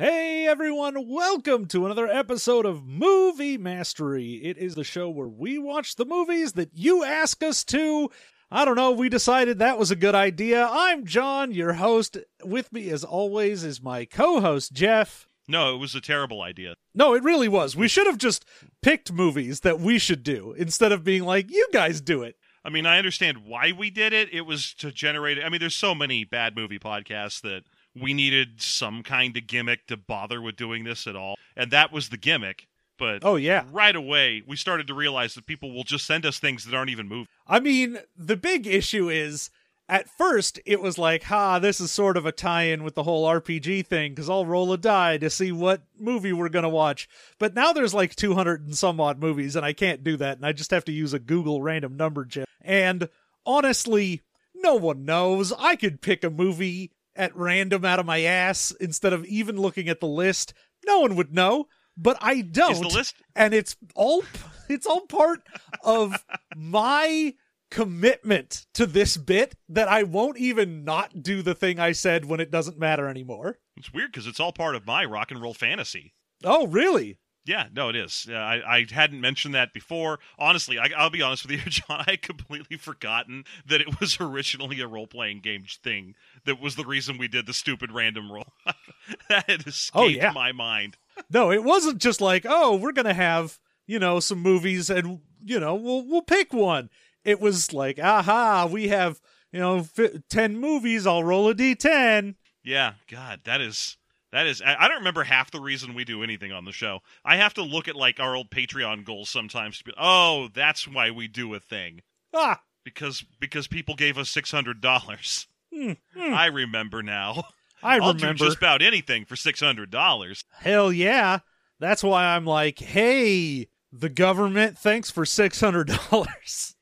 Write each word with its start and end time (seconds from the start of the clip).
Hey 0.00 0.46
everyone, 0.46 1.10
welcome 1.10 1.66
to 1.66 1.84
another 1.84 2.06
episode 2.06 2.64
of 2.64 2.86
Movie 2.86 3.58
Mastery. 3.58 4.36
It 4.36 4.56
is 4.56 4.74
the 4.74 4.82
show 4.82 5.10
where 5.10 5.28
we 5.28 5.58
watch 5.58 5.96
the 5.96 6.06
movies 6.06 6.54
that 6.54 6.70
you 6.72 7.04
ask 7.04 7.42
us 7.42 7.62
to. 7.64 8.10
I 8.50 8.64
don't 8.64 8.76
know, 8.76 8.92
we 8.92 9.10
decided 9.10 9.58
that 9.58 9.78
was 9.78 9.90
a 9.90 9.96
good 9.96 10.14
idea. 10.14 10.66
I'm 10.72 11.04
John, 11.04 11.52
your 11.52 11.74
host. 11.74 12.16
With 12.42 12.72
me, 12.72 12.88
as 12.88 13.04
always, 13.04 13.62
is 13.62 13.82
my 13.82 14.06
co 14.06 14.40
host, 14.40 14.72
Jeff. 14.72 15.28
No, 15.46 15.74
it 15.74 15.78
was 15.78 15.94
a 15.94 16.00
terrible 16.00 16.40
idea. 16.40 16.76
No, 16.94 17.12
it 17.12 17.22
really 17.22 17.48
was. 17.48 17.76
We 17.76 17.86
should 17.86 18.06
have 18.06 18.16
just 18.16 18.46
picked 18.80 19.12
movies 19.12 19.60
that 19.60 19.80
we 19.80 19.98
should 19.98 20.22
do 20.22 20.54
instead 20.56 20.92
of 20.92 21.04
being 21.04 21.24
like, 21.24 21.50
you 21.50 21.68
guys 21.74 22.00
do 22.00 22.22
it. 22.22 22.36
I 22.64 22.70
mean, 22.70 22.86
I 22.86 22.96
understand 22.96 23.44
why 23.44 23.72
we 23.72 23.90
did 23.90 24.14
it. 24.14 24.32
It 24.32 24.46
was 24.46 24.72
to 24.78 24.92
generate. 24.92 25.36
I 25.44 25.50
mean, 25.50 25.60
there's 25.60 25.74
so 25.74 25.94
many 25.94 26.24
bad 26.24 26.56
movie 26.56 26.78
podcasts 26.78 27.42
that 27.42 27.64
we 27.98 28.14
needed 28.14 28.60
some 28.62 29.02
kind 29.02 29.36
of 29.36 29.46
gimmick 29.46 29.86
to 29.88 29.96
bother 29.96 30.40
with 30.40 30.56
doing 30.56 30.84
this 30.84 31.06
at 31.06 31.16
all. 31.16 31.36
And 31.56 31.70
that 31.70 31.92
was 31.92 32.08
the 32.08 32.16
gimmick. 32.16 32.66
But 32.98 33.20
Oh, 33.24 33.36
yeah. 33.36 33.64
right 33.72 33.96
away, 33.96 34.42
we 34.46 34.56
started 34.56 34.86
to 34.88 34.94
realize 34.94 35.34
that 35.34 35.46
people 35.46 35.72
will 35.72 35.84
just 35.84 36.06
send 36.06 36.26
us 36.26 36.38
things 36.38 36.64
that 36.64 36.74
aren't 36.76 36.90
even 36.90 37.08
movies. 37.08 37.28
I 37.46 37.58
mean, 37.58 37.98
the 38.16 38.36
big 38.36 38.66
issue 38.66 39.08
is 39.08 39.50
at 39.88 40.08
first 40.08 40.60
it 40.66 40.80
was 40.80 40.98
like, 40.98 41.24
ha, 41.24 41.58
this 41.58 41.80
is 41.80 41.90
sort 41.90 42.16
of 42.16 42.26
a 42.26 42.30
tie 42.30 42.64
in 42.64 42.84
with 42.84 42.94
the 42.94 43.02
whole 43.02 43.26
RPG 43.26 43.86
thing 43.86 44.12
because 44.12 44.28
I'll 44.30 44.44
roll 44.46 44.72
a 44.72 44.78
die 44.78 45.16
to 45.18 45.30
see 45.30 45.50
what 45.50 45.82
movie 45.98 46.32
we're 46.32 46.48
going 46.50 46.62
to 46.62 46.68
watch. 46.68 47.08
But 47.38 47.54
now 47.54 47.72
there's 47.72 47.94
like 47.94 48.14
200 48.14 48.66
and 48.66 48.76
some 48.76 49.00
odd 49.00 49.18
movies, 49.18 49.56
and 49.56 49.64
I 49.66 49.72
can't 49.72 50.04
do 50.04 50.16
that. 50.18 50.36
And 50.36 50.46
I 50.46 50.52
just 50.52 50.70
have 50.70 50.84
to 50.84 50.92
use 50.92 51.12
a 51.14 51.18
Google 51.18 51.62
random 51.62 51.96
number 51.96 52.24
gen. 52.26 52.44
And 52.60 53.08
honestly, 53.44 54.20
no 54.54 54.74
one 54.74 55.04
knows. 55.04 55.52
I 55.58 55.74
could 55.76 56.00
pick 56.02 56.22
a 56.22 56.30
movie 56.30 56.92
at 57.20 57.36
random 57.36 57.84
out 57.84 57.98
of 57.98 58.06
my 58.06 58.22
ass 58.22 58.72
instead 58.80 59.12
of 59.12 59.24
even 59.26 59.56
looking 59.60 59.88
at 59.88 60.00
the 60.00 60.06
list. 60.06 60.54
No 60.86 61.00
one 61.00 61.14
would 61.16 61.32
know. 61.32 61.66
But 61.96 62.16
I 62.20 62.40
don't 62.40 62.72
Is 62.72 62.80
the 62.80 62.88
list? 62.88 63.14
and 63.36 63.52
it's 63.52 63.76
all 63.94 64.24
it's 64.68 64.86
all 64.86 65.02
part 65.02 65.40
of 65.84 66.24
my 66.56 67.34
commitment 67.70 68.66
to 68.74 68.86
this 68.86 69.16
bit 69.16 69.54
that 69.68 69.88
I 69.88 70.02
won't 70.02 70.38
even 70.38 70.84
not 70.84 71.22
do 71.22 71.42
the 71.42 71.54
thing 71.54 71.78
I 71.78 71.92
said 71.92 72.24
when 72.24 72.40
it 72.40 72.50
doesn't 72.50 72.78
matter 72.78 73.06
anymore. 73.08 73.58
It's 73.76 73.92
weird 73.92 74.10
because 74.12 74.26
it's 74.26 74.40
all 74.40 74.52
part 74.52 74.74
of 74.74 74.86
my 74.86 75.04
rock 75.04 75.30
and 75.30 75.40
roll 75.40 75.54
fantasy. 75.54 76.14
Oh, 76.42 76.66
really? 76.66 77.18
Yeah, 77.50 77.66
no, 77.74 77.88
it 77.88 77.96
is. 77.96 78.28
Uh, 78.30 78.34
I, 78.34 78.76
I 78.76 78.86
hadn't 78.88 79.20
mentioned 79.20 79.54
that 79.56 79.72
before. 79.72 80.20
Honestly, 80.38 80.78
I, 80.78 80.88
I'll 80.96 81.10
be 81.10 81.20
honest 81.20 81.44
with 81.44 81.50
you, 81.52 81.58
John. 81.70 82.04
I 82.06 82.12
had 82.12 82.22
completely 82.22 82.76
forgotten 82.76 83.42
that 83.66 83.80
it 83.80 83.98
was 83.98 84.18
originally 84.20 84.80
a 84.80 84.86
role 84.86 85.08
playing 85.08 85.40
game 85.40 85.64
thing 85.82 86.14
that 86.44 86.60
was 86.60 86.76
the 86.76 86.84
reason 86.86 87.18
we 87.18 87.26
did 87.26 87.46
the 87.46 87.52
stupid 87.52 87.90
random 87.90 88.30
roll. 88.30 88.46
that 89.28 89.50
had 89.50 89.66
escaped 89.66 89.96
Oh, 89.96 90.06
yeah. 90.06 90.30
my 90.30 90.52
mind. 90.52 90.96
No, 91.28 91.50
it 91.50 91.64
wasn't 91.64 91.98
just 92.00 92.20
like, 92.20 92.46
"Oh, 92.48 92.76
we're 92.76 92.92
going 92.92 93.06
to 93.06 93.14
have, 93.14 93.58
you 93.84 93.98
know, 93.98 94.20
some 94.20 94.38
movies 94.38 94.88
and, 94.88 95.18
you 95.44 95.58
know, 95.58 95.74
we'll 95.74 96.06
we'll 96.06 96.22
pick 96.22 96.52
one." 96.52 96.88
It 97.24 97.40
was 97.40 97.72
like, 97.72 97.98
"Aha, 97.98 98.68
we 98.70 98.88
have, 98.88 99.20
you 99.52 99.58
know, 99.58 99.82
fi- 99.82 100.22
10 100.30 100.56
movies, 100.58 101.04
I'll 101.04 101.24
roll 101.24 101.48
a 101.48 101.54
d10." 101.54 102.36
Yeah, 102.62 102.92
God, 103.10 103.40
that 103.44 103.60
is 103.60 103.96
that 104.32 104.46
is. 104.46 104.62
I 104.64 104.86
don't 104.88 104.98
remember 104.98 105.24
half 105.24 105.50
the 105.50 105.60
reason 105.60 105.94
we 105.94 106.04
do 106.04 106.22
anything 106.22 106.52
on 106.52 106.64
the 106.64 106.72
show. 106.72 107.00
I 107.24 107.36
have 107.36 107.54
to 107.54 107.62
look 107.62 107.88
at 107.88 107.96
like 107.96 108.20
our 108.20 108.34
old 108.36 108.50
Patreon 108.50 109.04
goals 109.04 109.28
sometimes 109.28 109.78
to 109.78 109.84
be. 109.84 109.92
Oh, 109.98 110.48
that's 110.54 110.86
why 110.88 111.10
we 111.10 111.26
do 111.28 111.52
a 111.54 111.60
thing 111.60 112.02
Ah, 112.32 112.60
because 112.84 113.24
because 113.40 113.66
people 113.66 113.94
gave 113.96 114.16
us 114.18 114.28
six 114.30 114.50
hundred 114.50 114.80
dollars. 114.80 115.46
hmm, 115.72 115.92
hmm. 116.16 116.34
I 116.34 116.46
remember 116.46 117.02
now. 117.02 117.44
I 117.82 117.94
I'll 117.98 118.12
remember. 118.14 118.34
do 118.34 118.44
just 118.46 118.58
about 118.58 118.82
anything 118.82 119.24
for 119.24 119.36
six 119.36 119.60
hundred 119.60 119.90
dollars. 119.90 120.44
Hell 120.58 120.92
yeah. 120.92 121.38
That's 121.78 122.04
why 122.04 122.26
I'm 122.26 122.44
like, 122.44 122.78
hey, 122.78 123.68
the 123.90 124.10
government, 124.10 124.76
thanks 124.76 125.10
for 125.10 125.24
$600. 125.24 126.74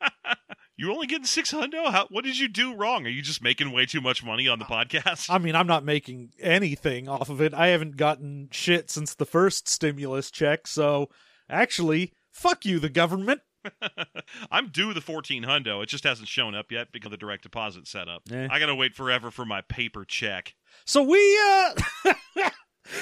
You 0.80 0.90
only 0.94 1.06
getting 1.06 1.26
six 1.26 1.50
hundred? 1.50 1.84
How? 1.90 2.06
What 2.08 2.24
did 2.24 2.38
you 2.38 2.48
do 2.48 2.74
wrong? 2.74 3.04
Are 3.04 3.10
you 3.10 3.20
just 3.20 3.42
making 3.42 3.70
way 3.70 3.84
too 3.84 4.00
much 4.00 4.24
money 4.24 4.48
on 4.48 4.58
the 4.58 4.64
podcast? 4.64 5.28
I 5.28 5.36
mean, 5.36 5.54
I'm 5.54 5.66
not 5.66 5.84
making 5.84 6.32
anything 6.40 7.06
off 7.06 7.28
of 7.28 7.42
it. 7.42 7.52
I 7.52 7.66
haven't 7.66 7.98
gotten 7.98 8.48
shit 8.50 8.88
since 8.88 9.14
the 9.14 9.26
first 9.26 9.68
stimulus 9.68 10.30
check, 10.30 10.66
so 10.66 11.10
actually, 11.50 12.14
fuck 12.30 12.64
you, 12.64 12.78
the 12.78 12.88
government. 12.88 13.42
I'm 14.50 14.68
due 14.68 14.94
the 14.94 15.02
fourteen 15.02 15.42
hundo. 15.42 15.82
It 15.82 15.90
just 15.90 16.04
hasn't 16.04 16.28
shown 16.28 16.54
up 16.54 16.72
yet 16.72 16.92
because 16.92 17.08
of 17.08 17.10
the 17.10 17.18
direct 17.18 17.42
deposit 17.42 17.86
setup. 17.86 18.22
Eh. 18.32 18.48
I 18.50 18.58
gotta 18.58 18.74
wait 18.74 18.94
forever 18.94 19.30
for 19.30 19.44
my 19.44 19.60
paper 19.60 20.06
check. 20.06 20.54
So 20.86 21.02
we, 21.02 21.38
uh. 21.44 21.74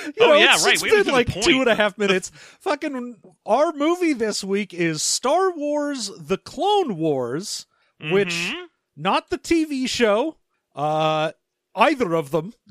you 0.07 0.13
Oh, 0.21 0.27
know, 0.29 0.35
yeah, 0.35 0.55
it's, 0.55 0.65
right, 0.65 0.75
It's 0.75 0.83
we 0.83 0.91
been 0.91 1.13
like 1.13 1.29
two 1.43 1.61
and 1.61 1.69
a 1.69 1.75
half 1.75 1.97
minutes. 1.99 2.31
Fucking, 2.61 3.17
our 3.47 3.73
movie 3.73 4.13
this 4.13 4.43
week 4.45 4.73
is 4.75 5.03
Star 5.03 5.51
Wars: 5.53 6.11
The 6.19 6.39
Clone 6.39 6.97
Wars, 6.97 7.67
which 8.11 8.29
Mhm. 8.53 8.67
not 8.97 9.31
the 9.31 9.39
TV 9.39 9.89
show, 9.89 10.37
uh, 10.75 11.33
either 11.75 12.15
of 12.15 12.31
them, 12.31 12.55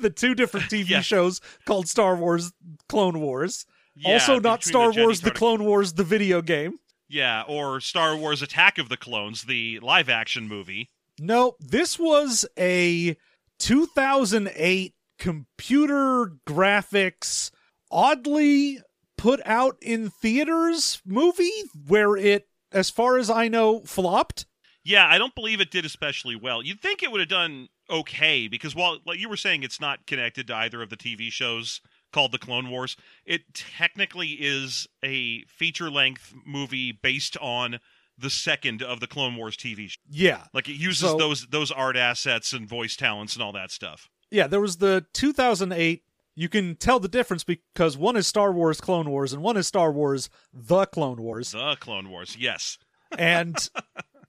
the 0.00 0.12
two 0.14 0.34
different 0.34 0.70
TV 0.70 0.88
Yeah. 0.90 1.00
shows 1.00 1.40
called 1.64 1.88
Star 1.88 2.16
Wars 2.16 2.52
Clone 2.88 3.20
Wars. 3.20 3.66
Yeah, 3.96 4.12
also, 4.14 4.38
not 4.38 4.62
Star 4.62 4.92
Jenny 4.92 5.04
Wars 5.06 5.20
The 5.22 5.30
Clone 5.32 5.64
Wars, 5.64 5.94
the 5.94 6.04
video 6.04 6.40
game. 6.40 6.78
Yeah, 7.08 7.42
or 7.48 7.80
Star 7.80 8.16
Wars 8.16 8.42
Attack 8.42 8.78
of 8.78 8.88
the 8.88 8.96
Clones, 8.96 9.42
the 9.42 9.80
live 9.80 10.08
action 10.08 10.46
movie. 10.46 10.90
No, 11.18 11.56
this 11.58 11.98
was 11.98 12.46
a 12.56 13.16
2008 13.58 14.94
computer 15.18 16.32
graphics, 16.46 17.50
oddly 17.90 18.78
put 19.16 19.40
out 19.44 19.76
in 19.82 20.10
theaters 20.10 21.00
movie 21.04 21.50
where 21.86 22.16
it, 22.16 22.48
as 22.72 22.90
far 22.90 23.18
as 23.18 23.28
I 23.30 23.48
know, 23.48 23.80
flopped. 23.80 24.46
Yeah, 24.84 25.06
I 25.06 25.18
don't 25.18 25.34
believe 25.34 25.60
it 25.60 25.70
did 25.70 25.84
especially 25.84 26.36
well. 26.36 26.62
You'd 26.62 26.80
think 26.80 27.02
it 27.02 27.10
would 27.12 27.20
have 27.20 27.28
done 27.28 27.68
okay 27.90 28.48
because 28.48 28.74
while 28.74 28.98
like 29.06 29.18
you 29.18 29.28
were 29.28 29.36
saying 29.36 29.62
it's 29.62 29.80
not 29.80 30.06
connected 30.06 30.46
to 30.46 30.54
either 30.54 30.82
of 30.82 30.90
the 30.90 30.96
TV 30.96 31.30
shows 31.32 31.80
called 32.12 32.32
The 32.32 32.38
Clone 32.38 32.70
Wars, 32.70 32.96
it 33.26 33.42
technically 33.54 34.28
is 34.40 34.86
a 35.04 35.42
feature-length 35.44 36.32
movie 36.46 36.92
based 36.92 37.36
on 37.38 37.80
the 38.16 38.30
second 38.30 38.82
of 38.82 39.00
the 39.00 39.06
Clone 39.06 39.36
Wars 39.36 39.56
TV 39.56 39.90
show. 39.90 40.00
Yeah. 40.10 40.44
Like 40.54 40.68
it 40.68 40.74
uses 40.76 41.10
So- 41.10 41.18
those 41.18 41.46
those 41.48 41.70
art 41.70 41.96
assets 41.96 42.52
and 42.52 42.68
voice 42.68 42.96
talents 42.96 43.34
and 43.34 43.42
all 43.42 43.52
that 43.52 43.70
stuff. 43.70 44.08
Yeah, 44.30 44.46
there 44.46 44.60
was 44.60 44.76
the 44.78 45.06
2008. 45.14 46.02
You 46.34 46.48
can 46.48 46.76
tell 46.76 47.00
the 47.00 47.08
difference 47.08 47.42
because 47.44 47.96
one 47.96 48.16
is 48.16 48.26
Star 48.26 48.52
Wars 48.52 48.80
Clone 48.80 49.10
Wars 49.10 49.32
and 49.32 49.42
one 49.42 49.56
is 49.56 49.66
Star 49.66 49.90
Wars 49.90 50.30
The 50.52 50.86
Clone 50.86 51.20
Wars. 51.20 51.50
The 51.52 51.76
Clone 51.80 52.10
Wars, 52.10 52.36
yes. 52.38 52.78
and 53.18 53.56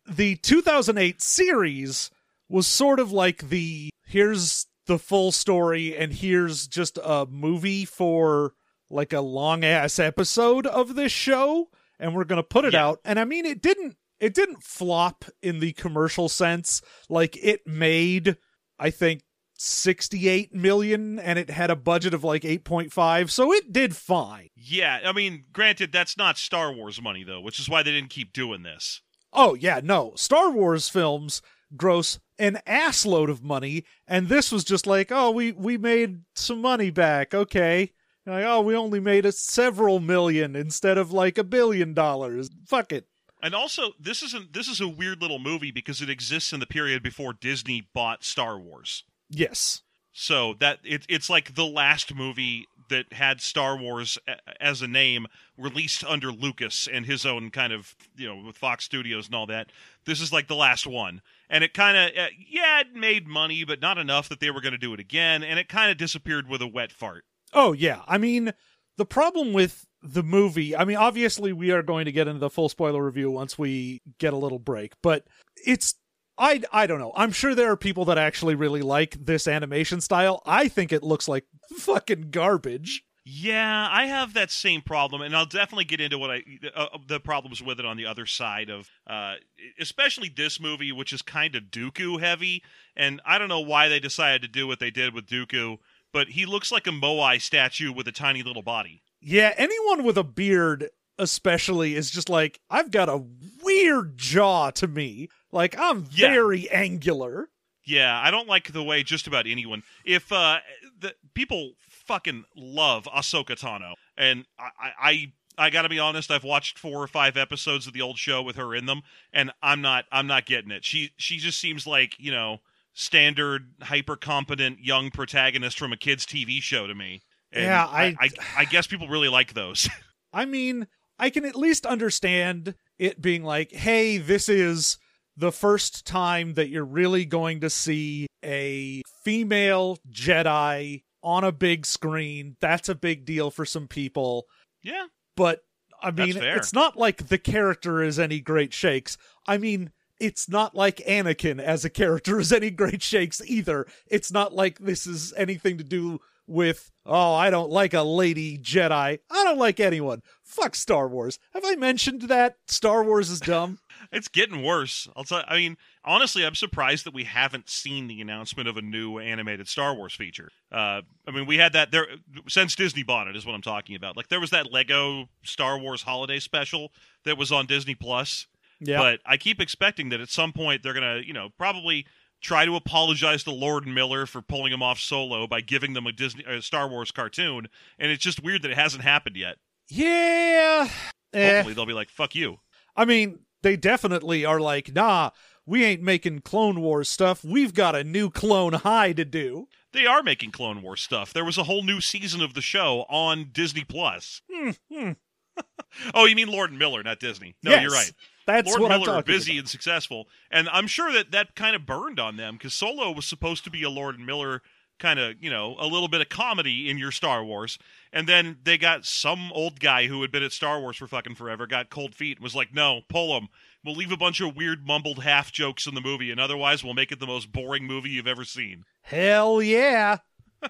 the 0.10 0.36
2008 0.38 1.22
series 1.22 2.10
was 2.48 2.66
sort 2.66 3.00
of 3.00 3.12
like 3.12 3.50
the 3.50 3.92
here's 4.08 4.66
the 4.88 4.98
full 4.98 5.32
story 5.32 5.96
and 5.96 6.14
here's 6.14 6.66
just 6.68 6.98
a 7.04 7.28
movie 7.30 7.86
for 7.86 8.54
like 8.90 9.14
a 9.14 9.22
long 9.22 9.64
ass 9.64 10.00
episode 10.00 10.66
of 10.66 10.96
this 10.96 11.12
show 11.12 11.70
and 12.00 12.16
we're 12.16 12.24
going 12.24 12.38
to 12.42 12.44
put 12.44 12.66
it 12.66 12.74
Yeah. 12.74 12.88
out 12.88 13.00
and 13.06 13.20
i 13.20 13.26
mean 13.26 13.46
it 13.46 13.62
didn't 13.62 13.98
it 14.20 14.34
didn't 14.34 14.64
flop 14.64 15.26
in 15.44 15.60
the 15.60 15.74
commercial 15.74 16.28
sense 16.28 16.82
like 17.08 17.38
it 17.44 17.68
made 17.68 18.36
i 18.80 18.90
think 18.90 19.22
68 19.60 20.54
million 20.54 21.20
and 21.20 21.38
it 21.38 21.50
had 21.50 21.70
a 21.70 21.76
budget 21.76 22.14
of 22.14 22.24
like 22.24 22.44
8.5 22.44 23.30
so 23.30 23.52
it 23.52 23.74
did 23.74 23.96
fine 23.96 24.50
Yeah, 24.56 25.00
I 25.04 25.12
mean, 25.12 25.46
granted, 25.52 25.92
that's 25.92 26.18
not 26.18 26.38
Star 26.38 26.72
Wars 26.72 27.02
money 27.02 27.24
though, 27.24 27.42
which 27.42 27.60
is 27.60 27.70
why 27.70 27.84
they 27.84 27.92
didn't 27.92 28.10
keep 28.10 28.34
doing 28.34 28.64
this. 28.64 29.02
Oh 29.34 29.54
yeah, 29.56 29.82
no. 29.84 30.14
Star 30.16 30.50
Wars 30.50 30.90
films 30.90 31.42
gross 31.76 32.20
an 32.38 32.60
assload 32.66 33.30
of 33.30 33.44
money, 33.44 33.84
and 34.08 34.28
this 34.28 34.52
was 34.52 34.64
just 34.64 34.88
like, 34.88 35.12
oh, 35.12 35.30
we 35.32 35.52
we 35.52 35.78
made 35.78 36.22
some 36.36 36.62
money 36.62 36.90
back. 36.90 37.34
Okay, 37.34 37.92
like 38.26 38.46
oh, 38.46 38.62
we 38.62 38.76
only 38.76 39.00
made 39.00 39.26
a 39.26 39.32
several 39.32 40.00
million 40.00 40.56
instead 40.56 40.98
of 40.98 41.12
like 41.12 41.38
a 41.38 41.44
billion 41.44 41.94
dollars. 41.94 42.50
Fuck 42.66 42.92
it. 42.92 43.08
And 43.42 43.56
also, 43.56 43.92
this 44.00 44.24
isn't 44.24 44.54
this 44.54 44.68
is 44.68 44.82
a 44.82 44.88
weird 44.88 45.22
little 45.22 45.40
movie 45.40 45.72
because 45.72 46.02
it 46.02 46.10
exists 46.10 46.54
in 46.54 46.60
the 46.60 46.66
period 46.66 47.04
before 47.04 47.34
Disney 47.34 47.88
bought 47.94 48.24
Star 48.24 48.60
Wars. 48.60 49.04
Yes. 49.30 49.82
So 50.12 50.56
that 50.60 50.80
it, 50.84 51.06
it's 51.08 51.30
like 51.30 51.56
the 51.56 51.66
last 51.66 52.14
movie 52.14 52.68
that 52.90 53.14
had 53.14 53.40
Star 53.40 53.78
Wars 53.78 54.18
a- 54.28 54.62
as 54.62 54.82
a 54.82 54.88
name 54.88 55.28
released 55.58 56.04
under 56.04 56.32
Lucas 56.32 56.88
and 56.92 57.06
his 57.06 57.26
own 57.26 57.52
kind 57.52 57.72
of 57.72 57.96
you 58.18 58.28
know 58.28 58.44
with 58.46 58.58
Fox 58.58 58.84
Studios 58.84 59.28
and 59.28 59.36
all 59.36 59.46
that. 59.48 59.72
This 60.06 60.20
is 60.20 60.34
like 60.34 60.48
the 60.48 60.56
last 60.56 60.86
one, 60.88 61.22
and 61.50 61.64
it 61.64 61.74
kind 61.74 61.96
of 61.96 62.18
uh, 62.18 62.28
yeah, 62.50 62.82
it 62.82 62.94
made 62.94 63.28
money, 63.28 63.64
but 63.64 63.82
not 63.82 63.98
enough 63.98 64.28
that 64.30 64.40
they 64.40 64.52
were 64.52 64.62
going 64.62 64.74
to 64.74 64.78
do 64.78 64.94
it 64.94 65.00
again, 65.00 65.44
and 65.44 65.60
it 65.60 65.70
kind 65.70 65.92
of 65.92 65.98
disappeared 65.98 66.50
with 66.50 66.62
a 66.62 66.68
wet 66.68 66.92
fart. 66.92 67.24
Oh 67.54 67.74
yeah. 67.74 68.02
I 68.08 68.18
mean, 68.18 68.54
the 68.98 69.06
problem 69.06 69.54
with 69.54 69.86
the 70.02 70.24
movie, 70.24 70.76
I 70.76 70.86
mean, 70.86 70.98
obviously 70.98 71.54
we 71.54 71.72
are 71.72 71.84
going 71.84 72.06
to 72.06 72.12
get 72.12 72.28
into 72.28 72.40
the 72.40 72.50
full 72.50 72.70
spoiler 72.70 73.04
review 73.04 73.32
once 73.32 73.58
we 73.58 74.02
get 74.18 74.34
a 74.34 74.38
little 74.38 74.60
break, 74.60 74.94
but 75.02 75.26
it's 75.56 75.96
I 76.40 76.62
I 76.72 76.88
don't 76.88 77.00
know. 77.00 77.12
I'm 77.16 77.32
sure 77.32 77.54
there 77.54 77.70
are 77.72 77.78
people 77.78 78.06
that 78.06 78.18
actually 78.18 78.56
really 78.56 78.82
like 78.82 79.26
this 79.26 79.48
animation 79.48 80.02
style. 80.02 80.42
I 80.46 80.68
think 80.70 80.92
it 80.92 81.04
looks 81.04 81.28
like 81.28 81.46
fucking 81.78 82.32
garbage. 82.32 83.04
Yeah, 83.26 83.88
I 83.92 84.06
have 84.08 84.34
that 84.34 84.50
same 84.50 84.82
problem, 84.82 85.22
and 85.22 85.36
I'll 85.36 85.46
definitely 85.46 85.84
get 85.84 86.02
into 86.02 86.18
what 86.18 86.32
I 86.32 86.44
uh, 86.74 86.98
the 87.06 87.20
problems 87.20 87.62
with 87.62 87.80
it 87.80 87.86
on 87.86 87.96
the 87.96 88.06
other 88.08 88.26
side 88.26 88.72
of, 88.72 88.90
uh, 89.06 89.36
especially 89.80 90.30
this 90.36 90.60
movie, 90.60 90.92
which 90.92 91.14
is 91.14 91.22
kind 91.22 91.56
of 91.56 91.66
Dooku 91.66 92.20
heavy, 92.20 92.64
and 92.96 93.22
I 93.26 93.38
don't 93.38 93.50
know 93.50 93.60
why 93.60 93.88
they 93.88 94.00
decided 94.00 94.42
to 94.42 94.48
do 94.48 94.66
what 94.66 94.80
they 94.80 94.90
did 94.90 95.14
with 95.14 95.28
Dooku, 95.28 95.78
but 96.12 96.30
he 96.30 96.48
looks 96.48 96.72
like 96.72 96.88
a 96.88 96.92
Moai 96.92 97.40
statue 97.40 97.92
with 97.92 98.08
a 98.08 98.12
tiny 98.12 98.42
little 98.42 98.64
body. 98.64 99.04
Yeah, 99.22 99.54
anyone 99.58 100.04
with 100.04 100.18
a 100.18 100.24
beard, 100.24 100.90
especially, 101.20 101.96
is 101.96 102.10
just 102.10 102.30
like 102.30 102.62
I've 102.70 102.90
got 102.90 103.10
a 103.10 103.24
weird 103.62 104.18
jaw 104.18 104.72
to 104.72 104.88
me. 104.88 105.30
Like 105.52 105.76
I'm 105.80 106.06
Yeah. 106.12 106.30
very 106.30 106.70
angular. 106.70 107.50
Yeah, 107.86 108.20
I 108.22 108.30
don't 108.30 108.48
like 108.48 108.72
the 108.72 108.84
way 108.84 109.02
just 109.04 109.26
about 109.26 109.48
anyone. 109.48 109.82
If 110.06 110.32
uh, 110.32 110.60
the 111.00 111.16
people 111.34 111.72
fucking 111.90 112.44
love 112.56 113.06
Ahsoka 113.06 113.58
Tano, 113.60 113.94
and 114.16 114.46
I, 114.60 114.70
I, 114.80 114.92
I, 115.10 115.34
I 115.66 115.70
got 115.72 115.82
to 115.84 115.90
be 115.90 115.98
honest, 115.98 116.30
I've 116.30 116.44
watched 116.44 116.78
four 116.78 117.02
or 117.02 117.08
five 117.08 117.36
episodes 117.36 117.88
of 117.88 117.94
the 117.94 118.02
old 118.02 118.20
show 118.20 118.44
with 118.44 118.58
her 118.58 118.76
in 118.76 118.86
them, 118.86 119.02
and 119.34 119.52
I'm 119.64 119.82
not, 119.82 120.06
I'm 120.12 120.28
not 120.28 120.46
getting 120.46 120.70
it. 120.72 120.86
She, 120.86 121.12
she 121.18 121.38
just 121.38 121.60
seems 121.60 121.88
like 121.88 122.14
you 122.20 122.32
know 122.32 122.60
standard 122.94 123.72
hyper 123.82 124.16
competent 124.18 124.80
young 124.82 125.10
protagonist 125.10 125.80
from 125.80 125.92
a 125.94 125.98
kids 125.98 126.26
TV 126.26 126.62
show 126.62 126.86
to 126.86 126.94
me. 126.94 127.22
And 127.52 127.64
Yeah, 127.66 127.86
I, 127.88 128.04
I- 128.04 128.16
I, 128.20 128.30
I 128.58 128.66
guess 128.66 128.86
people 128.88 129.08
really 129.08 129.30
like 129.30 129.54
those. 129.54 129.90
I 130.34 130.46
mean, 130.46 130.88
I 131.18 131.30
can 131.32 131.44
at 131.46 131.56
least 131.56 131.86
understand 131.88 132.76
it 133.00 133.20
being 133.22 133.44
like, 133.44 133.72
hey, 133.72 134.18
this 134.18 134.48
is 134.50 134.98
the 135.40 135.52
first 135.54 136.06
time 136.06 136.56
that 136.56 136.70
you're 136.70 136.86
really 136.86 137.24
going 137.24 137.62
to 137.62 137.70
see 137.70 138.28
a 138.44 139.02
female 139.24 139.98
Jedi 140.12 141.04
on 141.24 141.44
a 141.46 141.52
big 141.52 141.86
screen. 141.86 142.58
That's 142.60 142.90
a 142.90 142.96
big 142.96 143.26
deal 143.26 143.50
for 143.50 143.66
some 143.66 143.88
people. 143.88 144.46
yeah, 144.84 145.06
But 145.38 145.62
I 146.02 146.12
mean, 146.12 146.38
it's 146.38 146.74
not 146.74 146.98
like 146.98 147.28
the 147.28 147.38
character 147.38 148.04
is 148.04 148.20
any 148.20 148.42
great 148.42 148.74
shakes. 148.74 149.18
I 149.48 149.58
mean, 149.58 149.92
it's 150.20 150.50
not 150.50 150.76
like 150.76 150.98
Anakin 151.08 151.62
as 151.62 151.86
a 151.86 151.90
character 151.90 152.40
is 152.40 152.52
any 152.52 152.70
great 152.70 153.02
shakes 153.02 153.42
either. 153.46 153.88
It's 154.08 154.32
not 154.32 154.54
like 154.54 154.80
this 154.80 155.08
is 155.08 155.34
anything 155.38 155.78
to 155.78 155.84
do 155.84 156.20
with, 156.50 156.92
oh, 157.06 157.34
I 157.34 157.50
don't 157.50 157.70
like 157.70 157.94
a 157.94 158.02
lady 158.02 158.58
Jedi. 158.58 159.20
I 159.30 159.44
don't 159.44 159.58
like 159.58 159.80
anyone. 159.80 160.22
Fuck 160.44 160.76
Star 160.76 161.08
Wars. 161.08 161.38
Have 161.54 161.64
I 161.66 161.76
mentioned 161.76 162.24
that 162.24 162.56
Star 162.68 163.04
Wars 163.04 163.30
is 163.30 163.40
dumb? 163.40 163.80
It's 164.14 164.30
getting 164.30 164.64
worse. 164.64 165.10
I'll 165.16 165.26
tell. 165.26 165.44
I 165.46 165.58
mean, 165.58 165.76
honestly, 166.06 166.46
I'm 166.46 166.56
surprised 166.56 167.06
that 167.06 167.14
we 167.14 167.26
haven't 167.26 167.70
seen 167.70 168.08
the 168.08 168.22
announcement 168.22 168.70
of 168.70 168.78
a 168.78 168.82
new 168.82 169.20
animated 169.20 169.68
Star 169.68 169.94
Wars 169.94 170.16
feature. 170.16 170.50
Uh, 170.72 171.02
I 171.28 171.32
mean, 171.32 171.46
we 171.46 171.58
had 171.58 171.74
that 171.74 171.92
there 171.92 172.08
since 172.48 172.76
Disney 172.76 173.04
bought 173.04 173.28
it. 173.28 173.36
Is 173.36 173.46
what 173.46 173.54
I'm 173.56 173.62
talking 173.62 173.98
about. 173.98 174.16
Like 174.16 174.30
there 174.30 174.40
was 174.40 174.52
that 174.52 174.72
Lego 174.72 175.28
Star 175.44 175.78
Wars 175.78 176.02
holiday 176.02 176.40
special 176.40 176.94
that 177.26 177.38
was 177.38 177.52
on 177.52 177.66
Disney 177.66 177.94
Plus. 177.94 178.48
yeah. 178.80 178.98
But 179.00 179.20
I 179.26 179.36
keep 179.36 179.60
expecting 179.60 180.10
that 180.10 180.22
at 180.22 180.30
some 180.30 180.54
point 180.54 180.82
they're 180.82 180.94
gonna, 180.94 181.22
you 181.24 181.34
know, 181.34 181.50
probably 181.58 182.08
try 182.42 182.66
to 182.66 182.76
apologize 182.76 183.44
to 183.44 183.52
Lord 183.52 183.86
and 183.86 183.96
Miller 183.96 184.26
for 184.26 184.42
pulling 184.42 184.72
him 184.72 184.82
off 184.84 185.00
Solo 185.00 185.48
by 185.48 185.62
giving 185.62 185.94
them 185.94 186.08
a 186.08 186.12
Disney 186.12 186.44
a 186.46 186.62
Star 186.62 186.88
Wars 186.88 187.12
cartoon. 187.12 187.68
And 187.98 188.12
it's 188.12 188.24
just 188.24 188.44
weird 188.44 188.62
that 188.64 188.72
it 188.72 188.78
hasn't 188.78 189.04
happened 189.04 189.36
yet. 189.38 189.58
yeah. 189.90 190.90
Eh. 191.34 191.56
Hopefully 191.56 191.74
they'll 191.76 191.86
be 191.86 191.94
like, 191.94 192.10
"Fuck 192.10 192.34
you." 192.34 192.58
I 192.96 193.06
mean, 193.06 193.40
they 193.62 193.78
definitely 193.78 194.46
are 194.46 194.60
like, 194.60 194.94
nah, 194.94 195.32
we 195.66 195.84
ain't 195.84 196.02
making 196.02 196.40
Clone 196.40 196.82
Wars 196.82 197.08
stuff. 197.10 197.44
We've 197.44 197.74
got 197.74 197.96
a 197.96 198.04
new 198.04 198.30
Clone 198.30 198.74
High 198.74 199.14
to 199.14 199.26
do. 199.26 199.68
They 199.94 200.06
are 200.06 200.24
making 200.24 200.52
Clone 200.52 200.82
Wars 200.82 201.02
stuff. 201.02 201.34
There 201.34 201.46
was 201.46 201.58
a 201.58 201.64
whole 201.64 201.84
new 201.84 202.02
season 202.02 202.42
of 202.42 202.54
the 202.54 202.62
show 202.62 203.06
on 203.10 203.50
Disney 203.52 203.84
Plus. 203.84 204.42
Hmm, 204.52 204.72
hmm. 204.92 205.12
Oh, 206.14 206.26
you 206.26 206.36
mean 206.36 206.48
Lord 206.50 206.70
and 206.70 206.78
Miller, 206.78 207.02
not 207.04 207.20
Disney? 207.20 207.56
No, 207.64 207.72
Yes, 207.72 207.82
you're 207.82 207.92
right. 207.92 208.12
That's 208.46 208.68
Lord 208.70 208.82
what 208.82 208.86
and 208.88 208.94
I'm 208.94 209.00
Miller 209.02 209.12
are 209.12 209.16
talking 209.22 209.34
busy 209.34 209.52
about. 209.54 209.60
and 209.62 209.70
successful, 209.70 210.28
and 210.52 210.70
I'm 210.70 210.88
sure 210.88 211.12
that 211.14 211.32
that 211.32 211.56
kind 211.56 211.76
of 211.76 211.86
burned 211.86 212.20
on 212.20 212.38
them 212.38 212.56
because 212.56 212.74
Solo 212.74 213.12
was 213.12 213.26
supposed 213.26 213.64
to 213.64 213.70
be 213.70 213.84
a 213.84 213.90
Lord 213.90 214.16
and 214.16 214.26
Miller 214.26 214.62
kind 215.00 215.18
of, 215.20 215.36
you 215.42 215.50
know, 215.50 215.76
a 215.80 215.88
little 215.88 216.08
bit 216.08 216.22
of 216.22 216.30
comedy 216.30 216.90
in 216.90 216.98
your 216.98 217.12
Star 217.12 217.44
Wars, 217.44 217.80
and 218.14 218.28
then 218.28 218.58
they 218.64 218.78
got 218.78 219.06
some 219.06 219.52
old 219.54 219.80
guy 219.80 220.08
who 220.08 220.22
had 220.22 220.32
been 220.32 220.44
at 220.44 220.52
Star 220.52 220.80
Wars 220.80 220.98
for 220.98 221.08
fucking 221.08 221.36
forever, 221.36 221.66
got 221.68 221.90
cold 221.90 222.14
feet, 222.16 222.38
and 222.38 222.44
was 222.44 222.56
like, 222.56 222.74
"No, 222.74 223.02
pull 223.10 223.38
him. 223.38 223.48
We'll 223.84 223.96
leave 223.96 224.12
a 224.12 224.18
bunch 224.18 224.42
of 224.42 224.56
weird 224.56 224.86
mumbled 224.86 225.24
half 225.24 225.52
jokes 225.52 225.88
in 225.88 225.96
the 225.96 226.02
movie, 226.02 226.32
and 226.32 226.40
otherwise 226.40 226.84
we'll 226.84 226.94
make 226.94 227.12
it 227.12 227.20
the 227.20 227.28
most 227.28 227.52
boring 227.52 227.86
movie 227.86 228.10
you've 228.12 228.28
ever 228.28 228.46
seen." 228.46 228.84
Hell 229.02 229.62
yeah. 229.62 230.18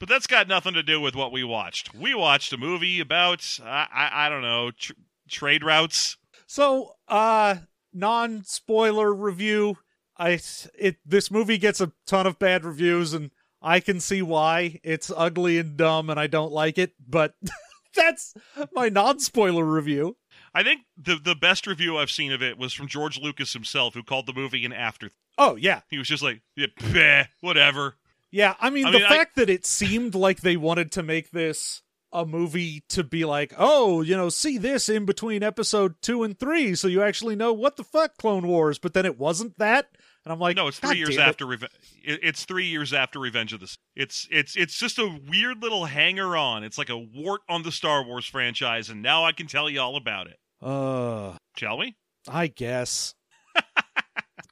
But 0.00 0.08
that's 0.08 0.26
got 0.26 0.48
nothing 0.48 0.72
to 0.74 0.82
do 0.82 0.98
with 1.00 1.14
what 1.14 1.30
we 1.30 1.44
watched. 1.44 1.94
We 1.94 2.14
watched 2.14 2.52
a 2.54 2.56
movie 2.56 2.98
about 3.00 3.46
I 3.62 3.86
I, 3.92 4.26
I 4.26 4.28
don't 4.30 4.42
know 4.42 4.70
tr- 4.72 4.94
trade 5.28 5.62
routes. 5.62 6.16
So, 6.46 6.94
uh, 7.06 7.56
non 7.92 8.42
spoiler 8.44 9.14
review. 9.14 9.76
I 10.18 10.40
it 10.76 10.96
this 11.04 11.30
movie 11.30 11.58
gets 11.58 11.80
a 11.80 11.92
ton 12.06 12.26
of 12.26 12.38
bad 12.38 12.64
reviews, 12.64 13.12
and 13.12 13.30
I 13.60 13.80
can 13.80 14.00
see 14.00 14.22
why. 14.22 14.80
It's 14.82 15.12
ugly 15.14 15.58
and 15.58 15.76
dumb, 15.76 16.08
and 16.08 16.18
I 16.18 16.26
don't 16.26 16.50
like 16.50 16.78
it. 16.78 16.94
But 17.06 17.34
that's 17.94 18.34
my 18.72 18.88
non 18.88 19.20
spoiler 19.20 19.64
review. 19.64 20.16
I 20.54 20.62
think 20.62 20.80
the 20.96 21.16
the 21.22 21.34
best 21.34 21.66
review 21.66 21.98
I've 21.98 22.10
seen 22.10 22.32
of 22.32 22.42
it 22.42 22.56
was 22.58 22.72
from 22.72 22.88
George 22.88 23.20
Lucas 23.20 23.52
himself, 23.52 23.94
who 23.94 24.02
called 24.02 24.26
the 24.26 24.32
movie 24.32 24.64
an 24.64 24.72
after. 24.72 25.10
Oh 25.38 25.56
yeah, 25.56 25.82
He 25.88 25.98
was 25.98 26.08
just 26.08 26.22
like, 26.22 26.40
yeah, 26.56 26.66
bleh, 26.80 27.28
whatever. 27.40 27.96
Yeah. 28.30 28.54
I 28.60 28.70
mean, 28.70 28.86
I 28.86 28.90
the 28.92 28.98
mean, 28.98 29.06
I- 29.06 29.16
fact 29.16 29.36
that 29.36 29.50
it 29.50 29.66
seemed 29.66 30.14
like 30.14 30.40
they 30.40 30.56
wanted 30.56 30.92
to 30.92 31.02
make 31.02 31.30
this 31.30 31.82
a 32.12 32.26
movie 32.26 32.82
to 32.88 33.04
be 33.04 33.24
like, 33.24 33.54
oh, 33.56 34.02
you 34.02 34.16
know, 34.16 34.28
see 34.28 34.58
this 34.58 34.88
in 34.88 35.04
between 35.04 35.44
episode 35.44 35.94
two 36.02 36.24
and 36.24 36.36
three, 36.38 36.74
so 36.74 36.88
you 36.88 37.02
actually 37.02 37.36
know 37.36 37.52
what 37.52 37.76
the 37.76 37.84
fuck 37.84 38.16
Clone 38.16 38.48
Wars. 38.48 38.78
But 38.80 38.94
then 38.94 39.06
it 39.06 39.16
wasn't 39.16 39.56
that, 39.58 39.86
and 40.24 40.32
I'm 40.32 40.40
like, 40.40 40.56
No, 40.56 40.66
it's 40.66 40.80
"God 40.80 40.88
three 40.88 40.98
years 40.98 41.10
it." 41.16 41.20
after 41.20 41.46
Reve- 41.46 41.68
It's 42.02 42.44
three 42.44 42.66
years 42.66 42.92
after 42.92 43.20
Revenge 43.20 43.52
of 43.52 43.60
the. 43.60 43.76
It's 43.94 44.26
it's 44.30 44.56
it's 44.56 44.76
just 44.76 44.98
a 44.98 45.06
weird 45.28 45.62
little 45.62 45.84
hanger 45.84 46.36
on. 46.36 46.64
It's 46.64 46.78
like 46.78 46.88
a 46.90 46.98
wart 46.98 47.42
on 47.48 47.62
the 47.62 47.70
Star 47.70 48.02
Wars 48.04 48.26
franchise, 48.26 48.88
and 48.90 49.02
now 49.02 49.24
I 49.24 49.30
can 49.30 49.46
tell 49.46 49.70
you 49.70 49.80
all 49.80 49.94
about 49.96 50.26
it. 50.26 50.38
Uh, 50.60 51.36
Shall 51.56 51.78
we? 51.78 51.94
I 52.28 52.48
guess. 52.48 53.14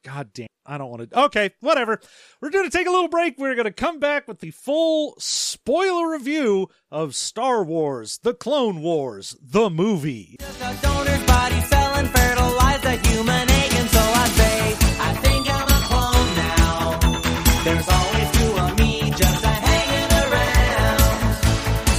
God 0.09 0.33
damn. 0.33 0.47
I 0.65 0.79
don't 0.79 0.91
want 0.91 1.11
to. 1.11 1.21
Okay, 1.25 1.51
whatever. 1.61 2.01
We're 2.41 2.51
going 2.51 2.65
to 2.71 2.77
take 2.77 2.87
a 2.87 2.91
little 2.91 3.09
break. 3.09 3.39
We're 3.39 3.55
going 3.55 3.65
to 3.67 3.73
come 3.73 3.99
back 4.01 4.27
with 4.29 4.41
the 4.41 4.51
full 4.51 5.15
spoiler 5.19 6.11
review 6.13 6.69
of 6.91 7.15
Star 7.15 7.63
Wars 7.65 8.19
The 8.23 8.33
Clone 8.35 8.81
Wars, 8.83 9.37
the 9.43 9.69
movie. 9.71 10.37
A 10.41 10.75
donor's 10.83 11.25
body 11.25 11.61
cell 11.63 11.95
and 11.95 12.09
fertilize 12.09 12.85
a 12.85 12.97
human 13.09 13.51
egg, 13.51 13.73
and 13.75 13.91
so 13.91 13.99
I 14.01 14.29
say, 14.29 14.77
I 15.01 15.15
think 15.23 15.47
I'm 15.51 15.69
a 15.69 15.81
clone 15.89 16.37
now. 16.37 17.65
There's 17.65 17.89
always 17.89 18.31
two 18.33 18.59
of 18.63 18.79
me 18.79 19.11
just 19.17 19.45
a 19.45 19.49
hanging 19.49 20.13
around. 20.33 21.01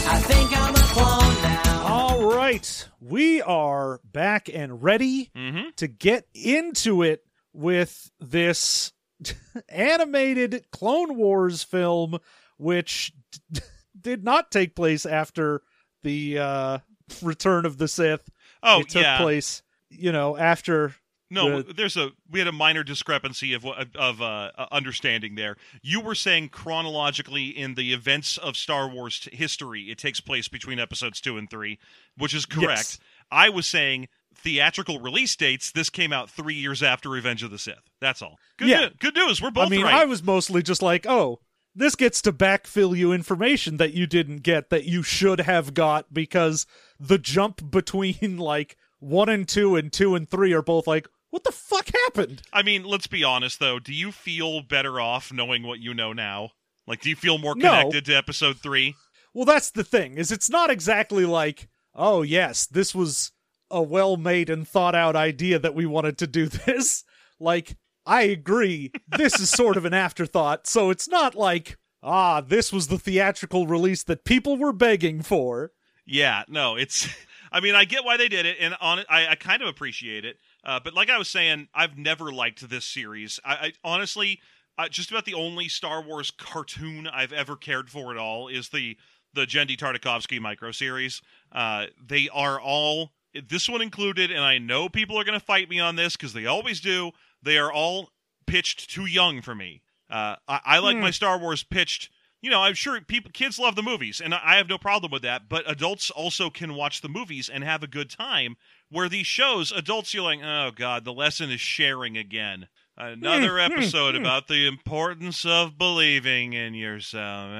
I 0.08 0.20
think 0.26 0.58
I'm 0.58 0.76
a 0.76 0.88
clone 0.94 1.42
now. 1.44 1.88
All 1.88 2.36
right. 2.36 2.88
We 3.02 3.42
are 3.42 4.00
back 4.04 4.50
and 4.54 4.82
ready 4.84 5.32
Mm-hmm. 5.36 5.70
to 5.78 5.88
get 5.88 6.26
into 6.36 7.02
it 7.04 7.24
with 7.60 8.10
this 8.22 8.94
animated 9.70 10.66
Clone 10.72 11.18
Wars 11.18 11.62
film, 11.62 12.20
which 12.58 13.14
d- 13.52 13.62
did 14.02 14.24
not 14.24 14.50
take 14.50 14.76
place 14.76 15.06
after 15.06 15.62
the 16.02 16.40
uh, 16.40 16.78
Return 17.22 17.66
of 17.66 17.78
the 17.78 17.88
Sith. 17.88 18.30
Oh 18.64 18.82
it 18.82 18.90
took 18.90 19.04
yeah. 19.04 19.18
place, 19.18 19.62
you 19.90 20.12
know, 20.12 20.38
after. 20.38 20.96
No, 21.32 21.62
the- 21.62 21.74
there's 21.74 21.98
a 21.98 22.12
we 22.32 22.40
had 22.40 22.48
a 22.48 22.54
minor 22.54 22.84
discrepancy 22.84 23.54
of 23.54 23.66
of 23.66 24.22
uh, 24.22 24.52
uh, 24.58 24.68
understanding 24.72 25.36
there. 25.36 25.58
You 25.84 26.00
were 26.00 26.16
saying 26.16 26.50
chronologically 26.50 27.48
in 27.48 27.76
the 27.76 27.94
events 27.94 28.38
of 28.38 28.56
Star 28.56 28.88
Wars 28.88 29.20
t- 29.20 29.36
history, 29.36 29.92
it 29.92 29.98
takes 29.98 30.22
place 30.22 30.48
between 30.48 30.80
episodes 30.80 31.20
two 31.20 31.38
and 31.38 31.50
three, 31.50 31.78
which 32.18 32.34
is 32.34 32.46
correct. 32.46 32.70
Yes. 32.70 33.00
I 33.30 33.50
was 33.50 33.68
saying 33.68 34.08
theatrical 34.36 35.00
release 35.00 35.36
dates. 35.36 35.72
This 35.72 35.90
came 35.90 36.14
out 36.14 36.30
three 36.30 36.56
years 36.56 36.82
after 36.84 37.10
Revenge 37.10 37.44
of 37.44 37.52
the 37.52 37.58
Sith. 37.60 37.90
That's 38.00 38.22
all. 38.22 38.38
Good, 38.58 38.70
Yeah. 38.70 38.80
new- 38.82 38.90
good 39.00 39.16
news. 39.16 39.42
We're 39.42 39.52
both 39.52 39.68
I 39.68 39.70
mean, 39.70 39.84
right. 39.84 39.94
I 39.94 40.06
was 40.06 40.24
mostly 40.24 40.64
just 40.64 40.82
like, 40.82 41.06
oh, 41.08 41.40
this 41.76 41.96
gets 41.96 42.22
to 42.24 42.34
backfill 42.34 42.98
you 42.98 43.12
information 43.14 43.78
that 43.78 43.94
you 43.94 44.08
didn't 44.08 44.40
get 44.44 44.70
that 44.70 44.86
you 44.86 45.04
should 45.04 45.40
have 45.42 45.74
got 45.74 46.14
because 46.14 46.66
the 47.00 47.18
jump 47.18 47.70
between 47.72 48.38
like 48.38 48.78
one 49.00 49.30
and 49.30 49.48
two 49.48 49.76
and 49.76 49.92
two 49.94 50.16
and 50.16 50.30
three 50.30 50.54
are 50.54 50.62
both 50.62 50.88
like, 50.88 51.08
what 51.30 51.44
the 51.44 51.52
fuck 51.52 51.90
happened? 52.06 52.42
I 52.52 52.64
mean, 52.64 52.84
let's 52.84 53.08
be 53.08 53.24
honest 53.24 53.60
though. 53.60 53.78
Do 53.80 53.94
you 53.94 54.12
feel 54.12 54.62
better 54.62 55.00
off 55.00 55.32
knowing 55.32 55.64
what 55.64 55.80
you 55.80 55.94
know 55.94 56.12
now? 56.12 56.52
Like, 56.88 57.02
do 57.02 57.10
you 57.10 57.16
feel 57.16 57.38
more 57.38 57.56
No. 57.56 57.70
connected 57.70 58.06
to 58.06 58.16
episode 58.16 58.60
three? 58.60 58.96
Well, 59.34 59.46
that's 59.46 59.70
the 59.70 59.84
thing 59.84 60.18
is 60.18 60.32
it's 60.32 60.50
not 60.50 60.72
exactly 60.72 61.26
like, 61.26 61.68
oh 61.94 62.24
yes, 62.24 62.66
this 62.66 62.96
was 62.96 63.32
a 63.72 63.82
well-made 63.82 64.50
and 64.50 64.68
thought 64.68 64.96
out 64.96 65.16
idea 65.16 65.60
that 65.60 65.76
we 65.76 65.86
wanted 65.86 66.18
to 66.20 66.28
do 66.28 66.48
this. 66.66 67.04
Like 67.40 67.78
I 68.06 68.24
agree. 68.24 68.92
This 69.08 69.40
is 69.40 69.50
sort 69.52 69.78
of 69.78 69.86
an 69.86 69.94
afterthought, 69.94 70.66
so 70.66 70.90
it's 70.90 71.08
not 71.08 71.36
like, 71.36 71.78
ah, 72.02 72.42
this 72.42 72.74
was 72.74 72.88
the 72.88 72.98
theatrical 72.98 73.68
release 73.68 74.04
that 74.04 74.26
people 74.26 74.58
were 74.58 74.74
begging 74.74 75.22
for. 75.22 75.72
Yeah, 76.06 76.44
no, 76.48 76.76
it's. 76.76 77.08
I 77.52 77.62
mean, 77.62 77.76
I 77.76 77.86
get 77.86 78.06
why 78.06 78.18
they 78.18 78.28
did 78.28 78.46
it, 78.46 78.58
and 78.60 78.76
on 78.80 79.00
it, 79.00 79.08
I, 79.10 79.28
I 79.28 79.36
kind 79.36 79.62
of 79.62 79.68
appreciate 79.68 80.26
it. 80.26 80.38
Uh, 80.64 80.80
but 80.84 80.94
like 80.94 81.10
I 81.10 81.18
was 81.18 81.28
saying, 81.28 81.68
I've 81.74 81.98
never 81.98 82.32
liked 82.32 82.68
this 82.68 82.86
series. 82.86 83.40
I, 83.44 83.54
I 83.54 83.74
honestly, 83.84 84.40
uh, 84.78 84.88
just 84.88 85.12
about 85.12 85.26
the 85.26 85.34
only 85.36 85.68
Star 85.68 86.02
Wars 86.02 86.32
cartoon 86.32 87.08
I've 87.08 87.34
ever 87.34 87.56
cared 87.56 87.90
for 87.90 88.12
at 88.12 88.18
all 88.18 88.48
is 88.48 88.70
the 88.70 88.98
the 89.34 89.46
Genndy 89.46 89.78
Tartakovsky 89.78 90.40
micro 90.40 90.72
series. 90.72 91.22
Uh, 91.52 91.88
they 92.04 92.28
are 92.34 92.60
all 92.60 93.12
this 93.48 93.70
one 93.70 93.82
included, 93.82 94.32
and 94.32 94.44
I 94.44 94.58
know 94.58 94.90
people 94.90 95.20
are 95.20 95.24
going 95.24 95.40
to 95.40 95.46
fight 95.46 95.70
me 95.70 95.80
on 95.80 95.96
this 95.96 96.16
because 96.16 96.34
they 96.34 96.46
always 96.46 96.80
do. 96.80 97.12
They 97.42 97.58
are 97.58 97.72
all 97.72 98.10
pitched 98.48 98.90
too 98.90 99.06
young 99.06 99.42
for 99.42 99.54
me. 99.56 99.82
Uh, 100.10 100.36
I, 100.48 100.60
I 100.66 100.80
like 100.80 100.96
Hmm. 100.96 101.02
my 101.04 101.12
Star 101.12 101.38
Wars 101.38 101.64
pitched. 101.64 102.10
You 102.42 102.50
know, 102.50 102.62
I'm 102.62 102.74
sure 102.74 103.00
people, 103.02 103.32
kids 103.34 103.60
love 103.60 103.76
the 103.76 103.84
movies, 103.84 104.22
and 104.22 104.34
I 104.34 104.56
have 104.56 104.70
no 104.70 104.78
problem 104.78 105.12
with 105.12 105.24
that. 105.24 105.50
But 105.50 105.70
adults 105.70 106.10
also 106.10 106.50
can 106.50 106.74
watch 106.74 107.02
the 107.02 107.10
movies 107.10 107.50
and 107.50 107.64
have 107.66 107.84
a 107.84 107.88
good 107.88 108.10
time. 108.10 108.56
Where 108.90 109.10
these 109.10 109.28
shows, 109.28 109.72
adults, 109.74 110.14
you're 110.14 110.24
like, 110.24 110.40
oh 110.42 110.72
god, 110.74 111.04
the 111.04 111.14
lesson 111.14 111.52
is 111.52 111.60
sharing 111.62 112.18
again. 112.18 112.68
Another 112.98 113.60
Hmm, 113.60 113.72
hmm, 113.74 113.80
episode 113.80 114.16
hmm. 114.16 114.22
about 114.22 114.48
the 114.48 114.68
importance 114.68 115.46
of 115.46 115.78
believing 115.78 116.54
in 116.54 116.74
yourself. 116.74 117.52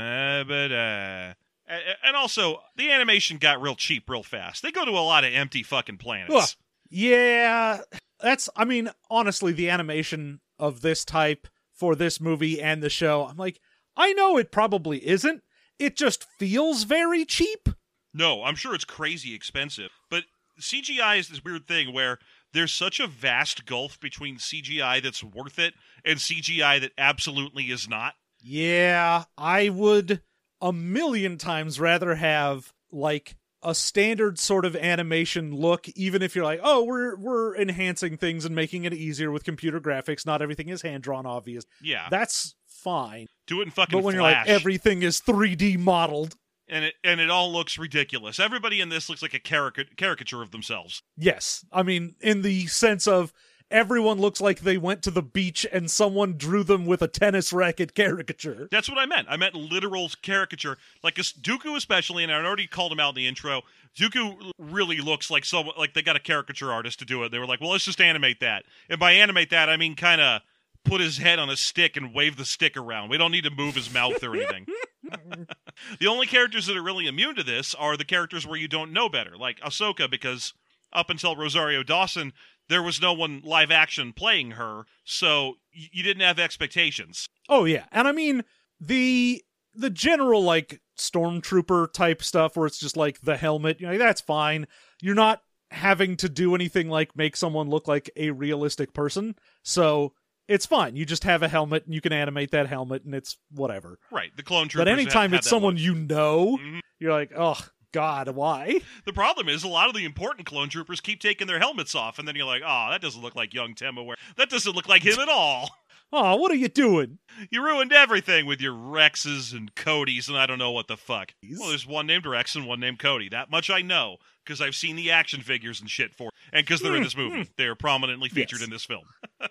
And 1.70 2.16
also, 2.16 2.62
the 2.76 2.92
animation 2.92 3.38
got 3.38 3.62
real 3.62 3.76
cheap 3.76 4.10
real 4.10 4.24
fast. 4.24 4.64
They 4.64 4.72
go 4.72 4.86
to 4.86 4.92
a 4.92 5.00
lot 5.00 5.24
of 5.24 5.34
empty 5.34 5.62
fucking 5.64 5.98
planets. 5.98 6.34
Ugh. 6.34 6.50
Yeah, 6.90 7.82
that's, 8.20 8.50
I 8.56 8.66
mean, 8.66 8.90
honestly, 9.12 9.52
the 9.52 9.70
animation 9.70 10.40
of 10.58 10.82
this 10.82 11.06
type 11.06 11.48
for 11.72 11.96
this 11.96 12.20
movie 12.20 12.60
and 12.60 12.82
the 12.82 12.90
show, 12.90 13.28
I'm 13.28 13.38
like, 13.38 13.60
I 13.96 14.14
know 14.14 14.38
it 14.38 14.52
probably 14.52 15.08
isn't. 15.08 15.44
It 15.78 15.96
just 15.96 16.26
feels 16.40 16.84
very 16.84 17.26
cheap. 17.26 17.70
No, 18.14 18.44
I'm 18.44 18.56
sure 18.56 18.74
it's 18.74 18.86
crazy 18.86 19.36
expensive. 19.36 19.92
But 20.10 20.24
CGI 20.60 21.20
is 21.20 21.30
this 21.30 21.44
weird 21.44 21.68
thing 21.68 21.94
where 21.94 22.18
there's 22.54 22.74
such 22.74 23.00
a 23.00 23.08
vast 23.08 23.66
gulf 23.66 24.00
between 24.00 24.38
CGI 24.38 25.04
that's 25.04 25.24
worth 25.24 25.60
it 25.60 25.76
and 26.04 26.18
CGI 26.18 26.82
that 26.82 26.94
absolutely 26.98 27.66
is 27.66 27.88
not. 27.88 28.16
Yeah, 28.42 29.26
I 29.38 29.70
would 29.70 30.22
a 30.62 30.74
million 30.74 31.38
times 31.38 31.80
rather 31.80 32.16
have 32.16 32.74
like 32.92 33.36
a 33.62 33.76
standard 33.76 34.40
sort 34.40 34.64
of 34.66 34.76
animation 34.76 35.54
look 35.54 35.90
even 35.90 36.22
if 36.22 36.36
you're 36.36 36.46
like, 36.46 36.62
"Oh, 36.64 36.84
we're 36.84 37.18
we're 37.18 37.56
enhancing 37.58 38.18
things 38.18 38.46
and 38.46 38.56
making 38.56 38.86
it 38.86 38.94
easier 38.94 39.32
with 39.32 39.44
computer 39.44 39.80
graphics, 39.82 40.26
not 40.26 40.42
everything 40.42 40.70
is 40.70 40.82
hand 40.82 41.04
drawn 41.04 41.26
obvious." 41.26 41.66
Yeah. 41.82 42.08
That's 42.10 42.56
fine. 42.68 43.28
Do 43.48 43.60
it 43.60 43.66
in 43.66 43.72
fucking 43.72 43.98
But 43.98 44.04
when 44.04 44.16
Flash. 44.16 44.48
you're 44.48 44.56
like 44.56 44.62
everything 44.62 45.04
is 45.04 45.20
3D 45.22 45.78
modeled, 45.78 46.36
and 46.70 46.86
it 46.86 46.94
and 47.04 47.20
it 47.20 47.30
all 47.30 47.52
looks 47.52 47.78
ridiculous. 47.78 48.40
Everybody 48.40 48.80
in 48.80 48.88
this 48.90 49.10
looks 49.10 49.22
like 49.22 49.34
a 49.34 49.40
carica- 49.40 49.96
caricature 49.98 50.42
of 50.42 50.52
themselves. 50.52 51.04
yes. 51.18 51.66
I 51.72 51.84
mean, 51.84 52.16
in 52.22 52.42
the 52.44 52.68
sense 52.68 53.08
of 53.08 53.34
everyone 53.72 54.20
looks 54.20 54.42
like 54.42 54.62
they 54.62 54.78
went 54.78 55.04
to 55.04 55.12
the 55.12 55.22
beach 55.22 55.66
and 55.72 55.90
someone 55.90 56.38
drew 56.38 56.64
them 56.64 56.86
with 56.86 57.02
a 57.02 57.08
tennis 57.08 57.54
racket 57.54 57.94
caricature. 57.94 58.68
That's 58.72 58.90
what 58.90 58.98
I 58.98 59.06
meant. 59.06 59.28
I 59.30 59.38
meant 59.38 59.56
literal 59.56 60.10
caricature. 60.22 60.78
Like 61.04 61.16
Dooku, 61.16 61.76
especially, 61.76 62.24
and 62.24 62.32
I 62.32 62.44
already 62.44 62.68
called 62.68 62.92
him 62.92 63.00
out 63.00 63.10
in 63.10 63.16
the 63.16 63.28
intro. 63.28 63.62
Dooku 63.98 64.52
really 64.58 64.98
looks 64.98 65.30
like 65.30 65.46
someone 65.46 65.76
like 65.78 65.94
they 65.94 66.02
got 66.02 66.16
a 66.16 66.20
caricature 66.22 66.72
artist 66.72 67.00
to 67.00 67.06
do 67.06 67.24
it. 67.24 67.32
They 67.32 67.40
were 67.40 67.48
like, 67.48 67.62
"Well, 67.62 67.72
let's 67.72 67.86
just 67.86 68.02
animate 68.02 68.40
that." 68.40 68.66
And 68.90 69.00
by 69.00 69.14
animate 69.14 69.50
that, 69.50 69.70
I 69.70 69.78
mean 69.78 69.96
kind 69.96 70.22
of 70.22 70.42
put 70.86 71.02
his 71.02 71.18
head 71.18 71.40
on 71.40 71.50
a 71.50 71.58
stick 71.58 71.98
and 71.98 72.14
wave 72.14 72.38
the 72.38 72.46
stick 72.46 72.78
around. 72.78 73.10
We 73.10 73.18
don't 73.18 73.32
need 73.32 73.44
to 73.44 73.52
move 73.52 73.76
his 73.76 73.94
mouth 73.94 74.24
or 74.24 74.36
anything. 74.36 74.66
the 76.00 76.08
only 76.08 76.28
characters 76.28 76.66
that 76.68 76.78
are 76.78 76.84
really 76.84 77.08
immune 77.08 77.36
to 77.36 77.44
this 77.44 77.74
are 77.76 77.98
the 77.98 78.06
characters 78.06 78.46
where 78.46 78.60
you 78.60 78.68
don't 78.68 78.94
know 78.94 79.10
better, 79.10 79.38
like 79.38 79.60
Ahsoka, 79.62 80.10
because 80.10 80.54
up 80.92 81.10
until 81.10 81.36
Rosario 81.36 81.84
Dawson, 81.84 82.34
there 82.70 82.82
was 82.84 83.02
no 83.02 83.12
one 83.14 83.42
live 83.44 83.72
action 83.72 84.14
playing 84.14 84.52
her, 84.52 84.84
so 85.04 85.56
you 85.72 86.04
didn't 86.04 86.22
have 86.24 86.40
expectations. 86.40 87.28
Oh 87.50 87.66
yeah, 87.66 87.86
and 87.92 88.08
I 88.08 88.12
mean 88.12 88.44
the 88.80 89.44
the 89.74 89.90
general 89.90 90.44
like 90.44 90.82
stormtrooper 90.98 91.92
type 91.94 92.22
stuff 92.24 92.56
where 92.56 92.66
it's 92.68 92.80
just 92.80 92.98
like 92.98 93.22
the 93.22 93.38
helmet. 93.38 93.80
You 93.82 93.88
know, 93.88 93.98
that's 93.98 94.22
fine. 94.22 94.68
You're 95.02 95.16
not 95.16 95.42
having 95.72 96.16
to 96.18 96.30
do 96.30 96.56
anything 96.56 96.90
like 96.90 97.16
make 97.16 97.36
someone 97.36 97.70
look 97.70 97.88
like 97.88 98.10
a 98.16 98.32
realistic 98.32 98.94
person, 98.94 99.36
so 99.64 100.14
it's 100.48 100.66
fine. 100.66 100.96
You 100.96 101.06
just 101.06 101.24
have 101.26 101.44
a 101.44 101.48
helmet 101.48 101.86
and 101.86 101.94
you 101.94 102.02
can 102.02 102.12
animate 102.14 102.52
that 102.52 102.68
helmet, 102.68 103.04
and 103.06 103.14
it's 103.14 103.38
whatever. 103.52 104.00
Right, 104.12 104.36
the 104.36 104.44
clone 104.44 104.68
troopers. 104.68 104.86
but 104.86 104.92
anytime 104.92 105.34
it's 105.34 105.48
someone 105.48 105.78
you 105.78 105.94
know, 105.94 106.58
Mhm. 106.60 106.80
you're 107.00 107.12
like, 107.14 107.32
oh 107.38 107.58
god, 107.92 108.30
why? 108.30 108.80
the 109.06 109.14
problem 109.14 109.50
is 109.50 109.64
a 109.64 109.68
lot 109.68 109.88
of 109.90 109.96
the 109.96 110.06
important 110.06 110.46
clone 110.48 110.70
troopers 110.70 111.02
keep 111.02 111.20
taking 111.20 111.48
their 111.48 111.60
helmets 111.60 111.96
off, 111.96 112.20
and 112.20 112.28
then 112.28 112.36
you're 112.36 112.46
like, 112.46 112.62
oh, 112.66 112.88
that 112.92 113.02
doesn't 113.02 113.22
look 113.22 113.36
like 113.36 113.54
young 113.54 113.74
Temuera. 113.76 114.16
That 114.38 114.50
doesn't 114.50 114.76
look 114.76 114.88
like 114.88 115.04
him 115.04 115.20
at 115.20 115.30
all. 115.30 115.70
Oh, 116.12 116.38
what 116.38 116.52
are 116.52 116.56
you 116.56 116.70
doing? 116.70 117.20
You 117.52 117.64
ruined 117.64 117.94
everything 117.94 118.48
with 118.48 118.60
your 118.62 118.74
Rexes 118.74 119.54
and 119.56 119.76
Codys, 119.76 120.28
and 120.28 120.36
I 120.40 120.48
don't 120.48 120.58
know 120.58 120.72
what 120.72 120.88
the 120.88 120.98
fuck. 120.98 121.36
Well, 121.60 121.70
there's 121.70 121.86
one 121.86 122.08
named 122.08 122.26
Rex 122.26 122.56
and 122.56 122.66
one 122.66 122.80
named 122.80 122.98
Cody. 122.98 123.30
That 123.30 123.52
much 123.52 123.70
I 123.70 123.84
know 123.84 124.18
because 124.44 124.60
I've 124.60 124.74
seen 124.74 124.96
the 124.96 125.12
action 125.12 125.42
figures 125.42 125.80
and 125.80 125.88
shit 125.88 126.16
for, 126.16 126.32
and 126.52 126.66
because 126.66 126.82
they're 126.82 126.96
in 126.96 127.04
this 127.04 127.16
movie, 127.16 127.48
they 127.58 127.66
are 127.66 127.76
prominently 127.76 128.28
featured 128.28 128.62
Yes. 128.62 128.66
in 128.66 128.72
this 128.72 128.86
film. 128.86 129.04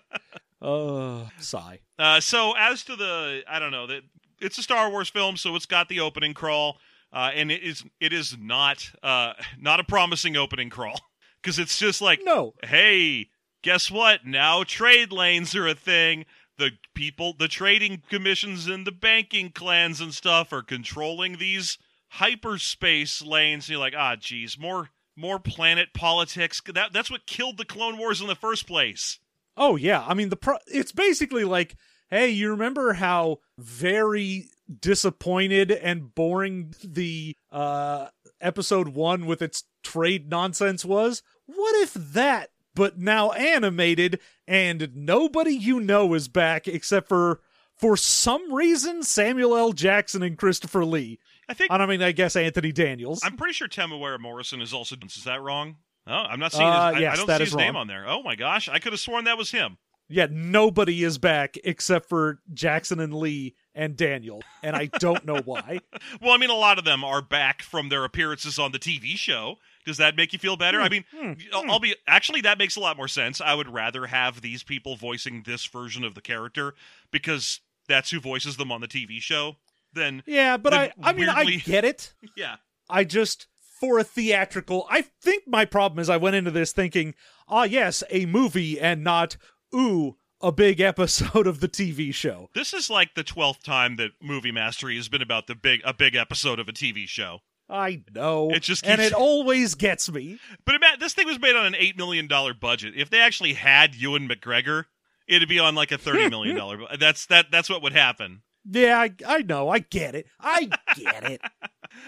Uh, 0.61 1.27
sigh. 1.39 1.79
Uh, 1.97 2.19
so 2.19 2.53
as 2.57 2.83
to 2.83 2.97
the, 2.97 3.43
I 3.49 3.59
don't 3.59 3.71
know 3.71 3.87
that 3.87 4.01
it's 4.41 4.57
a 4.57 4.61
Star 4.61 4.89
Wars 4.89 5.09
film, 5.09 5.37
so 5.37 5.55
it's 5.55 5.65
got 5.65 5.87
the 5.87 6.01
opening 6.01 6.33
crawl, 6.33 6.77
uh, 7.11 7.31
and 7.33 7.51
it 7.51 7.63
is 7.63 7.83
it 7.99 8.13
is 8.13 8.37
not 8.39 8.91
uh, 9.03 9.33
not 9.59 9.79
a 9.79 9.83
promising 9.83 10.35
opening 10.35 10.69
crawl 10.69 10.99
because 11.41 11.59
it's 11.59 11.77
just 11.77 12.01
like, 12.01 12.19
No, 12.23 12.53
hey, 12.63 13.29
guess 13.63 13.89
what? 13.89 14.25
Now 14.25 14.63
trade 14.63 15.11
lanes 15.11 15.55
are 15.55 15.67
a 15.67 15.75
thing. 15.75 16.25
The 16.57 16.71
people, 16.93 17.33
the 17.39 17.47
trading 17.47 18.03
commissions 18.09 18.67
and 18.67 18.85
the 18.85 18.91
banking 18.91 19.51
clans 19.51 20.01
and 20.01 20.13
stuff 20.13 20.51
are 20.51 20.61
controlling 20.61 21.37
these 21.37 21.77
hyperspace 22.09 23.21
lanes. 23.21 23.65
And 23.65 23.69
you're 23.69 23.79
like, 23.79 23.93
ah, 23.97 24.15
geez, 24.17 24.59
more 24.59 24.89
more 25.15 25.39
planet 25.39 25.89
politics. 25.93 26.61
That 26.73 26.93
that's 26.93 27.11
what 27.11 27.27
killed 27.27 27.57
the 27.57 27.65
Clone 27.65 27.97
Wars 27.97 28.21
in 28.21 28.27
the 28.27 28.35
first 28.35 28.67
place. 28.67 29.19
Oh 29.57 29.75
yeah, 29.75 30.03
I 30.07 30.13
mean 30.13 30.29
the 30.29 30.35
pro- 30.35 30.57
it's 30.67 30.91
basically 30.91 31.43
like, 31.43 31.75
hey, 32.09 32.29
you 32.29 32.51
remember 32.51 32.93
how 32.93 33.39
very 33.57 34.49
disappointed 34.93 35.71
and 35.71 36.13
boring 36.13 36.73
the 36.83 37.35
uh 37.51 38.07
episode 38.41 38.89
1 38.89 39.25
with 39.25 39.41
its 39.41 39.63
trade 39.83 40.29
nonsense 40.29 40.83
was? 40.85 41.21
What 41.45 41.75
if 41.81 41.93
that 41.93 42.51
but 42.75 42.97
now 42.99 43.31
animated 43.31 44.19
and 44.47 44.89
nobody 44.95 45.51
you 45.51 45.79
know 45.79 46.13
is 46.13 46.27
back 46.27 46.67
except 46.67 47.07
for 47.09 47.41
for 47.75 47.95
some 47.97 48.53
reason 48.53 49.03
Samuel 49.03 49.55
L. 49.55 49.71
Jackson 49.73 50.21
and 50.23 50.37
Christopher 50.37 50.85
Lee. 50.85 51.19
I 51.47 51.53
think 51.53 51.71
I 51.71 51.85
mean, 51.85 52.01
I 52.01 52.11
guess 52.11 52.35
Anthony 52.35 52.71
Daniels. 52.71 53.21
I'm 53.23 53.35
pretty 53.37 53.53
sure 53.53 53.67
Temuera 53.67 54.19
Morrison 54.19 54.61
is 54.61 54.73
also. 54.73 54.95
Is 55.05 55.23
that 55.23 55.41
wrong? 55.41 55.77
Oh, 56.05 56.11
I'm 56.13 56.39
not 56.39 56.51
seeing. 56.51 56.67
Uh, 56.67 56.89
his, 56.91 56.97
I- 56.97 56.99
yes, 57.01 57.13
I, 57.13 57.15
don't 57.17 57.27
that 57.27 57.37
see 57.37 57.43
is 57.43 57.49
his 57.49 57.55
name 57.57 57.73
wrong. 57.73 57.81
on 57.81 57.87
there. 57.87 58.07
Oh 58.07 58.21
my 58.21 58.35
gosh, 58.35 58.69
I 58.69 58.79
could 58.79 58.93
have 58.93 58.99
sworn 58.99 59.23
that 59.25 59.37
was 59.37 59.49
him. 59.51 59.77
yeah, 60.09 60.27
nobody 60.29 61.03
is 61.03 61.17
back 61.17 61.57
except 61.63 62.07
for 62.09 62.39
Jackson 62.53 62.99
and 62.99 63.13
Lee 63.13 63.55
and 63.79 63.95
Daniel, 63.95 64.43
and 64.61 64.75
I 64.75 64.87
don't 64.99 65.25
know 65.25 65.41
why. 65.45 65.79
Well, 66.21 66.31
I 66.33 66.37
mean, 66.37 66.49
a 66.49 66.55
lot 66.55 66.77
of 66.77 66.85
them 66.85 67.03
are 67.03 67.21
back 67.21 67.61
from 67.61 67.87
their 67.89 68.03
appearances 68.03 68.59
on 68.59 68.71
the 68.73 68.79
TV 68.79 69.15
show. 69.15 69.55
Does 69.85 69.97
that 69.97 70.15
make 70.17 70.33
you 70.33 70.39
feel 70.39 70.57
better? 70.57 70.81
I 70.81 70.89
mean, 70.89 71.05
Hmm, 71.15 71.33
I'll, 71.53 71.71
I'll 71.71 71.79
be 71.79 71.95
actually 72.07 72.41
that 72.41 72.57
makes 72.57 72.75
a 72.75 72.79
lot 72.81 72.97
more 72.97 73.07
sense. 73.07 73.39
I 73.39 73.53
would 73.53 73.69
rather 73.69 74.07
have 74.07 74.41
these 74.41 74.61
people 74.63 74.95
voicing 74.97 75.43
this 75.45 75.65
version 75.65 76.03
of 76.03 76.13
the 76.15 76.21
character 76.21 76.73
because 77.11 77.61
that's 77.87 78.11
who 78.11 78.19
voices 78.19 78.57
them 78.57 78.71
on 78.71 78.81
the 78.81 78.87
TV 78.87 79.21
show. 79.21 79.55
Then 79.93 80.23
Yeah, 80.25 80.57
but 80.57 80.73
I 80.73 80.91
I 81.01 81.13
mean 81.13 81.29
I 81.29 81.45
get 81.65 81.85
it. 81.85 82.13
yeah, 82.35 82.57
I 82.89 83.03
just 83.05 83.47
for 83.79 83.97
a 83.97 84.03
theatrical 84.03 84.85
I 84.89 85.01
think 85.21 85.43
my 85.47 85.63
problem 85.65 85.99
is 85.99 86.09
I 86.09 86.17
went 86.17 86.35
into 86.35 86.51
this 86.51 86.71
thinking, 86.73 87.15
ah 87.47 87.63
yes, 87.63 88.03
a 88.09 88.25
movie 88.25 88.79
and 88.79 89.03
not 89.03 89.37
ooh, 89.73 90.17
a 90.41 90.51
big 90.51 90.79
episode 90.79 91.47
of 91.47 91.59
the 91.59 91.67
TV 91.67 92.13
show. 92.13 92.49
this 92.53 92.73
is 92.73 92.89
like 92.89 93.15
the 93.15 93.23
twelfth 93.23 93.63
time 93.63 93.95
that 93.97 94.11
Movie 94.21 94.51
Mastery 94.51 94.95
has 94.95 95.09
been 95.09 95.21
about 95.21 95.47
the 95.47 95.55
big 95.55 95.81
a 95.83 95.93
big 95.93 96.15
episode 96.15 96.59
of 96.59 96.67
a 96.67 96.73
TV 96.73 97.07
show. 97.07 97.39
I 97.69 98.01
know. 98.15 98.49
It 98.49 98.63
just 98.63 98.85
and 98.85 98.99
it 98.99 99.13
always 99.13 99.75
gets 99.75 100.11
me. 100.11 100.39
But 100.65 100.75
ima- 100.75 100.97
this 100.99 101.13
thing 101.13 101.27
was 101.27 101.39
made 101.39 101.55
on 101.55 101.65
an 101.65 101.75
eight 101.75 101.97
million 101.97 102.27
dollar 102.27 102.53
budget. 102.53 102.93
If 102.95 103.09
they 103.09 103.19
actually 103.19 103.53
had 103.53 103.93
Ewan 103.95 104.27
McGregor, 104.27 104.85
it'd 105.27 105.47
be 105.49 105.59
on 105.59 105.75
like 105.75 105.91
a 105.91 105.97
thirty 105.97 106.29
million 106.29 106.55
dollar. 106.55 106.79
That's 106.99 107.27
that. 107.27 107.47
That's 107.51 107.69
what 107.69 107.83
would 107.83 107.93
happen. 107.93 108.41
Yeah, 108.69 108.99
I, 108.99 109.11
I 109.25 109.41
know. 109.43 109.69
I 109.69 109.79
get 109.79 110.15
it. 110.15 110.27
I 110.39 110.69
get 110.95 111.23
it. 111.23 111.41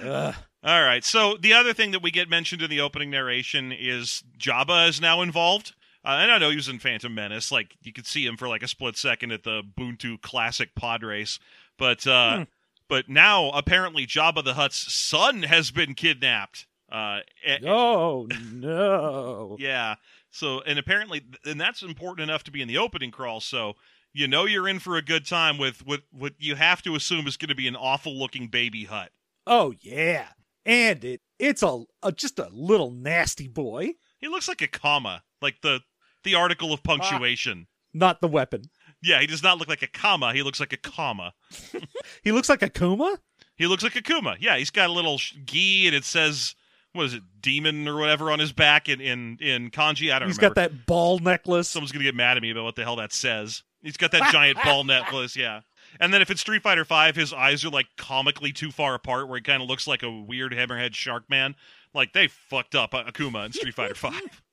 All 0.64 0.82
right. 0.84 1.04
So 1.04 1.38
the 1.40 1.54
other 1.54 1.74
thing 1.74 1.92
that 1.92 2.04
we 2.04 2.12
get 2.12 2.30
mentioned 2.30 2.62
in 2.62 2.70
the 2.70 2.82
opening 2.82 3.10
narration 3.10 3.72
is 3.72 4.24
Jabba 4.38 4.90
is 4.90 5.00
now 5.02 5.22
involved. 5.22 5.74
Uh, 6.04 6.18
and 6.22 6.32
I 6.32 6.38
know 6.40 6.50
he 6.50 6.56
was 6.56 6.68
in 6.70 6.80
Phantom 6.80 7.14
Menace. 7.14 7.52
Like 7.52 7.76
you 7.84 7.94
could 7.94 8.08
see 8.08 8.26
him 8.26 8.38
for 8.38 8.48
like 8.48 8.64
a 8.64 8.68
split 8.68 8.98
second 8.98 9.32
at 9.32 9.44
the 9.44 9.62
Boonta 9.62 10.20
Classic 10.22 10.74
pod 10.76 11.04
race, 11.04 11.38
but 11.78 12.06
uh, 12.08 12.38
Hmm. 12.38 12.44
but 12.90 13.08
now 13.10 13.50
apparently 13.52 14.08
Jabba 14.08 14.44
the 14.44 14.56
Hutt's 14.56 14.92
son 14.94 15.44
has 15.44 15.70
been 15.72 15.94
kidnapped. 15.94 16.66
Uh, 16.92 17.20
Oh 17.66 18.28
no! 18.52 19.56
yeah. 19.60 19.96
So 20.32 20.62
and 20.62 20.80
apparently, 20.80 21.22
and 21.46 21.60
that's 21.60 21.82
important 21.82 22.30
enough 22.30 22.44
to 22.46 22.52
be 22.52 22.62
in 22.62 22.68
the 22.68 22.78
opening 22.78 23.12
crawl. 23.12 23.40
So 23.40 23.74
you 24.14 24.28
know 24.28 24.46
you're 24.46 24.68
in 24.68 24.80
for 24.80 24.98
a 24.98 25.02
good 25.02 25.26
time 25.26 25.58
with 25.58 25.86
what 25.86 26.02
what 26.12 26.34
you 26.40 26.56
have 26.56 26.82
to 26.84 26.96
assume 26.96 27.28
is 27.28 27.38
going 27.38 27.50
to 27.50 27.56
be 27.56 27.68
an 27.68 27.76
awful 27.76 28.18
looking 28.18 28.48
baby 28.48 28.86
Hutt. 28.86 29.12
Oh 29.48 29.74
yeah, 29.82 30.28
and 30.66 31.04
it 31.04 31.22
it's 31.40 31.64
a, 31.64 31.84
a 32.04 32.12
just 32.12 32.40
a 32.40 32.50
little 32.52 32.92
nasty 32.92 33.48
boy, 33.48 33.92
He 34.20 34.28
looks 34.28 34.48
like 34.48 34.62
a 34.62 34.68
comma, 34.68 35.24
like 35.42 35.62
the 35.62 35.82
the 36.24 36.36
article 36.36 36.74
of 36.74 36.82
ah, 36.84 36.88
punctuation. 36.96 37.68
not 37.94 38.22
the 38.22 38.28
weapon. 38.28 38.64
Yeah, 39.04 39.20
he 39.20 39.28
does 39.28 39.42
not 39.42 39.58
look 39.58 39.68
like 39.68 39.82
a 39.82 39.88
comma. 39.88 40.34
He 40.34 40.44
looks 40.44 40.60
like 40.60 40.74
a 40.74 40.78
comma. 40.78 41.34
He 42.24 42.32
looks 42.32 42.50
like 42.50 42.62
a 42.62 42.70
Kuma. 42.70 43.18
He 43.56 43.66
looks 43.66 43.84
like 43.84 43.96
a 43.96 44.02
Kuma. 44.02 44.36
Yeah, 44.40 44.58
he's 44.58 44.70
got 44.70 44.90
a 44.90 44.94
little 44.94 45.18
gi 45.18 45.88
and 45.88 45.96
it 45.96 46.04
says 46.04 46.56
what 46.94 47.06
is 47.06 47.14
it, 47.14 47.24
demon 47.40 47.88
or 47.88 47.98
whatever 47.98 48.32
on 48.32 48.40
his 48.40 48.52
back 48.52 48.90
in 48.90 49.00
in, 49.00 49.38
in 49.40 49.70
kanji. 49.72 50.14
I 50.14 50.20
don't 50.20 50.28
He's 50.28 50.38
remember. 50.38 50.56
got 50.56 50.72
that 50.72 50.86
ball 50.86 51.20
necklace. 51.20 51.70
Someone's 51.70 51.92
gonna 51.92 52.04
get 52.04 52.16
mad 52.16 52.38
at 52.38 52.44
me 52.44 52.52
about 52.52 52.64
what 52.64 52.76
the 52.76 52.84
hell 52.84 52.98
that 52.98 53.14
says. 53.14 53.64
He's 53.82 53.98
got 53.98 54.12
that 54.12 54.32
giant 54.32 54.58
ball 54.64 54.84
necklace. 54.84 55.36
Yeah. 55.36 55.62
And 56.00 56.14
then 56.14 56.22
if 56.22 56.30
it's 56.30 56.42
Street 56.42 56.62
Fighter 56.62 56.86
Five, 56.86 57.16
his 57.16 57.34
eyes 57.34 57.66
are 57.66 57.70
like 57.70 57.88
comically 57.98 58.52
too 58.52 58.72
far 58.72 58.94
apart, 58.94 59.28
where 59.28 59.38
he 59.38 59.42
kind 59.42 59.62
of 59.62 59.70
looks 59.70 59.88
like 59.88 60.04
a 60.04 60.12
weird 60.12 60.54
hammerhead 60.54 60.94
shark 60.94 61.30
man. 61.30 61.56
Like 61.94 62.14
they 62.14 62.28
fucked 62.28 62.76
up 62.76 62.92
Akuma 62.92 63.46
in 63.46 63.54
Street 63.54 63.74
Fighter 63.74 63.96
Five. 63.96 64.42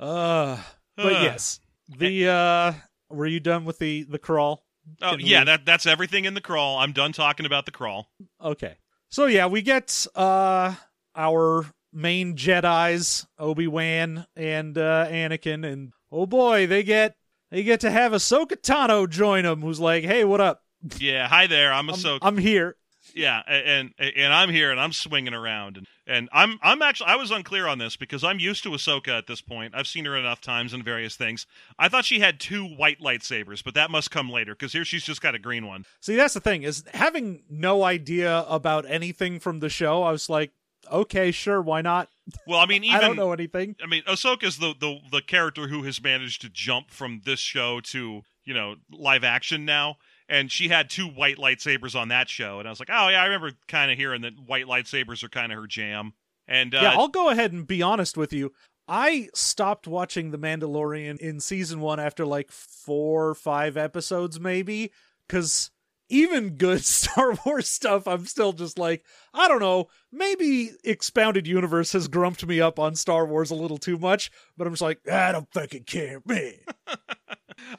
Uh, 0.00 0.56
but 0.96 1.12
yes, 1.12 1.60
the 1.98 2.28
uh, 2.28 2.72
were 3.10 3.26
you 3.26 3.38
done 3.40 3.64
with 3.64 3.78
the 3.78 4.04
the 4.04 4.18
crawl? 4.18 4.64
Oh 5.02 5.10
Can 5.10 5.20
yeah, 5.20 5.40
we- 5.40 5.44
that 5.46 5.66
that's 5.66 5.86
everything 5.86 6.24
in 6.24 6.34
the 6.34 6.40
crawl. 6.40 6.78
I'm 6.78 6.92
done 6.92 7.12
talking 7.12 7.46
about 7.46 7.66
the 7.66 7.72
crawl. 7.72 8.10
Okay. 8.42 8.76
So 9.10 9.26
yeah, 9.26 9.46
we 9.46 9.60
get 9.62 10.06
uh 10.14 10.74
our 11.14 11.66
main 11.92 12.36
Jedi's 12.36 13.26
Obi-Wan 13.38 14.26
and 14.36 14.78
uh 14.78 15.06
Anakin 15.08 15.70
and 15.70 15.92
oh 16.10 16.26
boy, 16.26 16.66
they 16.66 16.82
get 16.82 17.14
they 17.50 17.62
get 17.62 17.80
to 17.80 17.90
have 17.90 18.12
Ahsoka 18.12 18.52
Tano 18.56 19.08
join 19.08 19.44
them 19.44 19.60
who's 19.60 19.80
like, 19.80 20.04
"Hey, 20.04 20.24
what 20.24 20.40
up? 20.40 20.62
Yeah, 20.98 21.28
hi 21.28 21.46
there. 21.46 21.72
I'm 21.72 21.90
I'm, 21.90 21.96
Ahsoka. 21.96 22.18
I'm 22.22 22.38
here." 22.38 22.76
Yeah, 23.20 23.42
and 23.46 23.92
and 23.98 24.32
I'm 24.32 24.48
here 24.48 24.70
and 24.70 24.80
I'm 24.80 24.94
swinging 24.94 25.34
around 25.34 25.76
and 25.76 25.86
and 26.06 26.28
I'm 26.32 26.58
I'm 26.62 26.80
actually 26.80 27.08
I 27.08 27.16
was 27.16 27.30
unclear 27.30 27.66
on 27.66 27.76
this 27.76 27.94
because 27.94 28.24
I'm 28.24 28.38
used 28.38 28.62
to 28.62 28.70
Ahsoka 28.70 29.08
at 29.08 29.26
this 29.26 29.42
point. 29.42 29.74
I've 29.76 29.86
seen 29.86 30.06
her 30.06 30.16
enough 30.16 30.40
times 30.40 30.72
in 30.72 30.82
various 30.82 31.16
things. 31.16 31.46
I 31.78 31.90
thought 31.90 32.06
she 32.06 32.20
had 32.20 32.40
two 32.40 32.64
white 32.64 32.98
lightsabers, 32.98 33.62
but 33.62 33.74
that 33.74 33.90
must 33.90 34.10
come 34.10 34.30
later 34.30 34.54
because 34.54 34.72
here 34.72 34.86
she's 34.86 35.04
just 35.04 35.20
got 35.20 35.34
a 35.34 35.38
green 35.38 35.66
one. 35.66 35.84
See, 36.00 36.16
that's 36.16 36.32
the 36.32 36.40
thing 36.40 36.62
is 36.62 36.82
having 36.94 37.42
no 37.50 37.84
idea 37.84 38.46
about 38.48 38.86
anything 38.88 39.38
from 39.38 39.60
the 39.60 39.68
show. 39.68 40.02
I 40.02 40.12
was 40.12 40.30
like, 40.30 40.52
"Okay, 40.90 41.30
sure, 41.30 41.60
why 41.60 41.82
not?" 41.82 42.08
Well, 42.46 42.58
I 42.58 42.64
mean, 42.64 42.84
even 42.84 42.96
I 43.00 43.00
don't 43.02 43.16
know 43.16 43.32
anything. 43.32 43.76
I 43.82 43.86
mean, 43.86 44.02
Ahsoka's 44.04 44.56
the, 44.56 44.72
the 44.80 44.98
the 45.12 45.20
character 45.20 45.68
who 45.68 45.82
has 45.82 46.02
managed 46.02 46.40
to 46.40 46.48
jump 46.48 46.90
from 46.90 47.20
this 47.26 47.40
show 47.40 47.80
to 47.80 48.22
you 48.44 48.54
know 48.54 48.76
live 48.90 49.24
action 49.24 49.66
now, 49.66 49.98
and 50.30 50.50
she 50.50 50.68
had 50.68 50.88
two 50.88 51.08
white 51.08 51.36
lightsabers 51.36 51.98
on 51.98 52.08
that 52.08 52.30
show, 52.30 52.60
and 52.60 52.68
I 52.68 52.70
was 52.70 52.80
like, 52.80 52.88
oh 52.90 53.08
yeah, 53.08 53.20
I 53.20 53.24
remember 53.24 53.52
kind 53.68 53.90
of 53.90 53.98
hearing 53.98 54.22
that 54.22 54.32
white 54.46 54.66
lightsabers 54.66 55.22
are 55.24 55.28
kind 55.28 55.52
of 55.52 55.58
her 55.58 55.66
jam. 55.66 56.14
And 56.46 56.74
uh, 56.74 56.80
yeah, 56.82 56.94
I'll 56.96 57.08
go 57.08 57.28
ahead 57.28 57.52
and 57.52 57.66
be 57.66 57.82
honest 57.82 58.16
with 58.16 58.32
you. 58.32 58.52
I 58.88 59.28
stopped 59.34 59.86
watching 59.86 60.30
The 60.30 60.38
Mandalorian 60.38 61.18
in 61.18 61.40
season 61.40 61.80
one 61.80 62.00
after 62.00 62.24
like 62.24 62.50
four 62.50 63.28
or 63.28 63.34
five 63.34 63.76
episodes, 63.76 64.40
maybe, 64.40 64.92
because 65.26 65.70
even 66.10 66.56
good 66.56 66.84
Star 66.84 67.34
Wars 67.46 67.68
stuff, 67.68 68.06
I'm 68.06 68.26
still 68.26 68.52
just 68.52 68.78
like, 68.78 69.04
I 69.32 69.48
don't 69.48 69.60
know, 69.60 69.88
maybe 70.12 70.72
Expounded 70.84 71.46
Universe 71.46 71.92
has 71.92 72.08
grumped 72.08 72.44
me 72.44 72.60
up 72.60 72.78
on 72.78 72.94
Star 72.94 73.24
Wars 73.24 73.50
a 73.50 73.54
little 73.54 73.78
too 73.78 73.96
much, 73.96 74.30
but 74.56 74.66
I'm 74.66 74.72
just 74.72 74.82
like, 74.82 75.00
I 75.08 75.32
don't 75.32 75.52
fucking 75.52 75.84
care, 75.84 76.20
man. 76.26 76.54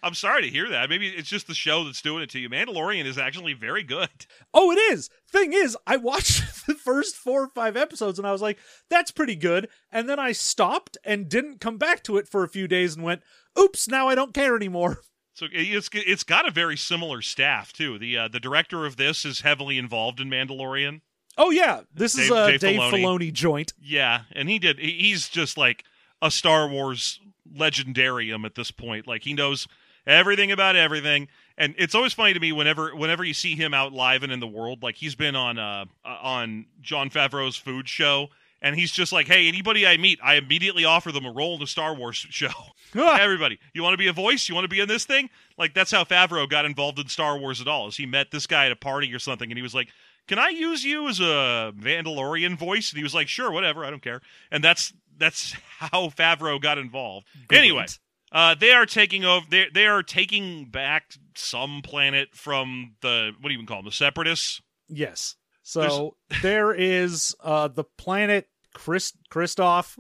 I'm 0.04 0.14
sorry 0.14 0.44
to 0.44 0.50
hear 0.50 0.70
that. 0.70 0.90
Maybe 0.90 1.08
it's 1.08 1.30
just 1.30 1.48
the 1.48 1.54
show 1.54 1.84
that's 1.84 2.02
doing 2.02 2.24
it 2.24 2.30
to 2.32 2.40
you. 2.40 2.50
Mandalorian 2.50 3.06
is 3.06 3.18
actually 3.18 3.54
very 3.54 3.84
good. 3.84 4.10
Oh, 4.54 4.72
it 4.72 4.76
is. 4.76 5.10
Thing 5.30 5.54
is, 5.54 5.78
I 5.88 5.98
watched 5.98 6.66
the 6.68 6.76
first 6.76 7.16
four 7.16 7.44
or 7.44 7.50
five 7.50 7.76
episodes 7.76 8.20
and 8.20 8.28
I 8.28 8.32
was 8.32 8.42
like, 8.42 8.58
that's 8.90 9.12
pretty 9.12 9.36
good. 9.36 9.70
And 9.92 10.08
then 10.08 10.20
I 10.20 10.32
stopped 10.34 10.98
and 11.04 11.30
didn't 11.30 11.62
come 11.62 11.78
back 11.78 12.04
to 12.04 12.18
it 12.18 12.28
for 12.28 12.44
a 12.44 12.50
few 12.50 12.68
days 12.68 12.96
and 12.96 13.04
went, 13.04 13.22
oops, 13.60 13.88
now 13.88 14.08
I 14.08 14.16
don't 14.16 14.34
care 14.34 14.56
anymore. 14.56 15.02
So 15.34 15.48
it's 15.52 15.90
it's 15.94 16.24
got 16.24 16.48
a 16.48 16.52
very 16.52 16.78
similar 16.78 17.22
staff 17.22 17.72
too. 17.72 17.98
The 17.98 18.18
uh, 18.18 18.28
the 18.28 18.40
director 18.40 18.86
of 18.86 18.98
this 18.98 19.26
is 19.26 19.42
heavily 19.42 19.78
involved 19.78 20.20
in 20.20 20.30
Mandalorian. 20.30 21.02
Oh, 21.38 21.50
yeah. 21.50 21.82
This 21.94 22.18
is 22.18 22.30
a 22.30 22.52
Dave 22.52 22.60
Dave, 22.60 22.80
Filoni. 22.80 22.92
Filoni. 22.92 23.34
joint. 23.34 23.74
Yeah, 23.82 24.24
and 24.34 24.50
he 24.50 24.60
did. 24.60 24.80
He's 24.80 25.30
just 25.30 25.58
like 25.58 25.86
a 26.22 26.30
Star 26.30 26.68
Wars 26.68 27.20
legendarium 27.56 28.46
at 28.46 28.56
this 28.56 28.72
point. 28.72 29.08
Like 29.08 29.24
he 29.24 29.34
knows 29.34 29.68
everything 30.06 30.52
about 30.52 30.76
everything, 30.76 31.30
and 31.58 31.74
it's 31.78 31.96
always 31.96 32.14
funny 32.14 32.34
to 32.34 32.40
me 32.40 32.52
whenever 32.52 32.96
whenever 32.96 33.24
you 33.24 33.34
see 33.34 33.56
him 33.56 33.74
out 33.74 33.94
live 33.94 34.24
and 34.24 34.32
in 34.32 34.40
the 34.40 34.48
world. 34.48 34.84
Like 34.84 34.96
he's 34.96 35.16
been 35.16 35.36
on 35.36 35.58
uh 35.58 35.86
uh, 36.04 36.18
on 36.22 36.66
Jon 36.82 37.10
Favreau's 37.10 37.56
food 37.56 37.88
show. 37.88 38.28
And 38.62 38.76
he's 38.76 38.92
just 38.92 39.12
like, 39.12 39.28
hey, 39.28 39.48
anybody 39.48 39.88
I 39.88 39.98
meet, 39.98 40.20
I 40.24 40.36
immediately 40.36 40.86
offer 40.86 41.12
them 41.12 41.26
a 41.26 41.32
role 41.32 41.56
in 41.56 41.62
a 41.62 41.68
Star 41.68 41.96
Wars 41.96 42.16
show. 42.30 42.50
Everybody, 42.96 43.60
you 43.74 43.84
want 43.84 43.94
to 43.94 43.98
be 43.98 44.08
a 44.08 44.14
voice? 44.14 44.48
You 44.48 44.56
want 44.56 44.66
to 44.66 44.70
be 44.70 44.80
in 44.80 44.88
this 44.88 45.06
thing? 45.06 45.30
Like 45.58 45.74
that's 45.74 45.92
how 45.92 46.04
Favreau 46.04 46.50
got 46.50 46.66
involved 46.66 47.00
in 47.00 47.08
Star 47.08 47.38
Wars 47.38 47.62
at 47.62 47.68
all. 47.68 47.88
Is 47.88 47.98
he 47.98 48.06
met 48.06 48.32
this 48.32 48.48
guy 48.48 48.66
at 48.66 48.72
a 48.72 48.76
party 48.76 49.14
or 49.14 49.20
something, 49.20 49.50
and 49.50 49.58
he 49.58 49.62
was 49.64 49.74
like, 49.74 49.90
"Can 50.28 50.40
I 50.40 50.50
use 50.50 50.84
you 50.84 51.08
as 51.08 51.20
a 51.20 51.74
Mandalorian 51.78 52.58
voice?" 52.58 52.92
And 52.92 52.98
he 52.98 53.04
was 53.04 53.16
like, 53.16 53.28
"Sure, 53.28 53.52
whatever, 53.52 53.86
I 53.86 53.90
don't 53.90 54.02
care." 54.02 54.22
And 54.52 54.64
that's 54.64 54.94
that's 55.18 55.54
how 55.80 56.10
Favreau 56.10 56.62
got 56.62 56.78
involved. 56.78 57.28
Anyway, 57.52 57.86
uh, 58.32 58.56
they 58.56 58.72
are 58.72 58.86
taking 58.86 59.24
over. 59.24 59.46
They 59.50 59.68
they 59.74 59.88
are 59.88 60.04
taking 60.04 60.66
back 60.66 61.14
some 61.36 61.82
planet 61.82 62.30
from 62.34 62.96
the 63.02 63.32
what 63.40 63.50
do 63.50 63.54
you 63.54 63.60
even 63.60 63.68
call 63.68 63.78
them? 63.78 63.86
The 63.86 63.92
Separatists. 63.92 64.62
Yes. 64.90 65.36
So 65.64 66.18
there 66.42 66.74
is 66.74 67.36
uh 67.40 67.68
the 67.70 67.84
planet 67.84 68.48
Chris 68.74 69.14
Christoph. 69.30 69.98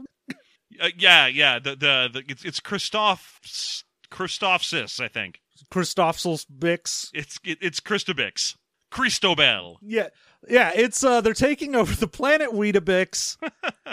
Uh, 0.80 0.90
yeah, 0.98 1.28
yeah. 1.28 1.60
The 1.60 1.72
the, 1.72 2.10
the 2.14 2.24
it's 2.28 2.46
it's 2.46 2.60
Christoph 2.60 3.40
Christophsis, 4.12 5.00
I 5.00 5.08
think. 5.08 5.40
Christophsels 5.72 6.46
Bix. 6.46 7.10
It's 7.14 7.40
it, 7.44 7.58
it's 7.62 7.80
Christobix. 7.80 8.56
Christobel. 8.92 9.78
Yeah. 9.82 10.10
Yeah, 10.48 10.72
it's 10.76 11.04
uh 11.04 11.22
they're 11.22 11.34
taking 11.34 11.76
over 11.76 11.96
the 11.96 12.08
planet 12.08 12.50
Weetabix. 12.52 13.38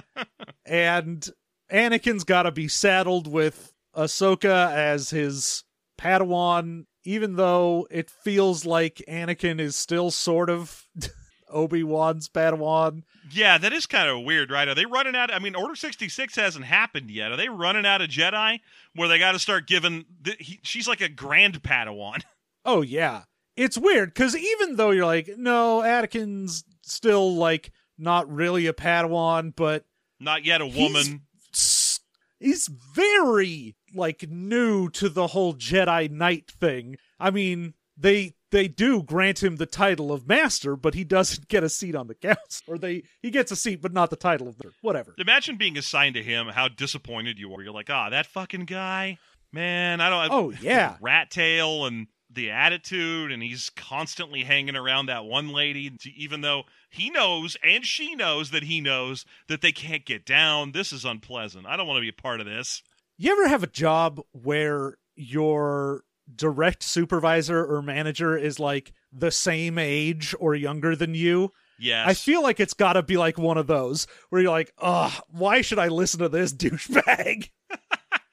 and 0.66 1.28
Anakin's 1.70 2.24
gotta 2.24 2.50
be 2.50 2.68
saddled 2.68 3.26
with 3.26 3.72
Ahsoka 3.96 4.72
as 4.72 5.10
his 5.10 5.64
Padawan, 5.98 6.84
even 7.04 7.36
though 7.36 7.86
it 7.90 8.10
feels 8.10 8.64
like 8.64 9.02
Anakin 9.08 9.60
is 9.60 9.76
still 9.76 10.10
sort 10.10 10.48
of 10.48 10.86
Obi-Wan's 11.50 12.28
Padawan. 12.28 13.02
Yeah, 13.30 13.58
that 13.58 13.72
is 13.72 13.86
kind 13.86 14.08
of 14.08 14.24
weird, 14.24 14.50
right? 14.50 14.68
Are 14.68 14.74
they 14.74 14.86
running 14.86 15.14
out? 15.16 15.32
I 15.32 15.38
mean, 15.38 15.54
Order 15.54 15.74
sixty 15.76 16.08
six 16.08 16.36
hasn't 16.36 16.64
happened 16.64 17.10
yet. 17.10 17.30
Are 17.32 17.36
they 17.36 17.48
running 17.48 17.84
out 17.86 18.00
of 18.00 18.08
Jedi 18.08 18.60
where 18.94 19.08
they 19.08 19.18
got 19.18 19.32
to 19.32 19.38
start 19.38 19.66
giving? 19.66 20.04
The, 20.22 20.34
he, 20.38 20.60
she's 20.62 20.88
like 20.88 21.00
a 21.00 21.08
grand 21.08 21.62
Padawan. 21.62 22.22
Oh 22.64 22.82
yeah. 22.82 23.22
It's 23.56 23.78
weird 23.78 24.14
cuz 24.14 24.36
even 24.36 24.76
though 24.76 24.90
you're 24.90 25.06
like, 25.06 25.30
no, 25.38 25.80
Anakin's 25.80 26.64
still 26.82 27.34
like 27.34 27.70
not 27.96 28.30
really 28.30 28.66
a 28.66 28.72
Padawan, 28.74 29.54
but 29.56 29.84
Not 30.20 30.44
yet 30.44 30.60
a 30.60 30.66
woman. 30.66 31.22
s- 31.54 32.00
he's 32.38 32.66
very 32.68 33.74
like 33.94 34.28
new 34.28 34.90
to 34.90 35.08
the 35.08 35.28
whole 35.28 35.54
Jedi 35.54 36.10
Knight 36.10 36.50
thing. 36.50 36.96
I 37.18 37.30
mean, 37.30 37.72
they 37.98 38.34
they 38.50 38.68
do 38.68 39.02
grant 39.02 39.42
him 39.42 39.56
the 39.56 39.66
title 39.66 40.10
of 40.12 40.26
master, 40.26 40.76
but 40.76 40.94
he 40.94 41.04
doesn't 41.04 41.48
get 41.48 41.62
a 41.64 41.68
seat 41.68 41.94
on 41.94 42.06
the 42.06 42.14
council. 42.14 42.62
Or 42.66 42.78
they 42.78 43.02
he 43.20 43.30
gets 43.30 43.52
a 43.52 43.56
seat 43.56 43.82
but 43.82 43.92
not 43.92 44.10
the 44.10 44.16
title 44.16 44.48
of 44.48 44.58
the 44.58 44.70
whatever. 44.80 45.14
Imagine 45.18 45.56
being 45.56 45.76
assigned 45.76 46.14
to 46.14 46.22
him. 46.22 46.48
How 46.48 46.68
disappointed 46.68 47.38
you 47.38 47.52
are. 47.54 47.62
You're 47.62 47.72
like, 47.72 47.90
ah, 47.90 48.10
that 48.10 48.26
fucking 48.26 48.64
guy, 48.64 49.18
man. 49.52 50.00
I 50.00 50.08
don't. 50.10 50.32
Oh 50.32 50.52
yeah. 50.62 50.96
rat 51.00 51.30
tail 51.30 51.86
and 51.86 52.06
the 52.30 52.50
attitude 52.50 53.32
and 53.32 53.42
he's 53.42 53.70
constantly 53.70 54.44
hanging 54.44 54.76
around 54.76 55.06
that 55.06 55.24
one 55.24 55.48
lady 55.48 55.90
even 56.14 56.42
though 56.42 56.64
he 56.90 57.08
knows 57.08 57.56
and 57.64 57.86
she 57.86 58.14
knows 58.14 58.50
that 58.50 58.64
he 58.64 58.82
knows 58.82 59.24
that 59.48 59.62
they 59.62 59.72
can't 59.72 60.04
get 60.04 60.26
down 60.26 60.72
this 60.72 60.92
is 60.92 61.06
unpleasant 61.06 61.64
i 61.66 61.74
don't 61.74 61.86
want 61.86 61.96
to 61.96 62.02
be 62.02 62.08
a 62.10 62.12
part 62.12 62.38
of 62.38 62.44
this 62.46 62.82
You 63.16 63.32
ever 63.32 63.48
have 63.48 63.62
a 63.62 63.66
job 63.66 64.20
where 64.32 64.98
your 65.16 66.02
direct 66.36 66.82
supervisor 66.82 67.64
or 67.64 67.80
manager 67.82 68.36
is 68.36 68.58
like 68.60 68.92
the 69.12 69.30
same 69.30 69.78
age 69.78 70.34
or 70.38 70.54
younger 70.54 70.94
than 70.96 71.14
you? 71.14 71.52
yes 71.80 72.08
I 72.08 72.14
feel 72.14 72.42
like 72.42 72.58
it's 72.60 72.74
got 72.74 72.94
to 72.94 73.02
be 73.02 73.16
like 73.16 73.38
one 73.38 73.56
of 73.56 73.66
those 73.68 74.06
where 74.30 74.42
you're 74.42 74.50
like, 74.50 74.72
"Ugh, 74.78 75.12
why 75.30 75.60
should 75.60 75.78
I 75.78 75.88
listen 75.88 76.18
to 76.20 76.28
this 76.28 76.52
douchebag?" 76.54 77.50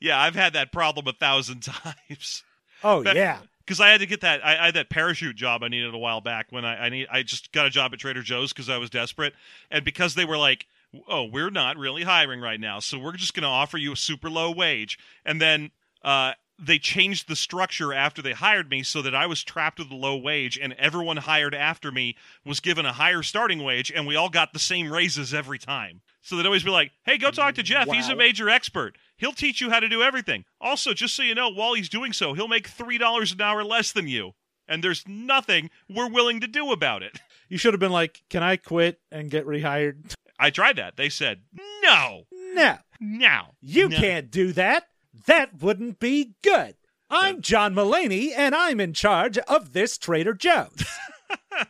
Yeah, 0.00 0.18
I've 0.18 0.34
had 0.34 0.54
that 0.54 0.72
problem 0.72 1.06
a 1.08 1.12
thousand 1.12 1.60
times. 1.62 2.42
Oh 2.82 3.02
That- 3.02 3.16
yeah. 3.16 3.40
because 3.66 3.80
I 3.80 3.88
had 3.90 4.00
to 4.00 4.06
get 4.06 4.22
that. 4.22 4.44
I, 4.44 4.56
I 4.58 4.64
had 4.66 4.74
that 4.74 4.88
parachute 4.88 5.36
job 5.36 5.62
I 5.62 5.68
needed 5.68 5.92
a 5.94 5.98
while 5.98 6.20
back 6.22 6.46
when 6.50 6.64
I 6.64 6.86
I 6.86 6.88
need 6.88 7.06
I 7.10 7.22
just 7.22 7.52
got 7.52 7.66
a 7.66 7.70
job 7.70 7.92
at 7.92 7.98
Trader 7.98 8.22
Joe's 8.22 8.52
because 8.52 8.70
I 8.70 8.78
was 8.78 8.88
desperate, 8.90 9.34
and 9.70 9.84
because 9.84 10.14
they 10.14 10.24
were 10.24 10.38
like, 10.38 10.66
"Oh, 11.08 11.24
we're 11.24 11.50
not 11.50 11.76
really 11.76 12.02
hiring 12.02 12.40
right 12.40 12.60
now, 12.60 12.78
so 12.80 12.98
we're 12.98 13.12
just 13.16 13.34
going 13.34 13.42
to 13.42 13.48
offer 13.48 13.76
you 13.76 13.92
a 13.92 13.96
super 13.96 14.30
low 14.30 14.50
wage," 14.50 14.98
and 15.24 15.40
then 15.40 15.70
uh, 16.02 16.32
they 16.58 16.78
changed 16.78 17.28
the 17.28 17.36
structure 17.36 17.92
after 17.92 18.22
they 18.22 18.32
hired 18.32 18.70
me 18.70 18.82
so 18.82 19.02
that 19.02 19.14
I 19.14 19.26
was 19.26 19.42
trapped 19.42 19.78
with 19.78 19.90
a 19.90 19.94
low 19.96 20.16
wage, 20.16 20.58
and 20.58 20.72
everyone 20.74 21.16
hired 21.18 21.54
after 21.54 21.90
me 21.90 22.16
was 22.44 22.60
given 22.60 22.86
a 22.86 22.92
higher 22.92 23.22
starting 23.22 23.62
wage, 23.62 23.90
and 23.94 24.06
we 24.06 24.16
all 24.16 24.28
got 24.30 24.52
the 24.52 24.58
same 24.58 24.92
raises 24.92 25.34
every 25.34 25.58
time. 25.58 26.00
So 26.22 26.36
they'd 26.36 26.46
always 26.46 26.62
be 26.62 26.70
like, 26.70 26.92
"Hey, 27.04 27.18
go 27.18 27.30
talk 27.30 27.54
to 27.56 27.62
Jeff. 27.62 27.88
He's 27.90 28.08
a 28.08 28.16
major 28.16 28.48
expert. 28.48 28.96
He'll 29.16 29.32
teach 29.32 29.60
you 29.60 29.70
how 29.70 29.80
to 29.80 29.88
do 29.88 30.02
everything. 30.02 30.44
Also, 30.60 30.94
just 30.94 31.14
so 31.14 31.22
you 31.22 31.34
know, 31.34 31.48
while 31.50 31.74
he's 31.74 31.88
doing 31.88 32.12
so, 32.12 32.32
he'll 32.34 32.48
make 32.48 32.68
three 32.68 32.98
dollars 32.98 33.32
an 33.32 33.40
hour 33.40 33.62
less 33.64 33.92
than 33.92 34.08
you, 34.08 34.32
and 34.66 34.82
there's 34.82 35.06
nothing 35.06 35.70
we're 35.88 36.08
willing 36.08 36.40
to 36.40 36.46
do 36.46 36.72
about 36.72 37.02
it." 37.02 37.20
You 37.50 37.58
should 37.58 37.74
have 37.74 37.80
been 37.80 37.92
like, 37.92 38.22
"Can 38.30 38.42
I 38.42 38.56
quit 38.56 39.00
and 39.12 39.30
get 39.30 39.44
rehired?" 39.46 40.14
I 40.38 40.48
tried 40.50 40.76
that. 40.76 40.96
They 40.96 41.10
said, 41.10 41.42
"No, 41.82 42.24
No, 42.32 42.78
no, 42.98 43.40
you 43.60 43.90
no." 43.90 43.96
can't 43.98 44.30
do 44.30 44.52
that. 44.52 44.88
That 45.26 45.62
wouldn't 45.62 45.98
be 46.00 46.34
good. 46.42 46.74
I'm 47.10 47.40
John 47.40 47.74
Mulaney, 47.74 48.32
and 48.34 48.54
I'm 48.54 48.80
in 48.80 48.92
charge 48.92 49.38
of 49.38 49.72
this 49.72 49.98
Trader 49.98 50.34
Joe's. 50.34 50.84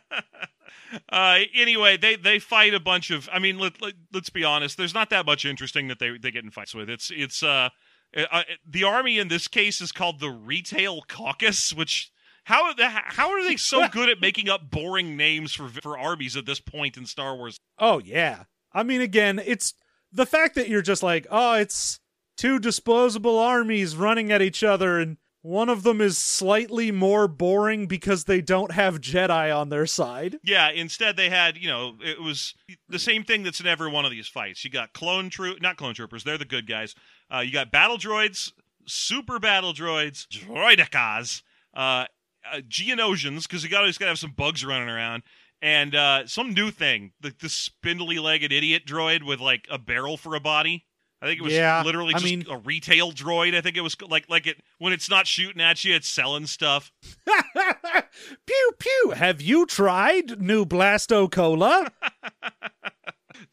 Uh, 1.09 1.39
anyway, 1.53 1.97
they 1.97 2.15
they 2.15 2.39
fight 2.39 2.73
a 2.73 2.79
bunch 2.79 3.11
of. 3.11 3.27
I 3.33 3.39
mean, 3.39 3.59
let, 3.59 3.81
let 3.81 3.95
let's 4.13 4.29
be 4.29 4.45
honest. 4.45 4.77
There's 4.77 4.93
not 4.93 5.09
that 5.09 5.25
much 5.25 5.43
interesting 5.43 5.89
that 5.89 5.99
they 5.99 6.17
they 6.17 6.31
get 6.31 6.45
in 6.45 6.51
fights 6.51 6.73
with. 6.73 6.89
It's 6.89 7.11
it's 7.13 7.43
uh, 7.43 7.69
uh 8.15 8.43
the 8.65 8.85
army 8.85 9.19
in 9.19 9.27
this 9.27 9.49
case 9.49 9.81
is 9.81 9.91
called 9.91 10.19
the 10.19 10.29
Retail 10.29 11.01
Caucus, 11.07 11.73
which. 11.73 12.11
How 12.45 12.71
the- 12.73 12.87
how 12.87 13.31
are 13.31 13.43
they 13.43 13.57
so 13.57 13.87
good 13.91 14.07
at 14.07 14.21
making 14.21 14.47
up 14.47 14.69
boring 14.69 15.17
names 15.17 15.53
for 15.53 15.67
for 15.67 15.97
armies 15.97 16.37
at 16.37 16.45
this 16.45 16.59
point 16.61 16.95
in 16.95 17.05
Star 17.05 17.35
Wars? 17.35 17.57
Oh 17.79 17.99
yeah. 17.99 18.43
I 18.71 18.83
mean 18.83 19.01
again, 19.01 19.41
it's 19.43 19.73
the 20.13 20.27
fact 20.27 20.55
that 20.55 20.69
you're 20.69 20.83
just 20.83 21.01
like, 21.03 21.25
"Oh, 21.31 21.55
it's 21.55 21.99
two 22.37 22.59
disposable 22.59 23.37
armies 23.37 23.95
running 23.95 24.31
at 24.31 24.41
each 24.41 24.63
other 24.63 24.99
and 24.99 25.17
one 25.45 25.69
of 25.69 25.83
them 25.83 26.01
is 26.01 26.17
slightly 26.17 26.91
more 26.91 27.27
boring 27.27 27.85
because 27.85 28.23
they 28.23 28.41
don't 28.41 28.71
have 28.71 28.99
Jedi 28.99 29.55
on 29.55 29.69
their 29.69 29.85
side." 29.85 30.39
Yeah, 30.43 30.71
instead 30.71 31.17
they 31.17 31.29
had, 31.29 31.55
you 31.55 31.67
know, 31.67 31.97
it 32.03 32.19
was 32.19 32.55
the 32.89 32.97
same 32.97 33.23
thing 33.23 33.43
that's 33.43 33.59
in 33.59 33.67
every 33.67 33.91
one 33.91 34.05
of 34.05 34.11
these 34.11 34.27
fights. 34.27 34.65
You 34.65 34.71
got 34.71 34.93
clone 34.93 35.29
troop, 35.29 35.61
not 35.61 35.77
clone 35.77 35.93
troopers, 35.93 36.23
they're 36.23 36.39
the 36.39 36.45
good 36.45 36.67
guys. 36.67 36.95
Uh, 37.31 37.39
you 37.39 37.51
got 37.51 37.69
battle 37.69 37.97
droids, 37.97 38.53
super 38.87 39.37
battle 39.37 39.71
droids, 39.71 40.27
droidekas, 40.27 41.43
uh, 41.75 42.05
uh, 42.51 42.57
Geonosians, 42.67 43.43
because 43.43 43.63
you 43.63 43.69
got 43.69 43.81
to 43.81 44.05
have 44.05 44.19
some 44.19 44.33
bugs 44.35 44.65
running 44.65 44.89
around, 44.89 45.21
and 45.61 45.93
uh, 45.93 46.25
some 46.25 46.55
new 46.55 46.71
thing, 46.71 47.11
the, 47.21 47.33
the 47.39 47.49
spindly-legged 47.49 48.51
idiot 48.51 48.83
droid 48.87 49.21
with 49.21 49.39
like 49.39 49.67
a 49.69 49.77
barrel 49.77 50.17
for 50.17 50.33
a 50.35 50.39
body. 50.39 50.85
I 51.25 51.29
think 51.29 51.39
it 51.39 51.43
was 51.43 51.53
Yeah, 51.53 51.81
literally 51.83 52.13
I 52.13 52.19
just 52.19 52.25
mean- 52.25 52.45
a 52.49 52.57
retail 52.59 53.11
droid. 53.11 53.55
I 53.55 53.61
think 53.61 53.75
it 53.77 53.81
was 53.81 53.99
like 54.01 54.29
like 54.29 54.45
it 54.45 54.61
when 54.77 54.93
it's 54.93 55.09
not 55.09 55.25
shooting 55.25 55.59
at 55.61 55.83
you, 55.83 55.95
it's 55.95 56.07
selling 56.07 56.45
stuff. 56.45 56.91
pew 58.45 58.71
pew. 58.79 59.13
Have 59.15 59.41
you 59.41 59.65
tried 59.65 60.39
new 60.39 60.65
Blasto 60.65 61.29
Cola? 61.31 61.91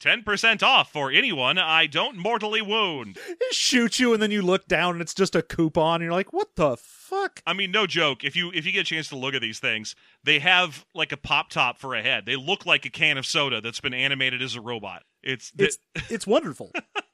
10% 0.00 0.62
off 0.62 0.92
for 0.92 1.10
anyone 1.10 1.58
I 1.58 1.86
don't 1.86 2.16
mortally 2.16 2.60
wound. 2.62 3.18
Shoot 3.52 3.98
you 3.98 4.12
and 4.12 4.22
then 4.22 4.30
you 4.30 4.42
look 4.42 4.66
down 4.66 4.94
and 4.94 5.02
it's 5.02 5.14
just 5.14 5.34
a 5.34 5.42
coupon 5.42 5.96
and 5.96 6.04
you're 6.04 6.12
like, 6.12 6.32
"What 6.32 6.54
the 6.56 6.76
fuck?" 6.76 7.40
I 7.46 7.52
mean, 7.52 7.70
no 7.70 7.86
joke. 7.86 8.22
If 8.24 8.34
you 8.36 8.50
if 8.52 8.64
you 8.66 8.72
get 8.72 8.80
a 8.80 8.84
chance 8.84 9.08
to 9.08 9.16
look 9.16 9.34
at 9.34 9.40
these 9.42 9.58
things, 9.60 9.94
they 10.24 10.38
have 10.40 10.84
like 10.94 11.12
a 11.12 11.16
pop 11.16 11.50
top 11.50 11.78
for 11.78 11.94
a 11.94 12.02
head. 12.02 12.26
They 12.26 12.36
look 12.36 12.64
like 12.66 12.84
a 12.84 12.90
can 12.90 13.18
of 13.18 13.26
soda 13.26 13.60
that's 13.60 13.80
been 13.80 13.94
animated 13.94 14.42
as 14.42 14.54
a 14.56 14.60
robot. 14.60 15.02
It's, 15.22 15.52
It's 15.58 15.78
it's 16.10 16.26
wonderful. 16.26 16.72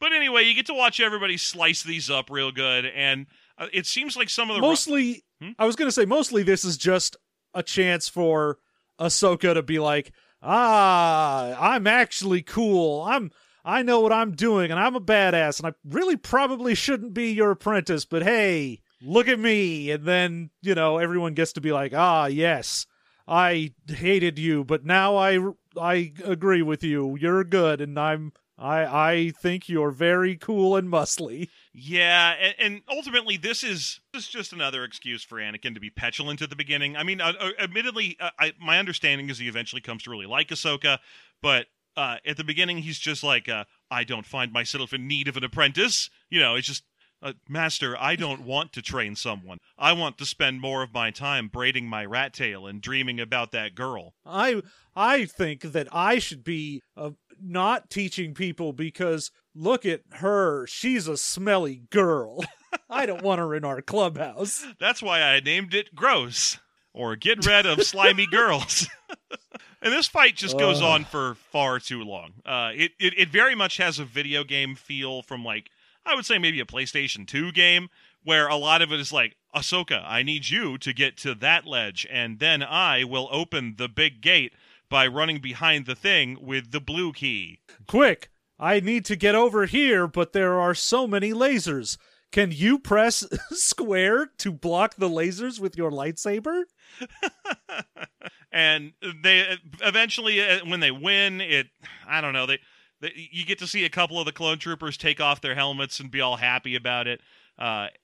but 0.00 0.12
anyway, 0.12 0.44
you 0.44 0.54
get 0.54 0.66
to 0.66 0.74
watch 0.74 1.00
everybody 1.00 1.36
slice 1.36 1.82
these 1.82 2.10
up 2.10 2.30
real 2.30 2.52
good, 2.52 2.86
and 2.86 3.26
uh, 3.58 3.66
it 3.72 3.86
seems 3.86 4.16
like 4.16 4.28
some 4.28 4.50
of 4.50 4.56
the 4.56 4.62
mostly 4.62 5.24
Hmm? 5.44 5.50
I 5.58 5.66
was 5.66 5.76
gonna 5.76 5.92
say 5.92 6.04
mostly 6.04 6.42
this 6.42 6.64
is 6.64 6.76
just 6.76 7.16
a 7.52 7.62
chance 7.62 8.08
for 8.08 8.58
Ahsoka 8.98 9.54
to 9.54 9.62
be 9.62 9.78
like, 9.78 10.12
ah, 10.42 11.56
I'm 11.74 11.86
actually 11.86 12.42
cool. 12.42 13.02
I'm 13.02 13.30
I 13.64 13.82
know 13.82 14.00
what 14.00 14.12
I'm 14.12 14.32
doing 14.32 14.70
and 14.70 14.78
I'm 14.78 14.96
a 14.96 15.00
badass 15.00 15.58
and 15.58 15.66
I 15.66 15.72
really 15.88 16.16
probably 16.16 16.74
shouldn't 16.74 17.14
be 17.14 17.32
your 17.32 17.50
apprentice, 17.50 18.04
but 18.04 18.22
hey, 18.22 18.80
look 19.02 19.26
at 19.26 19.38
me. 19.38 19.90
And 19.90 20.04
then, 20.04 20.50
you 20.62 20.74
know, 20.74 20.98
everyone 20.98 21.34
gets 21.34 21.54
to 21.54 21.62
be 21.62 21.72
like, 21.72 21.92
ah, 21.94 22.26
yes, 22.26 22.86
I 23.26 23.72
hated 23.86 24.38
you, 24.38 24.64
but 24.64 24.84
now 24.84 25.16
I 25.16 25.38
I 25.80 26.12
agree 26.24 26.62
with 26.62 26.84
you. 26.84 27.16
You're 27.16 27.44
good 27.44 27.80
and 27.80 27.98
I'm 27.98 28.32
I 28.56 28.84
I 28.84 29.30
think 29.30 29.68
you're 29.68 29.90
very 29.90 30.36
cool 30.36 30.76
and 30.76 30.88
muscly. 30.88 31.48
Yeah, 31.72 32.34
and, 32.40 32.54
and 32.58 32.82
ultimately, 32.88 33.36
this 33.36 33.64
is 33.64 34.00
this 34.12 34.24
is 34.24 34.28
just 34.28 34.52
another 34.52 34.84
excuse 34.84 35.24
for 35.24 35.38
Anakin 35.38 35.74
to 35.74 35.80
be 35.80 35.90
petulant 35.90 36.40
at 36.40 36.50
the 36.50 36.56
beginning. 36.56 36.96
I 36.96 37.02
mean, 37.02 37.20
uh, 37.20 37.32
uh, 37.38 37.50
admittedly, 37.58 38.16
uh, 38.20 38.30
I, 38.38 38.52
my 38.60 38.78
understanding 38.78 39.28
is 39.28 39.38
he 39.38 39.48
eventually 39.48 39.82
comes 39.82 40.04
to 40.04 40.10
really 40.10 40.26
like 40.26 40.48
Ahsoka, 40.48 40.98
but 41.42 41.66
uh, 41.96 42.16
at 42.26 42.36
the 42.36 42.44
beginning, 42.44 42.78
he's 42.78 42.98
just 42.98 43.22
like, 43.22 43.48
uh, 43.48 43.64
"I 43.90 44.04
don't 44.04 44.26
find 44.26 44.52
myself 44.52 44.92
in 44.92 45.06
need 45.06 45.28
of 45.28 45.36
an 45.36 45.44
apprentice." 45.44 46.08
You 46.30 46.40
know, 46.40 46.54
it's 46.54 46.68
just, 46.68 46.84
uh, 47.22 47.32
"Master, 47.48 48.00
I 48.00 48.16
don't 48.16 48.42
want 48.42 48.72
to 48.74 48.82
train 48.82 49.16
someone. 49.16 49.58
I 49.76 49.92
want 49.92 50.18
to 50.18 50.26
spend 50.26 50.60
more 50.60 50.82
of 50.82 50.94
my 50.94 51.10
time 51.10 51.48
braiding 51.48 51.88
my 51.88 52.04
rat 52.04 52.32
tail 52.34 52.66
and 52.66 52.80
dreaming 52.80 53.18
about 53.18 53.50
that 53.52 53.74
girl." 53.74 54.14
I 54.24 54.62
I 54.94 55.24
think 55.24 55.62
that 55.62 55.88
I 55.92 56.18
should 56.18 56.44
be 56.44 56.82
uh, 56.96 57.10
not 57.42 57.90
teaching 57.90 58.34
people 58.34 58.72
because 58.72 59.30
look 59.54 59.86
at 59.86 60.02
her, 60.14 60.66
she's 60.66 61.08
a 61.08 61.16
smelly 61.16 61.82
girl. 61.90 62.44
I 62.90 63.06
don't 63.06 63.22
want 63.22 63.40
her 63.40 63.54
in 63.54 63.64
our 63.64 63.80
clubhouse. 63.82 64.66
That's 64.78 65.02
why 65.02 65.22
I 65.22 65.40
named 65.40 65.74
it 65.74 65.94
Gross, 65.94 66.58
or 66.92 67.16
Get 67.16 67.46
Rid 67.46 67.66
of 67.66 67.82
Slimy 67.82 68.26
Girls. 68.26 68.88
and 69.82 69.92
this 69.92 70.08
fight 70.08 70.36
just 70.36 70.58
goes 70.58 70.80
Ugh. 70.80 70.88
on 70.88 71.04
for 71.04 71.34
far 71.34 71.78
too 71.78 72.02
long. 72.02 72.34
Uh, 72.44 72.70
it, 72.74 72.92
it, 72.98 73.14
it 73.16 73.28
very 73.30 73.54
much 73.54 73.76
has 73.76 73.98
a 73.98 74.04
video 74.04 74.44
game 74.44 74.74
feel 74.74 75.22
from, 75.22 75.44
like, 75.44 75.70
I 76.04 76.14
would 76.14 76.26
say 76.26 76.38
maybe 76.38 76.60
a 76.60 76.66
PlayStation 76.66 77.26
2 77.26 77.52
game, 77.52 77.88
where 78.24 78.48
a 78.48 78.56
lot 78.56 78.82
of 78.82 78.92
it 78.92 79.00
is 79.00 79.12
like, 79.12 79.36
Ahsoka, 79.54 80.02
I 80.04 80.22
need 80.22 80.48
you 80.48 80.78
to 80.78 80.92
get 80.92 81.16
to 81.18 81.34
that 81.36 81.66
ledge, 81.66 82.06
and 82.10 82.38
then 82.38 82.62
I 82.62 83.04
will 83.04 83.28
open 83.30 83.76
the 83.78 83.88
big 83.88 84.20
gate 84.20 84.52
by 84.94 85.08
running 85.08 85.40
behind 85.40 85.86
the 85.86 85.96
thing 85.96 86.38
with 86.40 86.70
the 86.70 86.78
blue 86.78 87.12
key. 87.12 87.58
Quick, 87.88 88.28
I 88.60 88.78
need 88.78 89.04
to 89.06 89.16
get 89.16 89.34
over 89.34 89.66
here, 89.66 90.06
but 90.06 90.32
there 90.32 90.60
are 90.60 90.72
so 90.72 91.08
many 91.08 91.32
lasers. 91.32 91.98
Can 92.30 92.52
you 92.52 92.78
press 92.78 93.26
square 93.50 94.28
to 94.38 94.52
block 94.52 94.94
the 94.94 95.08
lasers 95.08 95.58
with 95.58 95.76
your 95.76 95.90
lightsaber? 95.90 96.62
and 98.52 98.92
they 99.24 99.58
eventually 99.82 100.40
uh, 100.40 100.60
when 100.64 100.78
they 100.78 100.92
win 100.92 101.40
it 101.40 101.66
i 102.06 102.20
don't 102.20 102.32
know 102.32 102.46
they, 102.46 102.60
they 103.00 103.10
you 103.32 103.44
get 103.44 103.58
to 103.58 103.66
see 103.66 103.84
a 103.84 103.90
couple 103.90 104.20
of 104.20 104.26
the 104.26 104.32
clone 104.32 104.58
troopers 104.58 104.96
take 104.96 105.20
off 105.20 105.40
their 105.40 105.56
helmets 105.56 105.98
and 105.98 106.12
be 106.12 106.20
all 106.20 106.36
happy 106.36 106.76
about 106.76 107.08
it 107.08 107.20
uh 107.58 107.88
it- 107.92 107.98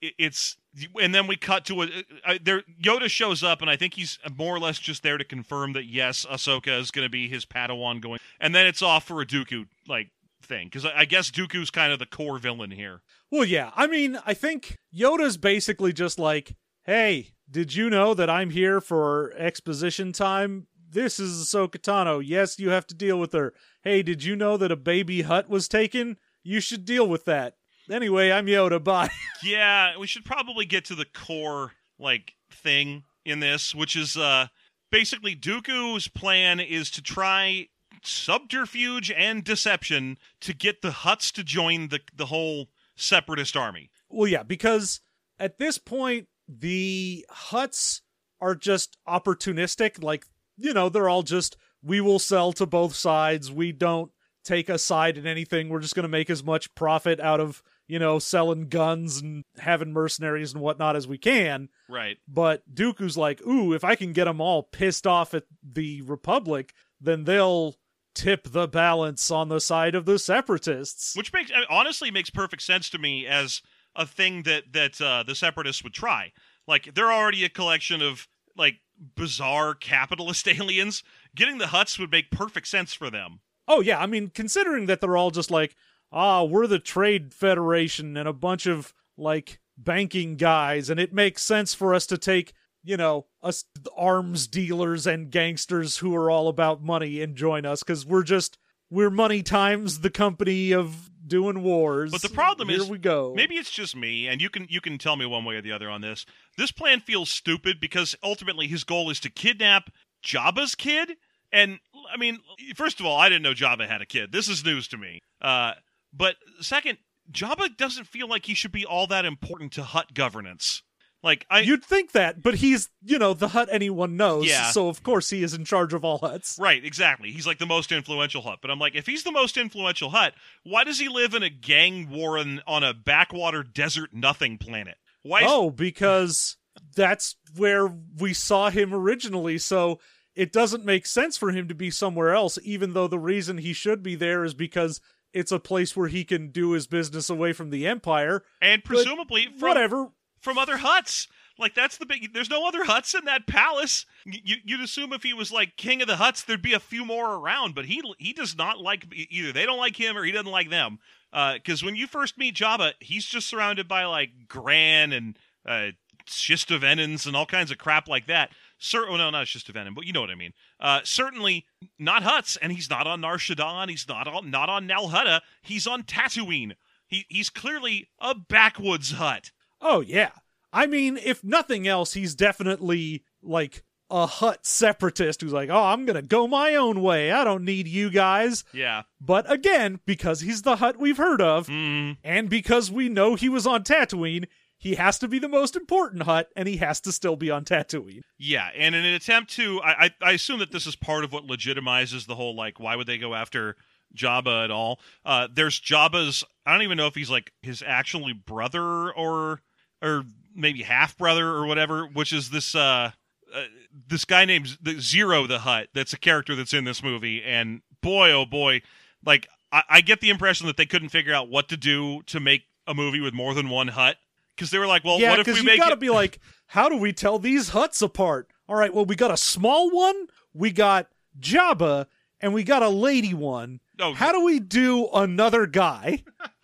it's 0.00 0.56
and 1.00 1.14
then 1.14 1.26
we 1.26 1.36
cut 1.36 1.64
to 1.64 1.82
a 1.82 1.88
uh, 2.24 2.38
there 2.42 2.62
yoda 2.82 3.08
shows 3.08 3.42
up 3.42 3.62
and 3.62 3.70
i 3.70 3.76
think 3.76 3.94
he's 3.94 4.18
more 4.36 4.54
or 4.54 4.58
less 4.58 4.78
just 4.78 5.02
there 5.02 5.16
to 5.16 5.24
confirm 5.24 5.72
that 5.72 5.86
yes 5.86 6.26
ahsoka 6.30 6.78
is 6.78 6.90
going 6.90 7.04
to 7.04 7.10
be 7.10 7.28
his 7.28 7.46
padawan 7.46 7.98
going 7.98 8.20
and 8.40 8.54
then 8.54 8.66
it's 8.66 8.82
off 8.82 9.04
for 9.04 9.22
a 9.22 9.26
dooku 9.26 9.66
like 9.88 10.10
thing 10.42 10.66
because 10.66 10.84
I, 10.84 10.98
I 10.98 11.04
guess 11.06 11.30
dooku's 11.30 11.70
kind 11.70 11.92
of 11.94 11.98
the 11.98 12.06
core 12.06 12.38
villain 12.38 12.70
here 12.70 13.00
Well, 13.30 13.44
yeah. 13.44 13.70
I 13.76 13.86
mean, 13.86 14.18
I 14.24 14.34
think 14.34 14.78
Yoda's 14.94 15.36
basically 15.36 15.92
just 15.92 16.18
like, 16.18 16.56
hey, 16.84 17.32
did 17.50 17.74
you 17.74 17.90
know 17.90 18.14
that 18.14 18.30
I'm 18.30 18.50
here 18.50 18.80
for 18.80 19.34
exposition 19.36 20.12
time? 20.12 20.66
This 20.90 21.20
is 21.20 21.44
Ahsoka 21.44 21.76
Tano. 21.78 22.22
Yes, 22.24 22.58
you 22.58 22.70
have 22.70 22.86
to 22.86 22.94
deal 22.94 23.18
with 23.18 23.32
her. 23.34 23.52
Hey, 23.82 24.02
did 24.02 24.24
you 24.24 24.34
know 24.34 24.56
that 24.56 24.72
a 24.72 24.76
baby 24.76 25.22
Hutt 25.22 25.48
was 25.50 25.68
taken? 25.68 26.16
You 26.42 26.60
should 26.60 26.86
deal 26.86 27.06
with 27.06 27.26
that. 27.26 27.56
Anyway, 27.90 28.30
I'm 28.30 28.46
Yoda. 28.46 28.82
Bye. 28.82 29.10
Yeah, 29.40 29.96
we 29.96 30.08
should 30.08 30.24
probably 30.24 30.66
get 30.66 30.84
to 30.86 30.96
the 30.96 31.04
core 31.04 31.70
like 31.96 32.32
thing 32.50 33.04
in 33.24 33.38
this, 33.38 33.72
which 33.72 33.94
is 33.94 34.16
uh 34.16 34.48
basically 34.90 35.36
Dooku's 35.36 36.08
plan 36.08 36.58
is 36.58 36.90
to 36.90 37.02
try 37.02 37.68
subterfuge 38.02 39.12
and 39.12 39.44
deception 39.44 40.18
to 40.40 40.52
get 40.52 40.82
the 40.82 40.90
Hutts 40.90 41.30
to 41.34 41.44
join 41.44 41.86
the 41.88 42.00
the 42.12 42.26
whole 42.26 42.66
separatist 42.96 43.56
army. 43.56 43.90
well, 44.08 44.26
yeah, 44.26 44.42
because 44.42 45.00
at 45.38 45.58
this 45.58 45.78
point, 45.78 46.26
the 46.48 47.24
Hutts 47.30 48.00
are 48.40 48.56
just 48.56 48.98
opportunistic. 49.08 50.02
Like, 50.02 50.26
you 50.56 50.74
know, 50.74 50.88
they're 50.88 51.08
all 51.08 51.22
just, 51.22 51.56
we 51.80 52.00
will 52.00 52.18
sell 52.18 52.52
to 52.54 52.66
both 52.66 52.96
sides. 52.96 53.52
We 53.52 53.70
don't 53.70 54.10
take 54.44 54.68
a 54.68 54.78
side 54.78 55.16
in 55.16 55.28
anything. 55.28 55.68
We're 55.68 55.78
just 55.78 55.94
going 55.94 56.02
to 56.02 56.08
make 56.08 56.28
as 56.28 56.42
much 56.42 56.74
profit 56.74 57.20
out 57.20 57.38
of 57.38 57.62
you 57.88 57.98
know, 57.98 58.18
selling 58.18 58.68
guns 58.68 59.20
and 59.20 59.44
having 59.58 59.92
mercenaries 59.92 60.52
and 60.52 60.62
whatnot 60.62 60.94
as 60.94 61.08
we 61.08 61.18
can. 61.18 61.70
Right. 61.88 62.18
But 62.28 62.62
Dooku's 62.72 63.16
like, 63.16 63.44
ooh, 63.46 63.72
if 63.72 63.82
I 63.82 63.94
can 63.94 64.12
get 64.12 64.26
them 64.26 64.40
all 64.40 64.62
pissed 64.62 65.06
off 65.06 65.34
at 65.34 65.44
the 65.62 66.02
Republic, 66.02 66.74
then 67.00 67.24
they'll 67.24 67.76
tip 68.14 68.48
the 68.52 68.68
balance 68.68 69.30
on 69.30 69.48
the 69.48 69.60
side 69.60 69.94
of 69.94 70.04
the 70.04 70.18
separatists. 70.18 71.16
Which 71.16 71.32
makes 71.32 71.50
honestly 71.70 72.10
makes 72.10 72.30
perfect 72.30 72.62
sense 72.62 72.90
to 72.90 72.98
me 72.98 73.26
as 73.26 73.62
a 73.96 74.06
thing 74.06 74.42
that 74.42 74.72
that 74.72 75.00
uh, 75.00 75.22
the 75.22 75.34
separatists 75.34 75.82
would 75.82 75.94
try. 75.94 76.32
Like 76.66 76.94
they're 76.94 77.12
already 77.12 77.44
a 77.44 77.48
collection 77.48 78.02
of 78.02 78.28
like 78.56 78.80
bizarre 79.16 79.74
capitalist 79.74 80.46
aliens. 80.48 81.02
Getting 81.34 81.58
the 81.58 81.66
Hutts 81.66 81.98
would 81.98 82.10
make 82.10 82.30
perfect 82.30 82.68
sense 82.68 82.92
for 82.92 83.10
them. 83.10 83.40
Oh 83.66 83.80
yeah, 83.80 83.98
I 83.98 84.06
mean, 84.06 84.30
considering 84.34 84.86
that 84.86 85.00
they're 85.00 85.16
all 85.16 85.30
just 85.30 85.50
like, 85.50 85.76
ah, 86.12 86.44
we're 86.44 86.66
the 86.66 86.78
Trade 86.78 87.32
Federation 87.32 88.16
and 88.16 88.28
a 88.28 88.32
bunch 88.32 88.66
of 88.66 88.92
like 89.16 89.60
banking 89.76 90.36
guys, 90.36 90.90
and 90.90 90.98
it 90.98 91.12
makes 91.12 91.42
sense 91.42 91.74
for 91.74 91.94
us 91.94 92.06
to 92.06 92.18
take, 92.18 92.52
you 92.82 92.96
know, 92.96 93.26
us 93.42 93.64
arms 93.96 94.46
dealers 94.46 95.06
and 95.06 95.30
gangsters 95.30 95.98
who 95.98 96.14
are 96.14 96.30
all 96.30 96.48
about 96.48 96.82
money 96.82 97.22
and 97.22 97.36
join 97.36 97.64
us 97.64 97.82
because 97.82 98.04
we're 98.04 98.22
just 98.22 98.58
we're 98.90 99.10
money 99.10 99.42
times 99.42 100.00
the 100.00 100.10
company 100.10 100.72
of 100.72 101.10
doing 101.26 101.62
wars. 101.62 102.10
But 102.10 102.22
the 102.22 102.28
problem 102.30 102.68
Here 102.68 102.80
is, 102.80 102.88
we 102.88 102.98
go. 102.98 103.34
Maybe 103.36 103.56
it's 103.56 103.70
just 103.70 103.94
me, 103.94 104.28
and 104.28 104.40
you 104.40 104.50
can 104.50 104.66
you 104.68 104.80
can 104.80 104.98
tell 104.98 105.16
me 105.16 105.26
one 105.26 105.44
way 105.44 105.56
or 105.56 105.62
the 105.62 105.72
other 105.72 105.90
on 105.90 106.00
this. 106.00 106.24
This 106.56 106.72
plan 106.72 107.00
feels 107.00 107.30
stupid 107.30 107.80
because 107.80 108.16
ultimately 108.22 108.66
his 108.66 108.84
goal 108.84 109.10
is 109.10 109.20
to 109.20 109.30
kidnap 109.30 109.90
Jabba's 110.24 110.74
kid. 110.74 111.12
And 111.52 111.78
I 112.12 112.16
mean, 112.18 112.38
first 112.74 113.00
of 113.00 113.06
all, 113.06 113.16
I 113.16 113.28
didn't 113.28 113.42
know 113.42 113.54
Jabba 113.54 113.88
had 113.88 114.02
a 114.02 114.06
kid. 114.06 114.32
This 114.32 114.48
is 114.48 114.64
news 114.64 114.88
to 114.88 114.98
me. 114.98 115.20
Uh, 115.40 115.72
but 116.12 116.36
second, 116.60 116.98
Jabba 117.30 117.76
doesn't 117.76 118.06
feel 118.06 118.28
like 118.28 118.46
he 118.46 118.54
should 118.54 118.72
be 118.72 118.84
all 118.86 119.06
that 119.08 119.24
important 119.24 119.72
to 119.72 119.82
Hutt 119.82 120.14
governance. 120.14 120.82
Like 121.22 121.46
I, 121.50 121.60
You'd 121.60 121.84
think 121.84 122.12
that, 122.12 122.42
but 122.42 122.54
he's, 122.54 122.90
you 123.02 123.18
know, 123.18 123.34
the 123.34 123.48
Hutt 123.48 123.68
anyone 123.72 124.16
knows. 124.16 124.46
Yeah. 124.46 124.70
So 124.70 124.88
of 124.88 125.02
course 125.02 125.30
he 125.30 125.42
is 125.42 125.52
in 125.52 125.64
charge 125.64 125.92
of 125.92 126.04
all 126.04 126.20
Hutts. 126.20 126.60
Right, 126.60 126.84
exactly. 126.84 127.32
He's 127.32 127.46
like 127.46 127.58
the 127.58 127.66
most 127.66 127.90
influential 127.90 128.42
Hutt. 128.42 128.60
But 128.62 128.70
I'm 128.70 128.78
like, 128.78 128.94
if 128.94 129.06
he's 129.06 129.24
the 129.24 129.32
most 129.32 129.56
influential 129.56 130.10
Hutt, 130.10 130.34
why 130.62 130.84
does 130.84 131.00
he 131.00 131.08
live 131.08 131.34
in 131.34 131.42
a 131.42 131.50
gang 131.50 132.08
warren 132.08 132.62
on 132.68 132.84
a 132.84 132.94
backwater 132.94 133.64
desert 133.64 134.10
nothing 134.12 134.58
planet? 134.58 134.96
Why? 135.22 135.40
Is, 135.40 135.46
Oh, 135.48 135.70
because 135.70 136.56
that's 136.94 137.34
where 137.56 137.92
we 138.18 138.32
saw 138.32 138.70
him 138.70 138.94
originally. 138.94 139.58
So 139.58 139.98
it 140.36 140.52
doesn't 140.52 140.84
make 140.84 141.04
sense 141.04 141.36
for 141.36 141.50
him 141.50 141.66
to 141.66 141.74
be 141.74 141.90
somewhere 141.90 142.32
else, 142.32 142.60
even 142.62 142.92
though 142.92 143.08
the 143.08 143.18
reason 143.18 143.58
he 143.58 143.72
should 143.72 144.04
be 144.04 144.14
there 144.14 144.44
is 144.44 144.54
because 144.54 145.00
it's 145.38 145.52
a 145.52 145.58
place 145.60 145.96
where 145.96 146.08
he 146.08 146.24
can 146.24 146.48
do 146.50 146.72
his 146.72 146.86
business 146.86 147.30
away 147.30 147.52
from 147.52 147.70
the 147.70 147.86
Empire. 147.86 148.44
and 148.60 148.82
presumably 148.84 149.46
from 149.58 149.68
Whatever. 149.68 150.08
from 150.40 150.58
other 150.58 150.78
Hutts. 150.78 151.28
Like 151.58 151.74
that's 151.74 151.98
the 151.98 152.06
big. 152.06 152.32
There's 152.32 152.50
no 152.50 152.66
other 152.68 152.84
Hutts 152.84 153.18
in 153.18 153.24
that 153.24 153.46
palace. 153.46 154.06
Y- 154.26 154.40
You, 154.44 154.56
you'd 154.64 154.80
assume 154.80 155.12
if 155.12 155.22
he 155.24 155.32
was 155.34 155.50
like 155.50 155.76
king 155.76 156.00
of 156.00 156.06
the 156.08 156.14
Hutts, 156.14 156.44
there'd 156.46 156.62
be 156.62 156.72
a 156.72 156.78
few 156.80 157.04
more 157.04 157.34
around. 157.34 157.74
But 157.74 157.86
he 157.86 158.00
he 158.18 158.32
does 158.32 158.56
not 158.56 158.78
like 158.80 159.06
either. 159.30 159.52
They 159.52 159.66
don't 159.66 159.78
like 159.78 159.96
him 159.96 160.16
or 160.16 160.22
he 160.24 160.30
doesn't 160.32 160.50
like 160.52 160.70
them. 160.70 160.98
Because 161.32 161.82
when 161.82 161.96
you 161.96 162.06
first 162.06 162.38
meet 162.38 162.54
Jabba, 162.54 162.92
he's 163.00 163.26
just 163.26 163.48
surrounded 163.48 163.88
by 163.88 164.04
like 164.04 164.30
Gran 164.48 165.12
and 165.12 165.36
uh, 165.66 165.88
Shistavanens 166.26 167.26
and 167.26 167.34
all 167.36 167.46
kinds 167.46 167.70
of 167.70 167.78
crap 167.78 168.08
like 168.08 168.26
that. 168.28 168.50
Cer- 168.78 169.08
oh 169.08 169.16
no, 169.16 169.30
not 169.30 169.46
Shistavenin, 169.46 169.94
but 169.94 170.04
you 170.06 170.12
know 170.12 170.20
what 170.20 170.30
I 170.30 170.34
mean. 170.36 170.52
Uh, 170.78 171.00
certainly 171.04 171.66
not 171.98 172.22
Hutts, 172.22 172.56
and 172.62 172.72
he's 172.72 172.88
not 172.88 173.06
on 173.06 173.20
Nar 173.20 173.36
Shaddaa. 173.38 173.88
He's 173.90 174.06
not 174.08 174.28
on 174.28 174.50
not 174.50 174.68
on 174.68 174.86
Nal 174.86 175.08
Hutta. 175.08 175.40
He's 175.62 175.86
on 175.86 176.02
Tatooine. 176.04 176.72
He 177.06 177.26
he's 177.28 177.50
clearly 177.50 178.08
a 178.20 178.34
backwoods 178.34 179.12
Hutt. 179.12 179.50
Oh, 179.80 180.00
yeah. 180.00 180.30
I 180.72 180.86
mean, 180.86 181.16
if 181.16 181.42
nothing 181.42 181.88
else, 181.88 182.12
he's 182.12 182.34
definitely 182.34 183.24
like 183.42 183.82
a 184.10 184.26
Hutt 184.26 184.64
separatist 184.66 185.40
who's 185.40 185.52
like, 185.52 185.70
oh, 185.70 185.84
I'm 185.84 186.04
going 186.04 186.16
to 186.16 186.22
go 186.22 186.46
my 186.48 186.74
own 186.74 187.02
way. 187.02 187.30
I 187.30 187.44
don't 187.44 187.64
need 187.64 187.86
you 187.88 188.10
guys. 188.10 188.64
Yeah. 188.72 189.02
But 189.20 189.50
again, 189.50 190.00
because 190.06 190.40
he's 190.40 190.62
the 190.62 190.76
Hutt 190.76 190.98
we've 190.98 191.16
heard 191.18 191.40
of, 191.42 191.66
Mm, 191.68 192.16
and 192.24 192.48
because 192.50 192.90
we 192.90 193.08
know 193.08 193.34
he 193.34 193.48
was 193.48 193.66
on 193.66 193.82
Tatooine, 193.84 194.46
he 194.78 194.94
has 194.94 195.18
to 195.18 195.28
be 195.28 195.38
the 195.38 195.48
most 195.48 195.74
important 195.76 196.22
Hutt, 196.22 196.48
and 196.54 196.68
he 196.68 196.76
has 196.76 197.00
to 197.00 197.12
still 197.12 197.36
be 197.36 197.50
on 197.50 197.64
Tatooine. 197.64 198.22
yeah, 198.38 198.70
and 198.76 198.94
in 198.94 199.04
an 199.04 199.14
attempt 199.14 199.50
to, 199.56 199.80
I, 199.82 200.04
I, 200.04 200.10
I 200.22 200.32
assume 200.32 200.60
that 200.60 200.72
this 200.72 200.86
is 200.86 200.94
part 200.94 201.24
of 201.24 201.32
what 201.32 201.46
legitimizes 201.46 202.26
the 202.26 202.36
whole 202.36 202.54
like, 202.54 202.78
why 202.78 202.94
would 202.94 203.08
they 203.08 203.18
go 203.18 203.34
after 203.34 203.76
Jabba 204.16 204.64
at 204.64 204.70
all? 204.70 205.00
Uh, 205.24 205.48
there's 205.52 205.80
Jabba's. 205.80 206.44
I 206.64 206.72
don't 206.72 206.82
even 206.82 206.96
know 206.96 207.08
if 207.08 207.14
he's 207.14 207.30
like 207.30 207.52
his 207.62 207.82
actually 207.84 208.32
brother 208.32 209.12
or 209.12 209.60
or 210.00 210.24
maybe 210.54 210.82
half 210.82 211.18
brother 211.18 211.48
or 211.48 211.66
whatever, 211.66 212.06
which 212.06 212.32
is 212.32 212.50
this 212.50 212.74
uh, 212.74 213.10
uh 213.54 213.64
this 214.06 214.24
guy 214.24 214.44
named 214.44 214.66
Ziro 214.84 215.46
the 215.46 215.58
Hutt. 215.58 215.88
That's 215.92 216.12
a 216.12 216.18
character 216.18 216.54
that's 216.54 216.72
in 216.72 216.84
this 216.84 217.02
movie, 217.02 217.42
and 217.42 217.82
boy, 218.00 218.30
oh 218.30 218.46
boy, 218.46 218.82
like 219.24 219.48
I, 219.72 219.82
I 219.88 220.00
get 220.00 220.20
the 220.20 220.30
impression 220.30 220.66
that 220.68 220.76
they 220.76 220.86
couldn't 220.86 221.10
figure 221.10 221.34
out 221.34 221.48
what 221.48 221.68
to 221.68 221.76
do 221.76 222.22
to 222.26 222.40
make 222.40 222.62
a 222.86 222.94
movie 222.94 223.20
with 223.20 223.34
more 223.34 223.54
than 223.54 223.68
one 223.68 223.88
Hutt. 223.88 224.16
Because 224.58 224.70
they 224.72 224.78
were 224.78 224.86
like, 224.88 225.04
well, 225.04 225.20
yeah, 225.20 225.30
what 225.30 225.38
if 225.40 225.46
we 225.46 225.54
you 225.54 225.62
make 225.62 225.78
gotta 225.78 225.92
it? 225.92 226.00
be 226.00 226.10
like, 226.10 226.40
how 226.66 226.88
do 226.88 226.96
we 226.96 227.12
tell 227.12 227.38
these 227.38 227.70
Hutts 227.70 228.02
apart? 228.02 228.50
All 228.68 228.74
right, 228.76 228.92
well, 228.92 229.04
we 229.04 229.14
got 229.14 229.30
a 229.30 229.36
small 229.36 229.90
one, 229.90 230.26
we 230.52 230.72
got 230.72 231.08
Jabba, 231.40 232.06
and 232.40 232.52
we 232.52 232.64
got 232.64 232.82
a 232.82 232.88
lady 232.88 233.32
one. 233.34 233.78
Oh, 234.00 234.14
How 234.14 234.32
do 234.32 234.44
we 234.44 234.58
do 234.60 235.08
another 235.14 235.66
guy? 235.66 236.24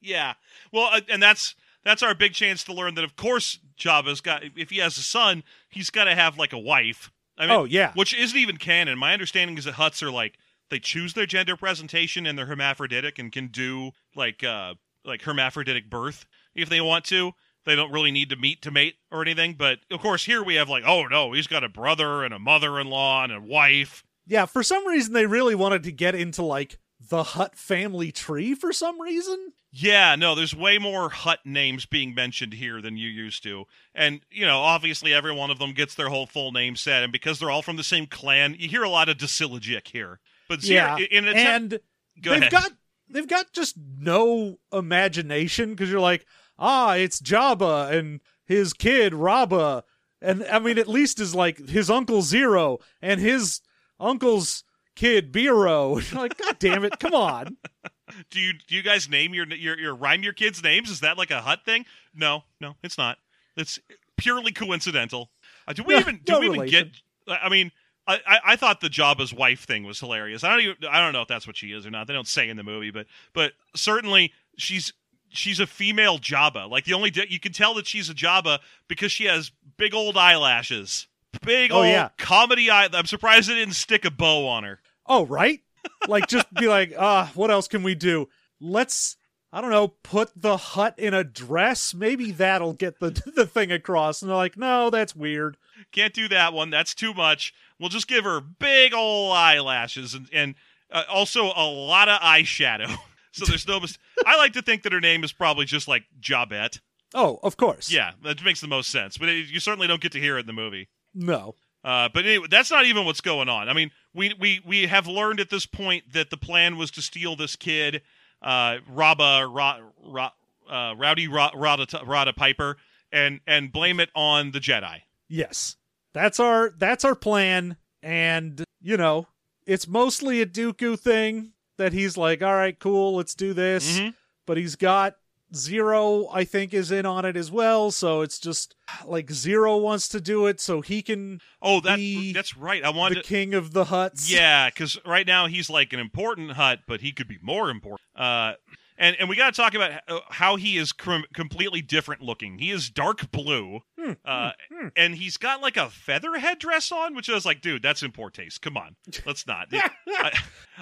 Yeah. 0.00 0.34
Well, 0.72 0.88
uh, 0.92 1.00
and 1.10 1.22
that's 1.22 1.54
that's 1.84 2.02
our 2.02 2.14
big 2.14 2.32
chance 2.32 2.64
to 2.64 2.72
learn 2.72 2.94
that 2.94 3.04
of 3.04 3.16
course 3.16 3.58
Jabba's 3.78 4.20
got 4.20 4.42
if 4.56 4.70
he 4.70 4.78
has 4.78 4.96
a 4.96 5.02
son, 5.02 5.42
he's 5.68 5.90
got 5.90 6.04
to 6.04 6.14
have 6.14 6.38
like 6.38 6.52
a 6.52 6.58
wife. 6.58 7.10
I 7.36 7.42
mean, 7.46 7.50
Oh, 7.56 7.64
yeah. 7.64 7.92
which 7.94 8.14
isn't 8.14 8.38
even 8.38 8.56
canon. 8.56 8.98
My 8.98 9.12
understanding 9.12 9.58
is 9.58 9.64
that 9.64 9.74
Hutts 9.74 10.02
are 10.02 10.10
like 10.10 10.38
they 10.70 10.78
choose 10.78 11.14
their 11.14 11.26
gender 11.26 11.56
presentation 11.56 12.26
and 12.26 12.38
they're 12.38 12.46
hermaphroditic 12.46 13.18
and 13.18 13.30
can 13.32 13.48
do 13.48 13.90
like 14.14 14.42
uh 14.44 14.74
like 15.04 15.22
hermaphroditic 15.22 15.90
birth 15.90 16.26
if 16.58 16.68
they 16.68 16.80
want 16.80 17.04
to. 17.06 17.32
They 17.64 17.76
don't 17.76 17.92
really 17.92 18.10
need 18.10 18.30
to 18.30 18.36
meet 18.36 18.62
to 18.62 18.70
mate 18.70 18.96
or 19.10 19.22
anything. 19.22 19.54
But 19.54 19.80
of 19.90 20.00
course, 20.00 20.24
here 20.24 20.42
we 20.42 20.54
have 20.54 20.68
like, 20.68 20.84
oh 20.86 21.06
no, 21.06 21.32
he's 21.32 21.46
got 21.46 21.64
a 21.64 21.68
brother 21.68 22.24
and 22.24 22.32
a 22.32 22.38
mother-in-law 22.38 23.24
and 23.24 23.32
a 23.32 23.40
wife. 23.40 24.04
Yeah, 24.26 24.46
for 24.46 24.62
some 24.62 24.86
reason 24.86 25.12
they 25.12 25.26
really 25.26 25.54
wanted 25.54 25.82
to 25.84 25.92
get 25.92 26.14
into 26.14 26.42
like 26.42 26.78
the 27.00 27.22
Hutt 27.22 27.56
family 27.56 28.10
tree 28.10 28.54
for 28.54 28.72
some 28.72 29.00
reason. 29.00 29.52
Yeah, 29.70 30.16
no, 30.16 30.34
there's 30.34 30.56
way 30.56 30.78
more 30.78 31.10
Hutt 31.10 31.40
names 31.44 31.84
being 31.84 32.14
mentioned 32.14 32.54
here 32.54 32.80
than 32.80 32.96
you 32.96 33.08
used 33.08 33.42
to. 33.42 33.66
And, 33.94 34.20
you 34.30 34.46
know, 34.46 34.60
obviously 34.60 35.12
every 35.12 35.34
one 35.34 35.50
of 35.50 35.58
them 35.58 35.72
gets 35.74 35.94
their 35.94 36.08
whole 36.08 36.26
full 36.26 36.52
name 36.52 36.74
said. 36.74 37.02
and 37.02 37.12
because 37.12 37.38
they're 37.38 37.50
all 37.50 37.62
from 37.62 37.76
the 37.76 37.84
same 37.84 38.06
clan, 38.06 38.56
you 38.58 38.68
hear 38.68 38.82
a 38.82 38.88
lot 38.88 39.10
of 39.10 39.18
Desilijic 39.18 39.88
here. 39.88 40.20
But 40.48 40.64
yeah, 40.64 40.96
in 40.96 41.26
an 41.26 41.36
attempt, 41.36 41.72
and 41.74 41.80
go 42.22 42.30
they've 42.30 42.40
ahead. 42.40 42.52
got 42.52 42.72
they've 43.10 43.28
got 43.28 43.52
just 43.52 43.76
no 43.76 44.58
imagination 44.72 45.70
because 45.70 45.90
you're 45.90 46.00
like, 46.00 46.24
ah, 46.58 46.94
it's 46.94 47.20
Jabba 47.20 47.90
and 47.92 48.20
his 48.44 48.72
kid 48.72 49.14
Rabba, 49.14 49.84
and 50.20 50.44
I 50.44 50.58
mean 50.58 50.78
at 50.78 50.88
least 50.88 51.20
is 51.20 51.34
like 51.34 51.68
his 51.68 51.90
uncle 51.90 52.22
Ziro 52.22 52.80
and 53.02 53.20
his 53.20 53.60
uncle's 54.00 54.64
kid 54.96 55.32
Biro. 55.32 55.96
Like, 56.14 56.36
God 56.38 56.58
damn 56.58 56.84
it, 56.84 56.98
come 56.98 57.14
on. 57.14 57.56
do 58.30 58.40
you 58.40 58.52
do 58.66 58.74
you 58.74 58.82
guys 58.82 59.08
name 59.08 59.34
your 59.34 59.46
your 59.46 59.78
your 59.78 59.94
rhyme 59.94 60.22
your 60.22 60.32
kids' 60.32 60.62
names? 60.62 60.90
Is 60.90 61.00
that 61.00 61.18
like 61.18 61.30
a 61.30 61.40
Hutt 61.40 61.64
thing? 61.64 61.84
No, 62.14 62.44
no, 62.60 62.74
it's 62.82 62.98
not. 62.98 63.18
It's 63.56 63.78
purely 64.16 64.52
coincidental. 64.52 65.30
Uh, 65.66 65.72
do 65.74 65.82
we 65.84 65.94
Yeah, 65.94 66.00
even 66.00 66.20
do 66.24 66.32
no 66.32 66.40
we 66.40 66.46
even 66.46 66.60
relation. 66.60 66.92
get? 67.26 67.38
I 67.42 67.48
mean, 67.48 67.70
I, 68.06 68.20
I 68.26 68.38
I 68.46 68.56
thought 68.56 68.80
the 68.80 68.88
Jabba's 68.88 69.34
wife 69.34 69.64
thing 69.66 69.84
was 69.84 70.00
hilarious. 70.00 70.42
I 70.42 70.50
don't 70.50 70.60
even 70.60 70.76
I 70.90 71.00
don't 71.00 71.12
know 71.12 71.22
if 71.22 71.28
that's 71.28 71.46
what 71.46 71.56
she 71.56 71.72
is 71.72 71.86
or 71.86 71.90
not. 71.90 72.06
They 72.06 72.14
don't 72.14 72.26
say 72.26 72.48
in 72.48 72.56
the 72.56 72.62
movie, 72.64 72.90
but 72.90 73.06
but 73.34 73.52
certainly 73.76 74.32
she's 74.56 74.92
she's 75.30 75.60
a 75.60 75.66
female 75.66 76.18
Jabba. 76.18 76.68
Like 76.70 76.84
the 76.84 76.94
only 76.94 77.10
di- 77.10 77.26
you 77.28 77.40
can 77.40 77.52
tell 77.52 77.74
that 77.74 77.86
she's 77.86 78.08
a 78.10 78.14
Jabba 78.14 78.58
because 78.88 79.12
she 79.12 79.24
has 79.24 79.52
big 79.76 79.94
old 79.94 80.16
eyelashes, 80.16 81.06
big 81.42 81.72
Oh, 81.72 81.78
old 81.78 81.86
yeah. 81.86 82.08
comedy 82.18 82.70
eye. 82.70 82.88
I'm 82.92 83.06
surprised 83.06 83.48
they 83.48 83.54
didn't 83.54 83.74
stick 83.74 84.04
a 84.04 84.10
bow 84.10 84.46
on 84.48 84.64
her. 84.64 84.80
Oh, 85.06 85.26
right? 85.26 85.60
Like 86.06 86.26
just 86.26 86.52
be 86.54 86.68
like, 86.68 86.92
ah, 86.98 87.30
what 87.34 87.50
else 87.50 87.68
can 87.68 87.82
we 87.82 87.94
do? 87.94 88.28
Let's 88.60 89.16
I 89.50 89.62
don't 89.62 89.70
know, 89.70 89.88
put 89.88 90.30
the 90.36 90.58
Hutt 90.58 90.98
in 90.98 91.14
a 91.14 91.24
dress. 91.24 91.94
Maybe 91.94 92.32
that'll 92.32 92.74
get 92.74 93.00
the 93.00 93.10
the 93.34 93.46
thing 93.46 93.72
across. 93.72 94.20
And 94.20 94.28
they're 94.30 94.36
like, 94.36 94.56
no, 94.58 94.90
that's 94.90 95.16
weird. 95.16 95.56
Can't 95.92 96.12
do 96.12 96.28
that 96.28 96.52
one. 96.52 96.70
That's 96.70 96.94
too 96.94 97.14
much. 97.14 97.54
We'll 97.78 97.88
just 97.88 98.08
give 98.08 98.24
her 98.24 98.40
big 98.40 98.92
old 98.92 99.34
eyelashes 99.34 100.12
and 100.14 100.28
and 100.32 100.54
uh, 100.90 101.04
also 101.08 101.44
a 101.54 101.64
lot 101.66 102.08
of 102.08 102.20
eyeshadow. 102.20 102.94
so 103.32 103.44
there's 103.44 103.66
no. 103.66 103.80
Mis- 103.80 103.98
I 104.26 104.36
like 104.36 104.52
to 104.54 104.62
think 104.62 104.82
that 104.82 104.92
her 104.92 105.00
name 105.00 105.24
is 105.24 105.32
probably 105.32 105.64
just 105.64 105.88
like 105.88 106.04
Jabette. 106.20 106.80
Oh, 107.14 107.38
of 107.42 107.56
course. 107.56 107.90
Yeah, 107.90 108.12
that 108.22 108.44
makes 108.44 108.60
the 108.60 108.68
most 108.68 108.90
sense. 108.90 109.16
But 109.16 109.28
it, 109.28 109.48
you 109.48 109.60
certainly 109.60 109.86
don't 109.86 110.00
get 110.00 110.12
to 110.12 110.20
hear 110.20 110.36
it 110.36 110.40
in 110.40 110.46
the 110.46 110.52
movie. 110.52 110.88
No. 111.14 111.54
Uh, 111.84 112.08
but 112.12 112.26
anyway, 112.26 112.46
that's 112.50 112.70
not 112.70 112.84
even 112.86 113.04
what's 113.04 113.20
going 113.20 113.48
on. 113.48 113.68
I 113.68 113.72
mean, 113.72 113.90
we 114.14 114.34
we 114.38 114.60
we 114.66 114.86
have 114.86 115.06
learned 115.06 115.40
at 115.40 115.50
this 115.50 115.66
point 115.66 116.12
that 116.12 116.30
the 116.30 116.36
plan 116.36 116.76
was 116.76 116.90
to 116.92 117.02
steal 117.02 117.36
this 117.36 117.56
kid, 117.56 118.02
uh, 118.42 118.78
Rabba, 118.88 119.48
Ra, 119.50 119.78
Ra, 120.04 120.30
uh, 120.68 120.94
Rowdy 120.96 121.28
Ra- 121.28 121.52
Rada, 121.54 121.86
Rada 122.04 122.32
Piper 122.32 122.76
and 123.12 123.40
and 123.46 123.72
blame 123.72 124.00
it 124.00 124.10
on 124.14 124.50
the 124.50 124.58
Jedi. 124.58 125.02
Yes. 125.28 125.76
That's 126.12 126.40
our 126.40 126.70
that's 126.76 127.04
our 127.04 127.14
plan 127.14 127.76
and 128.02 128.64
you 128.80 128.96
know, 128.96 129.26
it's 129.66 129.88
mostly 129.88 130.40
a 130.40 130.46
Dooku 130.46 130.98
thing 130.98 131.52
that 131.78 131.92
he's 131.94 132.16
like, 132.16 132.42
"All 132.42 132.54
right, 132.54 132.78
cool, 132.78 133.16
let's 133.16 133.34
do 133.34 133.54
this." 133.54 133.98
Mhm. 133.98 134.14
But 134.46 134.56
he's 134.58 134.76
got 134.76 135.16
Ziro 135.54 136.28
I 136.32 136.44
think 136.44 136.74
is 136.74 136.90
in 136.90 137.06
on 137.06 137.24
it 137.24 137.36
as 137.36 137.50
well, 137.50 137.90
so 137.90 138.20
it's 138.20 138.38
just 138.38 138.74
like 139.06 139.28
Ziro 139.28 139.80
wants 139.80 140.06
to 140.08 140.20
do 140.20 140.46
it 140.46 140.60
so 140.60 140.80
he 140.82 141.00
can 141.02 141.40
Oh, 141.62 141.80
that 141.80 141.98
that's 142.34 142.56
right. 142.56 142.84
I 142.84 142.90
want 142.90 143.14
the 143.14 143.22
to, 143.22 143.26
king 143.26 143.54
of 143.54 143.72
the 143.72 143.86
Hutts. 143.86 144.30
yeah, 144.30 144.68
because 144.68 144.98
right 145.06 145.26
now 145.26 145.46
he's 145.46 145.70
like 145.70 145.92
an 145.94 146.00
important 146.00 146.52
Hutt, 146.52 146.80
but 146.86 147.00
he 147.00 147.12
could 147.12 147.28
be 147.28 147.38
more 147.40 147.70
important. 147.70 148.02
Uh, 148.14 148.52
and 148.98 149.16
and 149.18 149.28
we 149.28 149.36
got 149.36 149.54
to 149.54 149.56
talk 149.60 149.74
about 149.74 150.02
how 150.28 150.56
he 150.56 150.76
is 150.76 150.92
com- 150.92 151.24
completely 151.32 151.80
different 151.80 152.20
looking. 152.20 152.58
He 152.58 152.70
is 152.70 152.90
dark 152.90 153.30
blue, 153.30 153.80
Hmm, 153.98 154.12
uh, 154.24 154.50
hmm, 154.70 154.80
hmm. 154.82 154.88
and 154.96 155.14
he's 155.14 155.36
got 155.38 155.62
like 155.62 155.76
a 155.78 155.88
feather 155.88 156.36
headdress 156.38 156.92
on, 156.92 157.14
which 157.14 157.30
I 157.30 157.34
was 157.34 157.46
like, 157.46 157.60
dude, 157.62 157.80
that's 157.82 158.02
in 158.02 158.12
poor 158.12 158.28
taste. 158.30 158.60
Come 158.60 158.76
on, 158.76 158.96
let's 159.24 159.46
not. 159.46 159.68
I, 159.72 160.38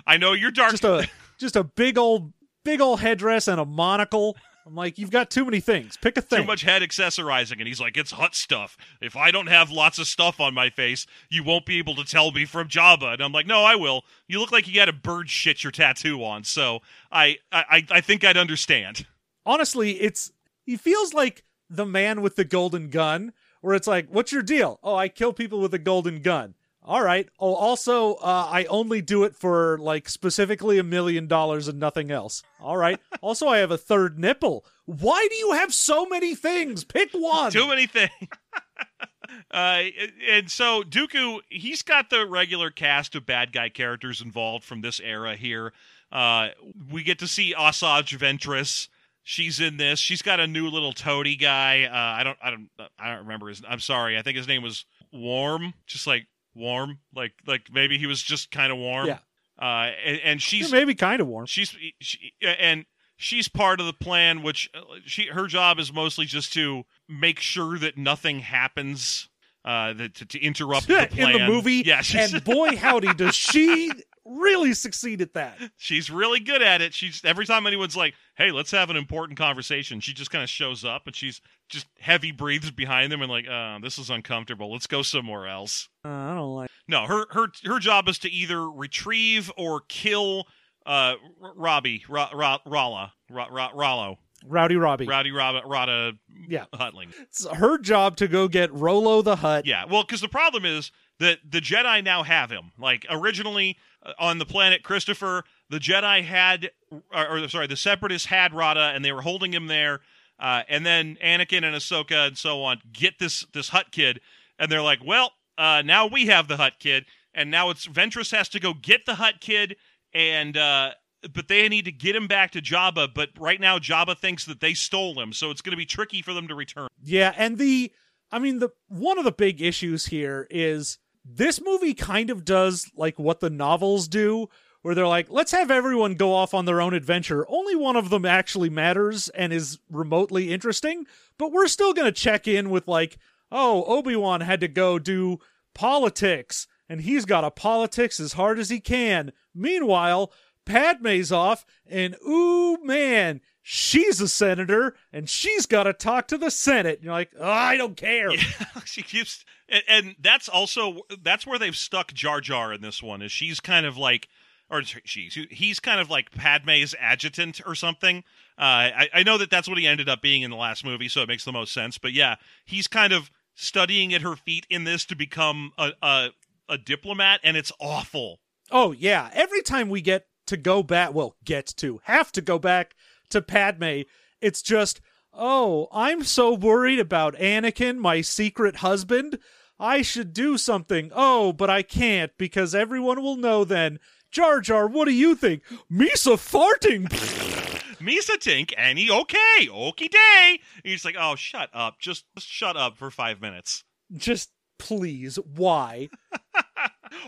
I 0.07 0.17
know 0.17 0.33
you're 0.33 0.51
dark. 0.51 0.73
just 0.73 0.85
a 0.85 1.09
just 1.39 1.57
a 1.57 1.65
big 1.65 1.99
old 1.99 2.33
big 2.65 2.81
old 2.81 3.01
headdress 3.01 3.49
and 3.49 3.61
a 3.61 3.65
monocle. 3.65 4.37
I'm 4.67 4.75
like, 4.75 4.99
you've 4.99 5.13
got 5.13 5.31
too 5.31 5.45
many 5.45 5.61
things. 5.61 5.97
Pick 5.97 6.17
a 6.17 6.21
thing. 6.21 6.41
too 6.41 6.47
much 6.47 6.63
head 6.63 6.83
accessorizing 6.83 7.59
and 7.59 7.69
he's 7.69 7.81
like 7.81 7.97
it's 7.97 8.11
Hutt 8.11 8.35
stuff 8.35 8.77
if 9.01 9.15
i 9.17 9.31
don't 9.31 9.47
have 9.47 9.71
lots 9.71 9.99
of 10.01 10.09
stuff 10.09 10.41
on 10.41 10.55
my 10.55 10.71
face 10.71 11.07
you 11.31 11.45
won't 11.45 11.67
be 11.67 11.79
able 11.79 11.95
to 11.95 12.05
tell 12.05 12.33
me 12.33 12.45
from 12.45 12.67
jabba 12.67 13.13
and 13.15 13.23
i'm 13.23 13.31
like 13.31 13.47
no 13.47 13.63
i 13.63 13.77
will 13.77 14.05
you 14.27 14.41
look 14.41 14.51
like 14.51 14.67
you 14.67 14.75
got 14.75 14.89
a 14.89 14.93
bird 14.93 15.31
shit 15.31 15.63
your 15.63 15.71
tattoo 15.71 16.25
on 16.25 16.43
so 16.43 16.81
i 17.13 17.37
i 17.53 17.87
i 17.91 18.01
think 18.01 18.25
i'd 18.25 18.37
understand 18.37 19.07
honestly, 19.47 19.93
it's 20.01 20.33
he 20.65 20.77
feels 20.77 21.15
like 21.15 21.45
the 21.71 21.87
man 21.87 22.21
with 22.21 22.37
the 22.37 22.45
golden 22.45 22.91
gun, 22.91 23.33
where 23.61 23.75
it's 23.75 23.87
like, 23.87 24.09
"What's 24.11 24.33
your 24.33 24.43
deal?" 24.43 24.79
Oh, 24.83 24.97
I 24.97 25.09
kill 25.09 25.33
people 25.33 25.61
with 25.61 25.73
a 25.73 25.79
golden 25.79 26.21
gun. 26.21 26.55
All 26.87 27.03
right. 27.03 27.29
Oh, 27.41 27.55
also, 27.55 28.15
uh, 28.15 28.49
I 28.49 28.65
only 28.67 29.03
do 29.03 29.25
it 29.25 29.35
for 29.35 29.77
like 29.79 30.09
specifically 30.09 30.79
a 30.79 30.85
million 30.85 31.27
dollars 31.27 31.67
and 31.67 31.81
nothing 31.81 32.13
else. 32.13 32.45
All 32.61 32.77
right. 32.77 33.01
also, 33.21 33.49
I 33.49 33.59
have 33.59 33.73
a 33.73 33.79
third 33.79 34.19
nipple. 34.21 34.65
Why 34.85 35.27
do 35.29 35.35
you 35.35 35.53
have 35.53 35.75
so 35.75 36.07
many 36.07 36.37
things? 36.37 36.85
Pick 36.85 37.11
one. 37.13 37.51
too 37.51 37.67
many 37.67 37.87
things 37.89 38.11
uh 39.51 39.83
and 40.29 40.51
so 40.51 40.83
dooku 40.83 41.41
he's 41.49 41.83
got 41.83 42.11
the 42.11 42.25
regular 42.27 42.71
cast 42.71 43.15
of 43.17 43.27
bad 43.27 43.53
guy 43.53 43.69
characters 43.69 44.21
involved 44.21 44.65
from 44.65 44.81
this 44.83 45.01
era 45.01 45.35
here 45.35 45.73
uh 46.13 46.49
we 46.93 47.03
get 47.03 47.19
to 47.19 47.27
see 47.27 47.53
Asajj 47.53 48.17
Ventress 48.19 48.89
she's 49.25 49.59
in 49.61 49.77
this 49.77 49.99
she's 49.99 50.23
got 50.23 50.39
a 50.39 50.47
new 50.47 50.69
little 50.69 50.93
toady 50.93 51.35
guy 51.37 51.85
uh 51.85 52.21
i 52.21 52.23
don't 52.23 52.39
i 52.41 52.51
don't 52.51 52.69
i 52.99 53.09
don't 53.11 53.23
remember 53.25 53.49
his 53.49 53.63
i'm 53.69 53.81
sorry 53.81 54.17
i 54.17 54.23
think 54.23 54.37
his 54.37 54.47
name 54.47 54.63
was 54.63 54.85
warm 55.13 55.75
just 55.87 56.07
like 56.07 56.27
warm 56.57 56.99
like 57.15 57.33
like 57.47 57.69
maybe 57.73 57.99
he 57.99 58.07
was 58.07 58.23
just 58.23 58.51
kind 58.51 58.73
of 58.73 58.79
warm 58.79 59.07
Yeah. 59.07 59.19
uh 59.61 59.91
and, 60.05 60.21
and 60.25 60.43
she's 60.43 60.73
maybe 60.73 60.95
kind 60.95 61.21
of 61.21 61.27
warm. 61.27 61.47
she's 61.47 61.77
she, 62.01 62.33
and 62.43 62.87
she's 63.17 63.47
part 63.49 63.79
of 63.81 63.87
the 63.87 63.93
plan 63.93 64.43
which 64.43 64.71
uh, 64.75 64.81
she 65.05 65.27
her 65.27 65.47
job 65.47 65.79
is 65.79 65.93
mostly 65.93 66.25
just 66.27 66.53
to 66.55 66.85
make 67.09 67.41
sure 67.41 67.79
that 67.79 67.97
nothing 67.99 68.41
happens 68.41 69.29
uh 69.65 69.93
that 69.93 70.15
to, 70.15 70.25
to 70.27 70.41
interrupt 70.41 70.89
the 70.89 71.07
plan 71.11 71.31
in 71.35 71.39
the 71.41 71.47
movie. 71.47 71.83
yeah 71.85 72.03
and 72.17 72.43
boy, 72.45 72.77
howdy, 72.77 73.13
does 73.15 73.35
she 73.35 73.91
really 74.29 74.75
succeed 74.75 75.21
at 75.21 75.33
that. 75.35 75.57
she's 75.77 76.11
really 76.11 76.41
good 76.41 76.61
at 76.63 76.83
it 76.83 76.93
she's 76.93 77.21
every 77.25 77.47
time 77.47 77.67
anyone's 77.67 77.97
like 77.97 78.15
hey 78.37 78.51
let's 78.51 78.71
have 78.73 78.91
an 78.91 78.97
important 78.97 79.39
conversation 79.39 80.01
she 80.01 80.13
just 80.13 80.31
kind 80.31 80.43
of 80.43 80.51
shows 80.51 80.85
up 80.85 81.07
and 81.07 81.15
she's 81.15 81.41
just 81.69 81.87
heavy 82.01 82.33
breathes 82.33 82.71
behind 82.71 83.13
them 83.13 83.23
and 83.23 83.31
like 83.31 83.47
uh 83.49 83.79
this 83.81 83.99
is 83.99 84.11
uncomfortable 84.11 84.73
let's 84.73 84.87
go 84.87 85.03
somewhere 85.03 85.47
else 85.47 85.89
Uh, 86.05 86.09
I 86.09 86.35
don't 86.35 86.55
like. 86.57 86.71
no 86.89 87.07
her 87.07 87.27
her 87.31 87.47
her 87.65 87.79
job 87.79 88.09
is 88.09 88.19
to 88.21 88.31
either 88.31 88.69
retrieve 88.71 89.51
or 89.57 89.83
kill 89.89 90.47
uh 90.87 91.15
R- 91.43 91.53
robbie 91.55 92.05
Ra- 92.09 92.31
Ra- 92.35 92.59
rala 92.67 93.11
Ra- 93.31 93.49
Ra- 93.51 93.71
rollo 93.75 94.19
Rowdy 94.49 94.77
Robbie. 94.77 95.07
Rowdy 95.09 95.33
Rotta, 95.33 95.63
Rotta 95.67 96.13
Yeah. 96.47 96.67
Hutling. 96.73 97.13
It's 97.23 97.49
her 97.49 97.79
job 97.79 98.17
to 98.19 98.29
go 98.29 98.47
get 98.49 98.73
Rolo 98.73 99.21
the 99.23 99.35
Hutt. 99.37 99.67
Yeah, 99.67 99.87
well, 99.91 100.03
because 100.03 100.21
the 100.21 100.29
problem 100.29 100.65
is 100.65 100.93
that 101.19 101.39
the 101.49 101.61
Jedi 101.61 102.05
now 102.05 102.23
have 102.23 102.51
him. 102.51 102.71
Like 102.79 103.07
originally 103.11 103.77
on 104.19 104.39
the 104.39 104.47
planet 104.47 104.83
Christophsis, 104.83 105.43
the 105.69 105.79
Jedi 105.79 106.25
had, 106.25 106.71
or, 107.13 107.39
or 107.39 107.49
sorry, 107.49 107.67
the 107.67 107.77
Separatists 107.77 108.27
had 108.27 108.55
Rotta, 108.55 108.93
and 108.95 109.05
they 109.05 109.13
were 109.13 109.23
holding 109.23 109.53
him 109.53 109.67
there. 109.67 110.01
Uh, 110.39 110.63
and 110.69 110.85
then 110.85 111.17
Anakin 111.25 111.65
and 111.65 111.75
Ahsoka 111.75 112.29
and 112.29 112.39
so 112.39 112.63
on 112.63 112.81
get 112.93 113.19
this 113.19 113.47
this 113.55 113.71
Hutt 113.71 113.91
kid, 113.91 114.21
and 114.59 114.71
they're 114.71 114.83
like, 114.83 115.01
well, 115.05 115.33
uh, 115.57 115.83
now 115.85 116.07
we 116.07 116.27
have 116.27 116.47
the 116.47 116.59
Hutt 116.59 116.75
kid, 116.79 117.07
and 117.35 117.51
now 117.51 117.71
it's 117.71 117.87
Ventress 117.87 118.37
has 118.37 118.49
to 118.51 118.61
go 118.61 118.75
get 118.75 119.07
the 119.07 119.15
Hutt 119.15 119.41
kid, 119.41 119.77
and 120.13 120.57
uh, 120.57 120.91
but 121.33 121.49
they 121.49 121.69
need 121.69 121.87
to 121.87 121.93
get 121.93 122.15
him 122.15 122.27
back 122.27 122.51
to 122.53 122.61
Jabba. 122.61 123.15
But 123.15 123.31
right 123.39 123.61
now, 123.61 123.79
Jabba 123.79 124.19
thinks 124.19 124.45
that 124.45 124.61
they 124.61 124.75
stole 124.75 125.19
him, 125.21 125.33
so 125.33 125.51
it's 125.51 125.63
going 125.63 125.73
to 125.73 125.77
be 125.77 125.87
tricky 125.87 126.21
for 126.21 126.35
them 126.35 126.49
to 126.49 126.55
return. 126.55 126.89
Yeah, 127.03 127.33
and 127.37 127.57
the 127.57 127.93
I 128.31 128.39
mean 128.39 128.59
the 128.59 128.71
one 128.89 129.19
of 129.19 129.25
the 129.25 129.33
big 129.33 129.63
issues 129.63 130.07
here 130.07 130.47
is 130.51 130.99
this 131.29 131.61
movie 131.61 131.95
kind 131.95 132.31
of 132.31 132.45
does 132.45 132.91
like 132.97 133.19
what 133.19 133.41
the 133.41 133.51
novels 133.51 134.09
do 134.09 134.49
where 134.83 134.95
they're 134.95 135.09
like 135.09 135.27
let's 135.31 135.51
have 135.51 135.71
everyone 135.71 136.15
go 136.15 136.33
off 136.33 136.55
on 136.55 136.65
their 136.65 136.81
own 136.81 136.95
adventure. 136.95 137.45
Only 137.49 137.75
one 137.75 137.97
of 137.97 138.11
them 138.11 138.25
actually 138.25 138.71
matters 138.71 139.29
and 139.31 139.53
is 139.53 139.79
remotely 139.91 140.53
interesting, 140.53 141.07
but 141.39 141.53
we're 141.53 141.67
still 141.67 141.93
going 141.93 142.07
to 142.07 142.13
check 142.13 142.47
in 142.47 142.71
with 142.71 142.87
like 142.87 143.19
oh, 143.51 143.85
Obi-Wan 143.85 144.41
had 144.41 144.61
to 144.61 144.69
go 144.69 144.99
do 144.99 145.39
politics 145.75 146.67
and 146.89 147.01
he's 147.01 147.25
got 147.25 147.43
to 147.43 147.51
politics 147.51 148.21
as 148.21 148.35
hard 148.35 148.59
as 148.59 148.71
he 148.71 148.81
can. 148.81 149.33
Meanwhile, 149.55 150.33
Padme's 150.65 151.33
off, 151.33 151.65
and 151.87 152.17
ooh 152.27 152.79
man, 152.83 153.41
she's 153.69 154.21
a 154.21 154.29
senator, 154.29 154.95
and 155.13 155.29
she's 155.29 155.67
got 155.67 155.83
to 155.83 155.93
talk 155.93 156.29
to 156.29 156.39
the 156.39 156.53
Senate. 156.53 156.99
And 156.99 157.05
You're 157.05 157.13
like, 157.13 157.33
oh, 157.37 157.51
I 157.51 157.77
don't 157.77 157.97
care. 157.97 158.33
Yeah, 158.33 158.43
she 158.85 159.03
keeps, 159.03 159.45
and, 159.69 159.83
and 159.89 160.17
that's 160.21 160.49
also 160.49 161.01
that's 161.21 161.45
where 161.45 161.59
they've 161.59 161.77
stuck 161.77 162.13
Jar 162.13 162.41
Jar 162.41 162.73
in 162.73 162.81
this 162.81 163.03
one. 163.03 163.23
Is 163.23 163.33
she's 163.33 163.59
kind 163.59 163.85
of 163.85 163.97
like, 163.97 164.29
or 164.71 164.83
she's 164.85 165.37
he's 165.51 165.81
kind 165.81 166.01
of 166.01 166.09
like 166.09 166.31
Padme's 166.31 166.95
adjutant 167.01 167.61
or 167.67 167.75
something. 167.75 168.19
Uh, 168.57 168.95
I, 169.03 169.09
I 169.13 169.23
know 169.25 169.37
that 169.37 169.51
that's 169.51 169.69
what 169.69 169.79
he 169.79 169.87
ended 169.87 170.09
up 170.09 170.23
being 170.23 170.43
in 170.43 170.51
the 170.53 170.57
last 170.57 170.85
movie, 170.85 171.09
so 171.09 171.23
it 171.23 171.29
makes 171.29 171.45
the 171.45 171.53
most 171.53 171.73
sense. 171.73 171.99
But 171.99 172.13
yeah, 172.13 172.37
he's 172.65 172.87
kind 172.87 173.13
of 173.13 173.33
studying 173.57 174.15
at 174.15 174.23
her 174.23 174.37
feet 174.37 174.67
in 174.71 174.85
this 174.85 175.05
to 175.07 175.17
become 175.17 175.73
a 175.77 175.91
a, 176.01 176.29
a 176.69 176.79
diplomat, 176.79 177.41
and 177.43 177.57
it's 177.57 177.73
awful. 177.81 178.39
Oh 178.71 178.93
yeah, 178.93 179.29
every 179.33 179.63
time 179.63 179.89
we 179.89 180.03
get 180.03 180.27
to 180.47 180.57
go 180.57 180.85
back, 180.85 181.13
well, 181.13 181.35
get 181.45 181.67
to 181.79 182.01
have 182.05 182.31
to 182.31 182.41
go 182.41 182.61
back 182.61 182.95
to 183.31 183.43
Padme, 183.43 184.03
it's 184.41 184.63
just, 184.63 185.01
oh, 185.33 185.89
I'm 185.93 186.25
so 186.25 186.55
worried 186.55 186.99
about 186.99 187.37
Anakin, 187.37 187.97
my 187.99 188.21
secret 188.21 188.77
husband. 188.77 189.39
I 189.79 190.03
should 190.03 190.33
do 190.33 190.57
something. 190.57 191.11
Oh, 191.15 191.53
but 191.53 191.69
I 191.69 191.83
can't 191.83 192.33
because 192.39 192.75
everyone 192.75 193.23
will 193.23 193.37
know 193.37 193.65
then. 193.65 193.99
Jar 194.31 194.61
Jar, 194.61 194.87
what 194.87 195.07
do 195.07 195.13
you 195.15 195.35
think? 195.35 195.63
Misa 195.91 196.37
farting. 196.37 197.09
Misa 198.01 198.37
Tink, 198.37 198.75
he 198.99 199.11
okay, 199.11 199.69
okie 199.69 200.11
day. 200.11 200.61
He's 200.85 201.05
like, 201.05 201.17
oh, 201.19 201.35
shut 201.35 201.71
up, 201.73 201.99
just, 201.99 202.25
just 202.37 202.49
shut 202.49 202.77
up 202.77 202.97
for 202.97 203.11
five 203.11 203.41
minutes. 203.41 203.85
Just 204.17 204.51
please, 204.79 205.37
why? 205.37 206.09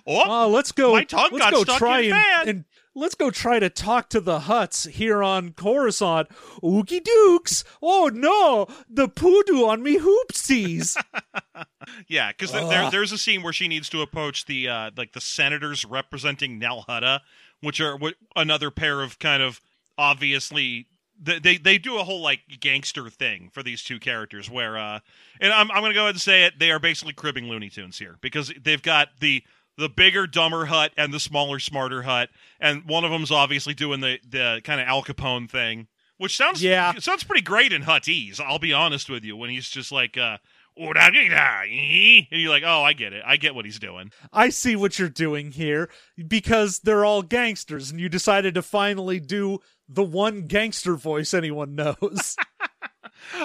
Oh, 0.07 0.45
Uh, 0.45 0.49
let's 0.49 0.73
go. 0.73 0.93
My 0.93 1.05
tongue 1.05 1.31
let's 1.33 1.45
got 1.45 1.53
go 1.53 1.63
stuck 1.63 1.79
try 1.79 2.01
in 2.01 2.13
and, 2.13 2.49
and 2.49 2.65
let's 2.99 3.15
go 3.15 3.31
try 3.31 3.59
to 3.59 3.71
talk 3.71 4.09
to 4.11 4.21
the 4.21 4.41
Hutts 4.41 4.89
here 4.89 5.23
on 5.23 5.53
Coruscant. 5.53 6.29
Ookie 6.63 7.03
dukes! 7.03 7.65
Oh 7.83 8.11
no, 8.13 8.67
the 8.89 9.09
poodoo 9.09 9.65
on 9.65 9.83
me 9.83 9.99
hoopsies. 9.99 10.97
Yeah, 12.07 12.33
because 12.33 12.53
there, 12.53 12.91
there's 12.91 13.13
a 13.13 13.19
scene 13.19 13.43
where 13.43 13.53
she 13.53 13.67
needs 13.67 13.89
to 13.89 14.03
approach 14.03 14.45
the 14.45 14.69
uh, 14.69 14.91
like 14.97 15.13
the 15.15 15.23
senators 15.23 15.87
representing 15.87 16.59
Nal 16.59 16.85
Hutta, 16.87 17.21
which 17.63 17.81
are 17.81 17.97
wh- 17.99 18.13
another 18.37 18.71
pair 18.71 19.01
of 19.01 19.19
kind 19.19 19.43
of 19.43 19.61
obviously 19.97 20.87
they, 21.21 21.39
they 21.39 21.57
they 21.57 21.79
do 21.79 21.99
a 21.99 22.05
whole 22.05 22.21
like 22.21 22.41
gangster 22.61 23.09
thing 23.09 23.51
for 23.53 23.63
these 23.63 23.83
two 23.83 23.99
characters 23.99 24.51
where 24.51 24.77
uh 24.79 25.01
and 25.41 25.53
I'm 25.53 25.71
I'm 25.71 25.83
gonna 25.83 25.95
go 25.95 26.03
ahead 26.03 26.15
and 26.15 26.21
say 26.21 26.45
it 26.45 26.59
they 26.59 26.71
are 26.71 26.79
basically 26.79 27.15
cribbing 27.15 27.47
Looney 27.49 27.71
Tunes 27.71 27.99
here 27.99 28.17
because 28.21 28.53
they've 28.63 28.83
got 28.83 29.09
the 29.21 29.43
the 29.79 29.89
bigger 29.89 30.27
dumber 30.27 30.67
Hutt 30.67 30.93
and 30.99 31.15
the 31.15 31.21
smaller 31.21 31.59
smarter 31.59 32.03
Hutt 32.03 32.29
and 32.61 32.85
one 32.85 33.05
of 33.05 33.11
them's 33.11 33.31
obviously 33.31 33.73
doing 33.73 34.01
the 34.01 34.19
the 34.29 34.61
kind 34.65 34.81
of 34.81 34.87
Al 34.87 35.03
Capone 35.03 35.49
thing 35.51 35.87
which 36.19 36.37
sounds 36.37 36.63
Yeah. 36.63 36.93
sounds 36.99 37.25
pretty 37.25 37.43
great 37.43 37.73
in 37.73 37.83
Huttese 37.85 38.41
I'll 38.41 38.59
be 38.59 38.73
honest 38.75 39.09
with 39.09 39.25
you 39.25 39.37
when 39.37 39.49
he's 39.51 39.69
just 39.69 39.91
like 39.91 40.19
uh 40.19 40.39
and 40.81 42.41
you're 42.41 42.51
like, 42.51 42.63
oh, 42.65 42.83
I 42.83 42.93
get 42.93 43.13
it. 43.13 43.23
I 43.27 43.37
get 43.37 43.55
what 43.57 43.65
he's 43.65 43.81
doing. 43.81 44.13
I 44.33 44.49
see 44.51 44.77
what 44.77 44.97
you're 44.97 45.09
doing 45.09 45.51
here 45.51 45.91
because 46.29 46.79
they're 46.79 47.05
all 47.05 47.23
gangsters, 47.23 47.91
and 47.91 47.99
you 47.99 48.09
decided 48.09 48.55
to 48.55 48.63
finally 48.63 49.19
do 49.19 49.59
the 49.89 50.05
one 50.05 50.43
gangster 50.47 50.95
voice 50.95 51.35
anyone 51.35 51.75
knows. 51.75 52.37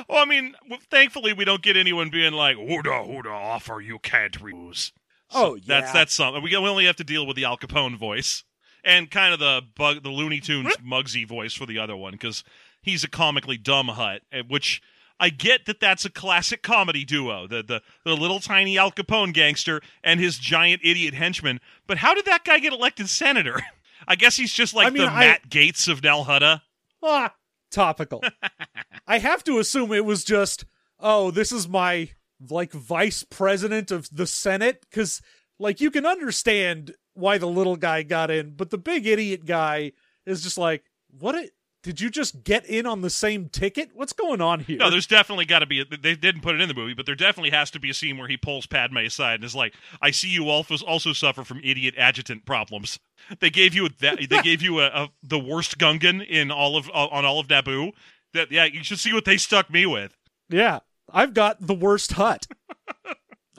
Well, 0.07 0.19
I 0.19 0.25
mean, 0.25 0.53
thankfully 0.91 1.33
we 1.33 1.45
don't 1.45 1.63
get 1.63 1.75
anyone 1.75 2.11
being 2.11 2.33
like 2.33 2.57
"Hooda 2.57 3.07
hooda 3.07 3.31
offer 3.31 3.81
you 3.81 3.97
can't 3.97 4.39
refuse." 4.39 4.91
Oh, 5.33 5.55
yeah. 5.55 5.61
that's 5.65 5.91
that's 5.91 6.13
something. 6.13 6.43
We 6.43 6.49
we 6.51 6.55
only 6.69 6.85
have 6.85 6.95
to 6.97 7.03
deal 7.03 7.25
with 7.25 7.35
the 7.35 7.45
Al 7.45 7.57
Capone 7.57 7.97
voice 7.97 8.43
and 8.83 9.09
kind 9.09 9.33
of 9.33 9.39
the 9.39 9.61
bug, 9.75 10.03
the 10.03 10.09
Looney 10.09 10.39
Tunes 10.39 10.75
Mugsy 10.85 11.27
voice 11.27 11.53
for 11.53 11.65
the 11.65 11.79
other 11.79 11.95
one 11.95 12.11
because 12.13 12.43
he's 12.81 13.03
a 13.03 13.09
comically 13.09 13.57
dumb 13.57 13.87
Hutt, 13.87 14.21
eh, 14.31 14.43
which 14.47 14.81
I 15.19 15.29
get 15.29 15.65
that 15.67 15.79
that's 15.79 16.05
a 16.05 16.09
classic 16.09 16.63
comedy 16.63 17.05
duo, 17.05 17.47
the 17.47 17.63
the 17.63 17.81
the 18.03 18.15
little 18.15 18.39
tiny 18.39 18.77
Al 18.77 18.91
Capone 18.91 19.33
gangster 19.33 19.81
and 20.03 20.19
his 20.19 20.37
giant 20.37 20.81
idiot 20.83 21.13
henchman. 21.13 21.59
But 21.87 21.99
how 21.99 22.13
did 22.13 22.25
that 22.25 22.43
guy 22.43 22.59
get 22.59 22.73
elected 22.73 23.09
senator? 23.09 23.61
I 24.07 24.15
guess 24.15 24.35
he's 24.35 24.53
just 24.53 24.73
like 24.73 24.87
I 24.87 24.89
mean, 24.89 25.03
the 25.03 25.11
I- 25.11 25.19
Matt 25.19 25.49
Gaetz 25.49 25.87
of 25.87 26.03
Nal 26.03 26.25
Hutta. 26.25 26.61
ah, 27.01 27.33
topical. 27.71 28.21
I 29.07 29.19
have 29.19 29.43
to 29.45 29.59
assume 29.59 29.93
it 29.93 30.03
was 30.05 30.23
just, 30.23 30.65
oh, 30.99 31.31
this 31.31 31.51
is 31.53 31.67
my 31.69 32.09
like 32.49 32.71
vice 32.71 33.23
president 33.23 33.91
of 33.91 34.09
the 34.11 34.27
Senate 34.27 34.85
cuz 34.91 35.21
like 35.59 35.81
you 35.81 35.91
can 35.91 36.05
understand 36.05 36.95
why 37.13 37.37
the 37.37 37.47
little 37.47 37.75
guy 37.75 38.03
got 38.03 38.31
in, 38.31 38.51
but 38.55 38.69
the 38.69 38.77
big 38.77 39.05
idiot 39.05 39.45
guy 39.45 39.91
is 40.25 40.41
just 40.41 40.57
like, 40.57 40.83
what 41.19 41.35
it 41.35 41.53
did 41.83 41.99
you 41.99 42.09
just 42.09 42.45
get 42.45 42.65
in 42.65 42.85
on 42.85 43.01
the 43.01 43.09
same 43.09 43.49
ticket? 43.49 43.89
What's 43.93 44.13
going 44.13 44.39
on 44.39 44.61
here? 44.61 44.77
No, 44.77 44.89
there's 44.89 45.05
definitely 45.05 45.43
got 45.43 45.59
to 45.59 45.65
be. 45.65 45.81
A, 45.81 45.85
they 45.85 46.15
didn't 46.15 46.41
put 46.41 46.55
it 46.55 46.61
in 46.61 46.69
the 46.69 46.73
movie, 46.73 46.93
but 46.93 47.05
there 47.05 47.13
definitely 47.13 47.51
has 47.51 47.69
to 47.71 47.79
be 47.79 47.89
a 47.89 47.93
scene 47.93 48.17
where 48.17 48.29
he 48.29 48.37
pulls 48.37 48.65
Padme 48.65 48.99
aside 48.99 49.35
and 49.35 49.43
is 49.43 49.53
like, 49.53 49.73
"I 50.01 50.11
see 50.11 50.29
you 50.29 50.49
also 50.49 50.77
also 50.85 51.11
suffer 51.11 51.43
from 51.43 51.59
idiot 51.61 51.93
adjutant 51.97 52.45
problems. 52.45 52.99
They 53.39 53.49
gave 53.49 53.73
you 53.73 53.89
that. 53.99 54.17
They 54.29 54.41
gave 54.41 54.61
you 54.61 54.79
a, 54.79 54.87
a 54.87 55.09
the 55.21 55.39
worst 55.39 55.77
Gungan 55.77 56.25
in 56.25 56.51
all 56.51 56.77
of 56.77 56.89
uh, 56.89 57.07
on 57.07 57.25
all 57.25 57.39
of 57.39 57.47
Naboo. 57.47 57.91
That 58.33 58.49
yeah, 58.49 58.63
you 58.63 58.83
should 58.83 58.99
see 58.99 59.13
what 59.13 59.25
they 59.25 59.37
stuck 59.37 59.69
me 59.69 59.85
with. 59.85 60.15
Yeah, 60.49 60.79
I've 61.13 61.33
got 61.33 61.65
the 61.65 61.73
worst 61.75 62.13
Hutt. 62.13 62.47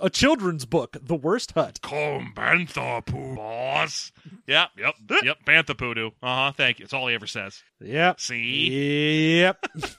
A 0.00 0.10
children's 0.10 0.64
book, 0.64 0.96
The 1.00 1.14
Worst 1.14 1.52
Hutt. 1.52 1.80
Come 1.80 2.32
bantha 2.36 3.06
poo, 3.06 3.36
boss. 3.36 4.10
Yep, 4.46 4.70
yep, 4.76 4.94
yep. 5.22 5.38
Bantha 5.46 5.78
poodoo. 5.78 6.08
Uh 6.20 6.46
huh. 6.46 6.52
Thank 6.56 6.80
you. 6.80 6.84
It's 6.84 6.92
all 6.92 7.06
he 7.06 7.14
ever 7.14 7.28
says. 7.28 7.62
Yep. 7.80 8.20
See. 8.20 9.38
Yep. 9.40 9.64